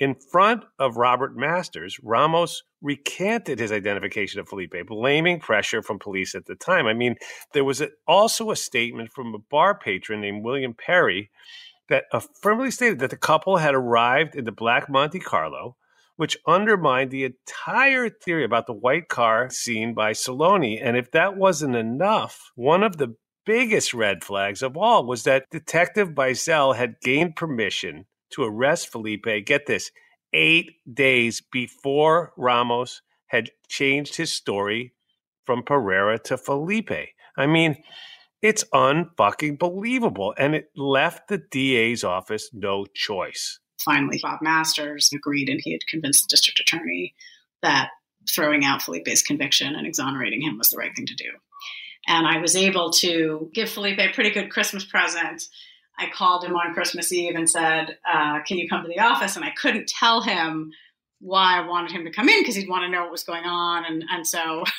in 0.00 0.14
front 0.14 0.64
of 0.78 0.96
Robert 0.96 1.36
Masters, 1.36 1.98
Ramos 2.02 2.62
recanted 2.80 3.58
his 3.58 3.70
identification 3.70 4.40
of 4.40 4.48
Felipe, 4.48 4.74
blaming 4.86 5.38
pressure 5.38 5.82
from 5.82 5.98
police 5.98 6.34
at 6.34 6.46
the 6.46 6.54
time. 6.54 6.86
I 6.86 6.94
mean, 6.94 7.16
there 7.52 7.64
was 7.64 7.82
a, 7.82 7.90
also 8.08 8.50
a 8.50 8.56
statement 8.56 9.12
from 9.12 9.34
a 9.34 9.38
bar 9.38 9.78
patron 9.78 10.22
named 10.22 10.42
William 10.42 10.72
Perry 10.74 11.30
that 11.90 12.04
affirmatively 12.12 12.70
stated 12.70 12.98
that 13.00 13.10
the 13.10 13.16
couple 13.16 13.58
had 13.58 13.74
arrived 13.74 14.34
in 14.34 14.46
the 14.46 14.52
Black 14.52 14.88
Monte 14.88 15.20
Carlo, 15.20 15.76
which 16.16 16.38
undermined 16.46 17.10
the 17.10 17.24
entire 17.24 18.08
theory 18.08 18.44
about 18.44 18.66
the 18.66 18.72
white 18.72 19.08
car 19.08 19.50
seen 19.50 19.92
by 19.92 20.12
Saloni. 20.12 20.80
And 20.82 20.96
if 20.96 21.10
that 21.10 21.36
wasn't 21.36 21.76
enough, 21.76 22.52
one 22.54 22.82
of 22.82 22.96
the 22.96 23.16
biggest 23.44 23.92
red 23.92 24.24
flags 24.24 24.62
of 24.62 24.78
all 24.78 25.04
was 25.04 25.24
that 25.24 25.44
Detective 25.50 26.10
Beisel 26.10 26.76
had 26.76 27.00
gained 27.02 27.36
permission 27.36 28.06
to 28.32 28.44
arrest 28.44 28.90
Felipe, 28.90 29.26
get 29.44 29.66
this, 29.66 29.90
eight 30.32 30.72
days 30.92 31.42
before 31.52 32.32
Ramos 32.36 33.02
had 33.26 33.50
changed 33.68 34.16
his 34.16 34.32
story 34.32 34.92
from 35.44 35.62
Pereira 35.62 36.18
to 36.20 36.36
Felipe. 36.36 36.90
I 37.36 37.46
mean, 37.46 37.82
it's 38.42 38.64
unfucking 38.72 39.58
believable. 39.58 40.34
And 40.38 40.54
it 40.54 40.70
left 40.76 41.28
the 41.28 41.38
DA's 41.38 42.04
office 42.04 42.50
no 42.52 42.86
choice. 42.94 43.58
Finally, 43.84 44.20
Bob 44.22 44.40
Masters 44.42 45.10
agreed 45.14 45.48
and 45.48 45.60
he 45.62 45.72
had 45.72 45.86
convinced 45.86 46.24
the 46.24 46.28
district 46.28 46.60
attorney 46.60 47.14
that 47.62 47.90
throwing 48.28 48.64
out 48.64 48.82
Felipe's 48.82 49.22
conviction 49.22 49.74
and 49.74 49.86
exonerating 49.86 50.42
him 50.42 50.58
was 50.58 50.70
the 50.70 50.76
right 50.76 50.94
thing 50.94 51.06
to 51.06 51.14
do. 51.14 51.30
And 52.06 52.26
I 52.26 52.38
was 52.38 52.56
able 52.56 52.90
to 52.90 53.50
give 53.54 53.70
Felipe 53.70 53.98
a 53.98 54.12
pretty 54.12 54.30
good 54.30 54.50
Christmas 54.50 54.84
present 54.84 55.44
I 56.00 56.10
called 56.10 56.44
him 56.44 56.56
on 56.56 56.74
Christmas 56.74 57.12
Eve 57.12 57.34
and 57.34 57.48
said, 57.48 57.98
uh, 58.10 58.40
"Can 58.46 58.58
you 58.58 58.68
come 58.68 58.82
to 58.82 58.88
the 58.88 58.98
office?" 58.98 59.36
And 59.36 59.44
I 59.44 59.50
couldn't 59.50 59.88
tell 59.88 60.22
him 60.22 60.72
why 61.20 61.58
I 61.58 61.66
wanted 61.66 61.92
him 61.92 62.04
to 62.04 62.10
come 62.10 62.28
in 62.28 62.40
because 62.40 62.56
he'd 62.56 62.68
want 62.68 62.84
to 62.84 62.88
know 62.88 63.02
what 63.02 63.12
was 63.12 63.24
going 63.24 63.44
on, 63.44 63.84
and 63.84 64.04
and 64.10 64.26
so. 64.26 64.64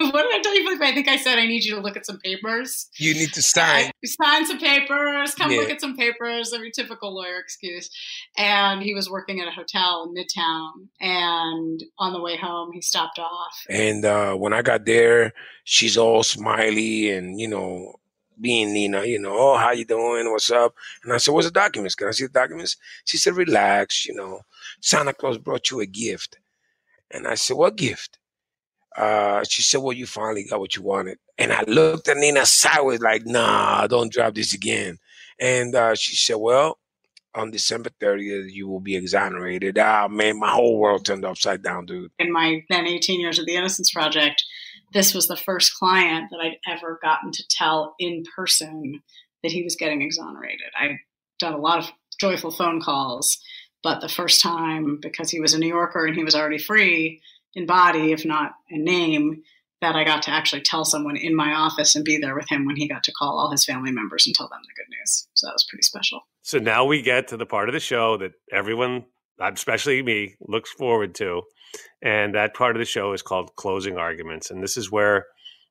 what 0.00 0.22
did 0.22 0.34
I 0.34 0.40
tell 0.40 0.56
you? 0.56 0.78
I 0.82 0.92
think 0.94 1.08
I 1.08 1.16
said 1.16 1.38
I 1.38 1.46
need 1.46 1.62
you 1.62 1.74
to 1.74 1.80
look 1.80 1.96
at 1.96 2.06
some 2.06 2.18
papers. 2.20 2.88
You 2.96 3.12
need 3.12 3.34
to 3.34 3.42
sign. 3.42 3.90
I, 3.90 3.92
sign 4.06 4.46
some 4.46 4.58
papers. 4.58 5.34
Come 5.34 5.50
yeah. 5.50 5.58
look 5.58 5.68
at 5.68 5.80
some 5.80 5.94
papers. 5.94 6.54
Every 6.54 6.70
typical 6.70 7.14
lawyer 7.14 7.38
excuse. 7.38 7.90
And 8.38 8.82
he 8.82 8.94
was 8.94 9.10
working 9.10 9.40
at 9.40 9.48
a 9.48 9.50
hotel 9.50 10.08
in 10.08 10.14
Midtown. 10.14 10.88
And 11.00 11.84
on 11.98 12.14
the 12.14 12.20
way 12.20 12.38
home, 12.38 12.70
he 12.72 12.80
stopped 12.80 13.18
off. 13.18 13.66
And 13.68 14.06
uh, 14.06 14.34
when 14.36 14.54
I 14.54 14.62
got 14.62 14.86
there, 14.86 15.34
she's 15.64 15.98
all 15.98 16.22
smiley 16.22 17.10
and 17.10 17.38
you 17.38 17.48
know 17.48 17.99
being 18.40 18.72
Nina, 18.72 19.04
you 19.04 19.18
know, 19.18 19.36
oh, 19.36 19.56
how 19.56 19.72
you 19.72 19.84
doing? 19.84 20.30
What's 20.30 20.50
up? 20.50 20.74
And 21.04 21.12
I 21.12 21.18
said, 21.18 21.32
what's 21.32 21.46
the 21.46 21.52
documents? 21.52 21.94
Can 21.94 22.08
I 22.08 22.12
see 22.12 22.26
the 22.26 22.32
documents? 22.32 22.76
She 23.04 23.16
said, 23.16 23.34
relax, 23.34 24.06
you 24.06 24.14
know, 24.14 24.40
Santa 24.80 25.12
Claus 25.12 25.38
brought 25.38 25.70
you 25.70 25.80
a 25.80 25.86
gift. 25.86 26.38
And 27.10 27.26
I 27.26 27.34
said, 27.34 27.56
what 27.56 27.76
gift? 27.76 28.18
Uh, 28.96 29.44
she 29.48 29.62
said, 29.62 29.80
well, 29.80 29.92
you 29.92 30.06
finally 30.06 30.44
got 30.44 30.60
what 30.60 30.76
you 30.76 30.82
wanted. 30.82 31.18
And 31.38 31.52
I 31.52 31.62
looked 31.66 32.08
at 32.08 32.16
Nina 32.16 32.44
sideways 32.44 33.00
like, 33.00 33.26
nah, 33.26 33.86
don't 33.86 34.12
drop 34.12 34.34
this 34.34 34.52
again. 34.52 34.98
And 35.38 35.74
uh, 35.74 35.94
she 35.94 36.16
said, 36.16 36.36
well, 36.36 36.78
on 37.34 37.50
December 37.50 37.90
30th, 38.00 38.52
you 38.52 38.68
will 38.68 38.80
be 38.80 38.96
exonerated. 38.96 39.78
Ah, 39.78 40.08
man, 40.08 40.38
my 40.38 40.50
whole 40.50 40.78
world 40.78 41.04
turned 41.04 41.24
upside 41.24 41.62
down, 41.62 41.86
dude. 41.86 42.10
In 42.18 42.32
my 42.32 42.64
then 42.68 42.86
18 42.86 43.20
years 43.20 43.38
of 43.38 43.46
the 43.46 43.54
Innocence 43.54 43.90
Project, 43.92 44.44
this 44.92 45.14
was 45.14 45.28
the 45.28 45.36
first 45.36 45.74
client 45.74 46.30
that 46.30 46.40
I'd 46.40 46.58
ever 46.66 46.98
gotten 47.02 47.32
to 47.32 47.44
tell 47.48 47.94
in 47.98 48.24
person 48.36 49.02
that 49.42 49.52
he 49.52 49.62
was 49.62 49.76
getting 49.76 50.02
exonerated. 50.02 50.68
I'd 50.78 50.98
done 51.38 51.54
a 51.54 51.58
lot 51.58 51.78
of 51.78 51.90
joyful 52.20 52.50
phone 52.50 52.82
calls, 52.82 53.38
but 53.82 54.00
the 54.00 54.08
first 54.08 54.40
time, 54.40 54.98
because 55.00 55.30
he 55.30 55.40
was 55.40 55.54
a 55.54 55.58
New 55.58 55.68
Yorker 55.68 56.04
and 56.06 56.16
he 56.16 56.24
was 56.24 56.34
already 56.34 56.58
free 56.58 57.20
in 57.54 57.66
body, 57.66 58.12
if 58.12 58.24
not 58.24 58.52
in 58.68 58.84
name, 58.84 59.42
that 59.80 59.96
I 59.96 60.04
got 60.04 60.22
to 60.22 60.30
actually 60.30 60.60
tell 60.60 60.84
someone 60.84 61.16
in 61.16 61.34
my 61.34 61.54
office 61.54 61.96
and 61.96 62.04
be 62.04 62.18
there 62.18 62.34
with 62.34 62.50
him 62.50 62.66
when 62.66 62.76
he 62.76 62.86
got 62.86 63.02
to 63.04 63.12
call 63.12 63.38
all 63.38 63.50
his 63.50 63.64
family 63.64 63.90
members 63.90 64.26
and 64.26 64.34
tell 64.34 64.48
them 64.48 64.60
the 64.62 64.74
good 64.76 64.90
news. 64.90 65.26
So 65.34 65.46
that 65.46 65.54
was 65.54 65.64
pretty 65.64 65.82
special. 65.82 66.20
So 66.42 66.58
now 66.58 66.84
we 66.84 67.00
get 67.00 67.28
to 67.28 67.38
the 67.38 67.46
part 67.46 67.68
of 67.68 67.72
the 67.72 67.80
show 67.80 68.18
that 68.18 68.32
everyone, 68.52 69.06
especially 69.40 70.02
me, 70.02 70.34
looks 70.40 70.70
forward 70.70 71.14
to. 71.16 71.42
And 72.02 72.34
that 72.34 72.54
part 72.54 72.76
of 72.76 72.80
the 72.80 72.86
show 72.86 73.12
is 73.12 73.22
called 73.22 73.54
Closing 73.56 73.96
Arguments. 73.96 74.50
And 74.50 74.62
this 74.62 74.76
is 74.76 74.90
where, 74.90 75.26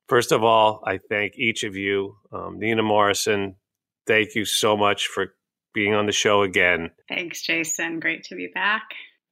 first 0.08 0.32
of 0.32 0.44
all, 0.44 0.84
I 0.86 1.00
thank 1.10 1.38
each 1.38 1.64
of 1.64 1.76
you. 1.76 2.16
Um, 2.32 2.60
Nina 2.60 2.84
Morrison, 2.84 3.56
thank 4.06 4.36
you 4.36 4.46
so 4.46 4.78
much 4.78 5.08
for 5.08 5.34
being 5.74 5.94
on 5.94 6.06
the 6.06 6.12
show 6.12 6.42
again. 6.44 6.92
Thanks, 7.08 7.42
Jason. 7.42 8.00
Great 8.00 8.24
to 8.26 8.36
be 8.36 8.50
back. 8.54 8.84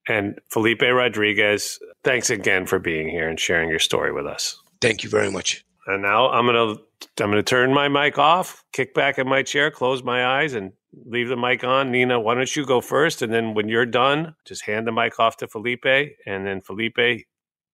And 0.08 0.40
Felipe 0.50 0.82
Rodriguez, 0.82 1.80
thanks 2.04 2.30
again 2.30 2.66
for 2.66 2.80
being 2.80 3.10
here 3.10 3.28
and 3.28 3.40
sharing 3.40 3.70
your 3.70 3.80
story 3.80 4.14
with 4.14 4.26
us. 4.26 4.58
Thank 4.80 5.04
you 5.04 5.10
very 5.10 5.30
much. 5.30 5.66
And 5.86 6.02
now 6.02 6.30
I'm 6.30 6.46
gonna 6.46 6.76
I'm 7.20 7.30
gonna 7.30 7.44
turn 7.44 7.74
my 7.74 7.88
mic 7.88 8.18
off, 8.18 8.64
kick 8.74 8.94
back 8.94 9.18
in 9.18 9.28
my 9.28 9.44
chair, 9.44 9.72
close 9.72 10.04
my 10.04 10.26
eyes, 10.26 10.54
and 10.54 10.72
leave 11.06 11.30
the 11.30 11.38
mic 11.38 11.64
on. 11.64 11.92
Nina, 11.92 12.20
why 12.20 12.36
don't 12.36 12.56
you 12.56 12.66
go 12.66 12.82
first? 12.82 13.22
And 13.22 13.34
then 13.34 13.54
when 13.54 13.70
you're 13.70 13.86
done, 13.86 14.36
just 14.46 14.66
hand 14.66 14.88
the 14.88 14.92
mic 14.92 15.20
off 15.20 15.38
to 15.38 15.48
Felipe. 15.48 15.86
And 16.26 16.46
then 16.46 16.62
Felipe, 16.62 17.26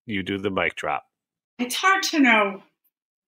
you 0.06 0.24
do 0.24 0.38
the 0.38 0.50
mic 0.50 0.76
drop. 0.76 1.04
It's 1.60 1.76
hard 1.76 2.04
to 2.04 2.20
know 2.20 2.64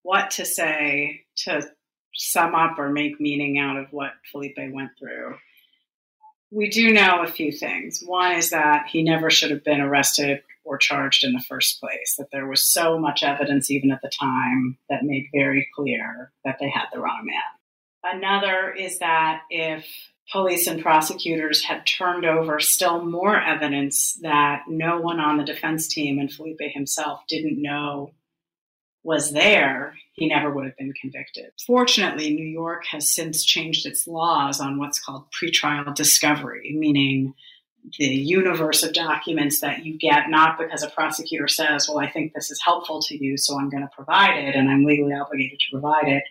what 0.03 0.31
to 0.31 0.45
say 0.45 1.21
to 1.37 1.67
sum 2.13 2.55
up 2.55 2.77
or 2.77 2.89
make 2.89 3.19
meaning 3.19 3.57
out 3.57 3.77
of 3.77 3.87
what 3.91 4.11
Felipe 4.31 4.57
went 4.57 4.91
through. 4.99 5.35
We 6.51 6.69
do 6.69 6.93
know 6.93 7.23
a 7.23 7.27
few 7.27 7.51
things. 7.51 8.01
One 8.05 8.33
is 8.33 8.51
that 8.51 8.87
he 8.87 9.03
never 9.03 9.29
should 9.29 9.51
have 9.51 9.63
been 9.63 9.81
arrested 9.81 10.41
or 10.63 10.77
charged 10.77 11.23
in 11.23 11.33
the 11.33 11.43
first 11.47 11.79
place, 11.79 12.15
that 12.17 12.31
there 12.31 12.47
was 12.47 12.65
so 12.65 12.97
much 12.97 13.23
evidence, 13.23 13.69
even 13.69 13.91
at 13.91 14.01
the 14.01 14.09
time, 14.09 14.77
that 14.89 15.03
made 15.03 15.27
very 15.33 15.67
clear 15.75 16.31
that 16.43 16.57
they 16.59 16.69
had 16.69 16.85
the 16.91 16.99
wrong 16.99 17.21
man. 17.23 17.35
Another 18.05 18.71
is 18.71 18.99
that 18.99 19.41
if 19.49 19.85
police 20.31 20.67
and 20.67 20.81
prosecutors 20.81 21.63
had 21.63 21.85
turned 21.85 22.25
over 22.25 22.59
still 22.59 23.03
more 23.03 23.39
evidence 23.39 24.13
that 24.21 24.63
no 24.67 24.99
one 24.99 25.19
on 25.19 25.37
the 25.37 25.43
defense 25.43 25.87
team 25.87 26.19
and 26.19 26.31
Felipe 26.31 26.59
himself 26.61 27.21
didn't 27.27 27.61
know 27.61 28.11
was 29.03 29.31
there, 29.31 29.95
he 30.13 30.27
never 30.27 30.51
would 30.51 30.65
have 30.65 30.77
been 30.77 30.93
convicted. 30.99 31.51
Fortunately, 31.65 32.31
New 32.31 32.45
York 32.45 32.85
has 32.87 33.13
since 33.13 33.43
changed 33.45 33.85
its 33.85 34.07
laws 34.07 34.59
on 34.59 34.79
what's 34.79 34.99
called 34.99 35.25
pretrial 35.31 35.93
discovery, 35.93 36.75
meaning 36.77 37.33
the 37.99 38.05
universe 38.05 38.81
of 38.81 38.93
documents 38.93 39.61
that 39.61 39.85
you 39.85 39.97
get, 39.97 40.29
not 40.29 40.57
because 40.57 40.81
a 40.81 40.89
prosecutor 40.89 41.47
says, 41.47 41.87
Well, 41.87 41.99
I 41.99 42.09
think 42.09 42.33
this 42.33 42.49
is 42.49 42.59
helpful 42.63 42.99
to 43.03 43.23
you, 43.23 43.37
so 43.37 43.59
I'm 43.59 43.69
going 43.69 43.83
to 43.83 43.95
provide 43.95 44.37
it 44.37 44.55
and 44.55 44.69
I'm 44.69 44.85
legally 44.85 45.13
obligated 45.13 45.59
to 45.59 45.71
provide 45.71 46.07
it, 46.07 46.23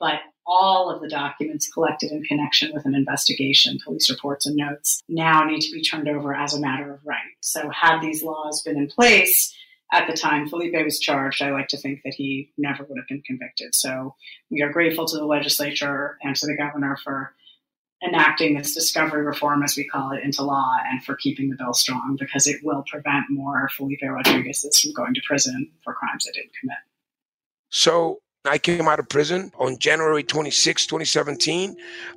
but 0.00 0.20
all 0.46 0.90
of 0.90 1.00
the 1.00 1.08
documents 1.08 1.70
collected 1.70 2.10
in 2.10 2.22
connection 2.24 2.72
with 2.72 2.86
an 2.86 2.94
investigation, 2.94 3.78
police 3.84 4.10
reports 4.10 4.46
and 4.46 4.56
notes, 4.56 5.02
now 5.08 5.44
need 5.44 5.60
to 5.60 5.72
be 5.72 5.82
turned 5.82 6.08
over 6.08 6.34
as 6.34 6.54
a 6.54 6.60
matter 6.60 6.92
of 6.92 7.00
right. 7.04 7.18
So, 7.40 7.70
had 7.70 8.00
these 8.00 8.22
laws 8.22 8.62
been 8.62 8.76
in 8.76 8.88
place 8.88 9.54
at 9.92 10.06
the 10.06 10.16
time 10.16 10.48
Felipe 10.48 10.84
was 10.84 10.98
charged, 10.98 11.42
I 11.42 11.50
like 11.50 11.68
to 11.68 11.76
think 11.76 12.00
that 12.04 12.14
he 12.14 12.50
never 12.56 12.84
would 12.84 12.98
have 12.98 13.08
been 13.08 13.22
convicted. 13.22 13.74
So, 13.74 14.14
we 14.50 14.62
are 14.62 14.72
grateful 14.72 15.06
to 15.06 15.16
the 15.16 15.26
legislature 15.26 16.18
and 16.22 16.34
to 16.36 16.46
the 16.46 16.56
governor 16.56 16.96
for 17.02 17.34
enacting 18.04 18.56
this 18.56 18.74
discovery 18.74 19.22
reform, 19.22 19.62
as 19.62 19.76
we 19.76 19.86
call 19.86 20.12
it, 20.12 20.24
into 20.24 20.42
law 20.42 20.76
and 20.90 21.04
for 21.04 21.14
keeping 21.14 21.50
the 21.50 21.56
bill 21.56 21.72
strong 21.72 22.16
because 22.18 22.46
it 22.46 22.60
will 22.64 22.84
prevent 22.90 23.26
more 23.30 23.68
Felipe 23.68 24.00
Rodriguez's 24.02 24.80
from 24.80 24.92
going 24.92 25.14
to 25.14 25.20
prison 25.24 25.70
for 25.84 25.94
crimes 25.94 26.24
they 26.24 26.32
didn't 26.32 26.52
commit. 26.60 26.78
So 27.70 28.21
I 28.44 28.58
came 28.58 28.88
out 28.88 28.98
of 28.98 29.08
prison 29.08 29.52
on 29.60 29.78
January 29.78 30.24
26, 30.24 30.88
2017. 30.88 31.76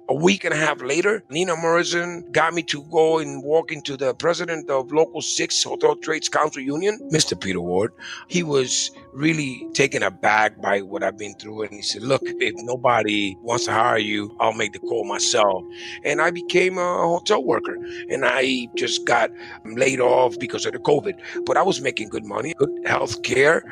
A 0.09 0.15
week 0.15 0.43
and 0.43 0.55
a 0.55 0.57
half 0.57 0.81
later, 0.81 1.23
Nina 1.29 1.55
Morrison 1.55 2.27
got 2.31 2.51
me 2.55 2.63
to 2.63 2.81
go 2.85 3.19
and 3.19 3.43
walk 3.43 3.71
into 3.71 3.95
the 3.95 4.15
president 4.15 4.67
of 4.67 4.91
Local 4.91 5.21
6 5.21 5.63
Hotel 5.63 5.95
Trades 5.97 6.27
Council 6.27 6.63
Union, 6.63 6.99
Mr. 7.13 7.39
Peter 7.39 7.61
Ward. 7.61 7.91
He 8.27 8.41
was 8.41 8.89
really 9.13 9.67
taken 9.75 10.01
aback 10.01 10.59
by 10.59 10.81
what 10.81 11.03
I've 11.03 11.15
been 11.15 11.35
through. 11.35 11.61
And 11.61 11.73
he 11.73 11.83
said, 11.83 12.01
Look, 12.01 12.23
if 12.23 12.55
nobody 12.57 13.37
wants 13.43 13.65
to 13.65 13.73
hire 13.73 13.99
you, 13.99 14.35
I'll 14.39 14.53
make 14.53 14.73
the 14.73 14.79
call 14.79 15.05
myself. 15.05 15.63
And 16.03 16.23
I 16.23 16.31
became 16.31 16.79
a 16.79 16.97
hotel 17.03 17.43
worker 17.43 17.75
and 18.09 18.25
I 18.25 18.67
just 18.75 19.05
got 19.05 19.29
laid 19.63 19.99
off 19.99 20.39
because 20.39 20.65
of 20.65 20.73
the 20.73 20.79
COVID. 20.79 21.45
But 21.45 21.55
I 21.55 21.61
was 21.61 21.81
making 21.81 22.09
good 22.09 22.25
money, 22.25 22.55
good 22.57 22.71
health 22.87 23.21
care. 23.21 23.63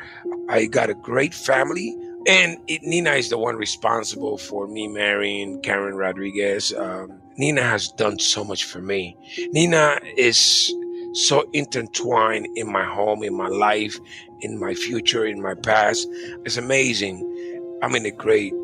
I 0.48 0.66
got 0.66 0.88
a 0.88 0.94
great 0.94 1.34
family. 1.34 1.98
And 2.26 2.58
it, 2.66 2.82
Nina 2.82 3.12
is 3.12 3.28
the 3.28 3.38
one 3.38 3.56
responsible 3.56 4.38
for 4.38 4.66
me 4.66 4.88
marrying 4.88 5.60
Karen 5.60 5.94
Rodriguez. 5.94 6.72
Um, 6.72 7.20
Nina 7.36 7.62
has 7.62 7.88
done 7.88 8.18
so 8.18 8.44
much 8.44 8.64
for 8.64 8.80
me. 8.80 9.16
Nina 9.52 10.00
is 10.16 10.72
so 11.12 11.44
intertwined 11.52 12.48
in 12.56 12.70
my 12.70 12.84
home, 12.84 13.22
in 13.22 13.36
my 13.36 13.48
life, 13.48 13.98
in 14.40 14.58
my 14.58 14.74
future, 14.74 15.26
in 15.26 15.40
my 15.40 15.54
past. 15.54 16.08
It's 16.44 16.56
amazing. 16.56 17.30
I'm 17.82 17.94
in 17.94 18.06
a 18.06 18.10
great 18.10 18.54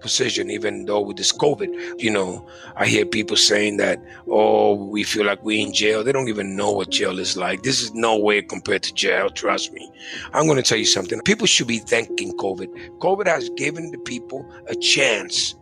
position, 0.00 0.50
even 0.50 0.86
though 0.86 1.00
with 1.00 1.16
this 1.16 1.32
COVID, 1.32 2.00
you 2.00 2.10
know, 2.10 2.46
I 2.76 2.86
hear 2.86 3.04
people 3.04 3.36
saying 3.36 3.78
that, 3.78 4.02
oh, 4.28 4.74
we 4.74 5.02
feel 5.04 5.26
like 5.26 5.42
we're 5.42 5.66
in 5.66 5.72
jail. 5.72 6.04
They 6.04 6.12
don't 6.12 6.28
even 6.28 6.56
know 6.56 6.70
what 6.70 6.90
jail 6.90 7.18
is 7.18 7.36
like. 7.36 7.62
This 7.62 7.80
is 7.80 7.92
no 7.94 8.18
way 8.18 8.42
compared 8.42 8.82
to 8.84 8.94
jail. 8.94 9.30
Trust 9.30 9.72
me. 9.72 9.90
I'm 10.32 10.46
going 10.46 10.56
to 10.56 10.62
tell 10.62 10.78
you 10.78 10.84
something. 10.84 11.20
People 11.22 11.46
should 11.46 11.68
be 11.68 11.78
thanking 11.78 12.32
COVID. 12.38 12.98
COVID 12.98 13.26
has 13.26 13.48
given 13.50 13.90
the 13.90 13.98
people 13.98 14.48
a 14.68 14.74
chance 14.74 15.54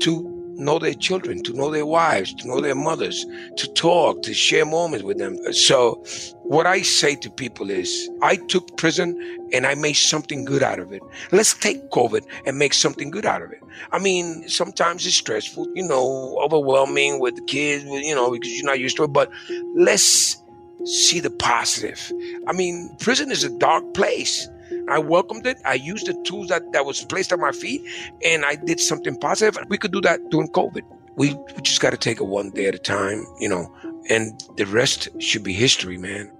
to 0.00 0.36
know 0.54 0.78
their 0.78 0.94
children, 0.94 1.42
to 1.42 1.52
know 1.54 1.70
their 1.70 1.86
wives, 1.86 2.34
to 2.34 2.46
know 2.46 2.60
their 2.60 2.74
mothers, 2.74 3.24
to 3.56 3.66
talk, 3.72 4.22
to 4.22 4.34
share 4.34 4.66
moments 4.66 5.04
with 5.04 5.18
them. 5.18 5.38
So 5.52 6.04
what 6.50 6.66
I 6.66 6.82
say 6.82 7.14
to 7.14 7.30
people 7.30 7.70
is, 7.70 8.10
I 8.22 8.34
took 8.34 8.76
prison 8.76 9.16
and 9.52 9.64
I 9.64 9.76
made 9.76 9.92
something 9.92 10.44
good 10.44 10.64
out 10.64 10.80
of 10.80 10.90
it. 10.92 11.00
Let's 11.30 11.54
take 11.54 11.90
COVID 11.90 12.26
and 12.44 12.58
make 12.58 12.74
something 12.74 13.08
good 13.12 13.24
out 13.24 13.40
of 13.40 13.52
it. 13.52 13.62
I 13.92 14.00
mean, 14.00 14.48
sometimes 14.48 15.06
it's 15.06 15.14
stressful, 15.14 15.68
you 15.76 15.86
know, 15.86 16.36
overwhelming 16.42 17.20
with 17.20 17.36
the 17.36 17.42
kids, 17.42 17.84
you 17.84 18.16
know, 18.16 18.32
because 18.32 18.50
you're 18.50 18.66
not 18.66 18.80
used 18.80 18.96
to 18.96 19.04
it, 19.04 19.12
but 19.12 19.30
let's 19.76 20.42
see 20.84 21.20
the 21.20 21.30
positive. 21.30 22.10
I 22.48 22.52
mean, 22.52 22.96
prison 22.98 23.30
is 23.30 23.44
a 23.44 23.56
dark 23.58 23.94
place. 23.94 24.48
I 24.88 24.98
welcomed 24.98 25.46
it. 25.46 25.58
I 25.64 25.74
used 25.74 26.06
the 26.08 26.20
tools 26.24 26.48
that, 26.48 26.72
that 26.72 26.84
was 26.84 27.04
placed 27.04 27.32
at 27.32 27.38
my 27.38 27.52
feet 27.52 27.80
and 28.24 28.44
I 28.44 28.56
did 28.56 28.80
something 28.80 29.16
positive. 29.16 29.56
We 29.68 29.78
could 29.78 29.92
do 29.92 30.00
that 30.00 30.30
during 30.30 30.48
COVID. 30.48 30.82
We, 31.14 31.34
we 31.34 31.62
just 31.62 31.80
got 31.80 31.90
to 31.90 31.96
take 31.96 32.20
it 32.20 32.26
one 32.26 32.50
day 32.50 32.66
at 32.66 32.74
a 32.74 32.78
time, 32.78 33.24
you 33.38 33.48
know, 33.48 33.72
and 34.08 34.42
the 34.56 34.66
rest 34.66 35.08
should 35.20 35.44
be 35.44 35.52
history, 35.52 35.98
man. 35.98 36.32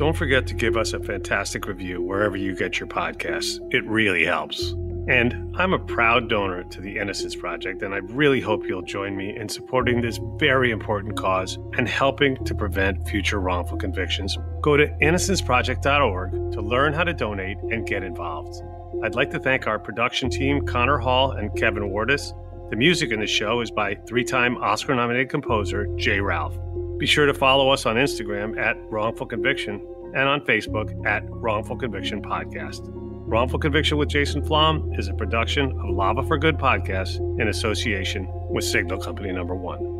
Don't 0.00 0.16
forget 0.16 0.46
to 0.46 0.54
give 0.54 0.78
us 0.78 0.94
a 0.94 0.98
fantastic 0.98 1.66
review 1.66 2.00
wherever 2.00 2.34
you 2.34 2.56
get 2.56 2.80
your 2.80 2.86
podcasts. 2.86 3.60
It 3.70 3.84
really 3.84 4.24
helps. 4.24 4.70
And 5.08 5.54
I'm 5.58 5.74
a 5.74 5.78
proud 5.78 6.30
donor 6.30 6.62
to 6.62 6.80
the 6.80 6.96
Innocence 6.96 7.36
Project, 7.36 7.82
and 7.82 7.92
I 7.92 7.98
really 7.98 8.40
hope 8.40 8.66
you'll 8.66 8.80
join 8.80 9.14
me 9.14 9.36
in 9.36 9.46
supporting 9.46 10.00
this 10.00 10.18
very 10.36 10.70
important 10.70 11.18
cause 11.18 11.58
and 11.76 11.86
helping 11.86 12.42
to 12.46 12.54
prevent 12.54 13.06
future 13.10 13.40
wrongful 13.40 13.76
convictions. 13.76 14.38
Go 14.62 14.78
to 14.78 14.86
innocenceproject.org 15.02 16.52
to 16.52 16.62
learn 16.62 16.94
how 16.94 17.04
to 17.04 17.12
donate 17.12 17.58
and 17.58 17.86
get 17.86 18.02
involved. 18.02 18.62
I'd 19.04 19.14
like 19.14 19.30
to 19.32 19.38
thank 19.38 19.66
our 19.66 19.78
production 19.78 20.30
team, 20.30 20.64
Connor 20.64 20.96
Hall 20.96 21.32
and 21.32 21.54
Kevin 21.58 21.90
Wardis. 21.90 22.32
The 22.70 22.76
music 22.76 23.12
in 23.12 23.20
the 23.20 23.26
show 23.26 23.60
is 23.60 23.70
by 23.70 23.96
three 24.06 24.24
time 24.24 24.56
Oscar 24.62 24.94
nominated 24.94 25.28
composer 25.28 25.94
J. 25.96 26.20
Ralph. 26.20 26.56
Be 27.00 27.06
sure 27.06 27.24
to 27.24 27.32
follow 27.32 27.70
us 27.70 27.86
on 27.86 27.96
Instagram 27.96 28.58
at 28.58 28.76
Wrongful 28.90 29.26
Conviction 29.26 29.76
and 30.14 30.28
on 30.28 30.42
Facebook 30.42 30.94
at 31.06 31.22
Wrongful 31.30 31.78
Conviction 31.78 32.20
Podcast. 32.20 32.82
Wrongful 32.92 33.58
Conviction 33.58 33.96
with 33.96 34.10
Jason 34.10 34.44
Flom 34.44 34.92
is 34.98 35.08
a 35.08 35.14
production 35.14 35.72
of 35.80 35.94
Lava 35.94 36.22
for 36.22 36.36
Good 36.36 36.58
podcast 36.58 37.16
in 37.40 37.48
association 37.48 38.28
with 38.50 38.64
Signal 38.64 38.98
Company 38.98 39.32
Number 39.32 39.54
One. 39.54 39.99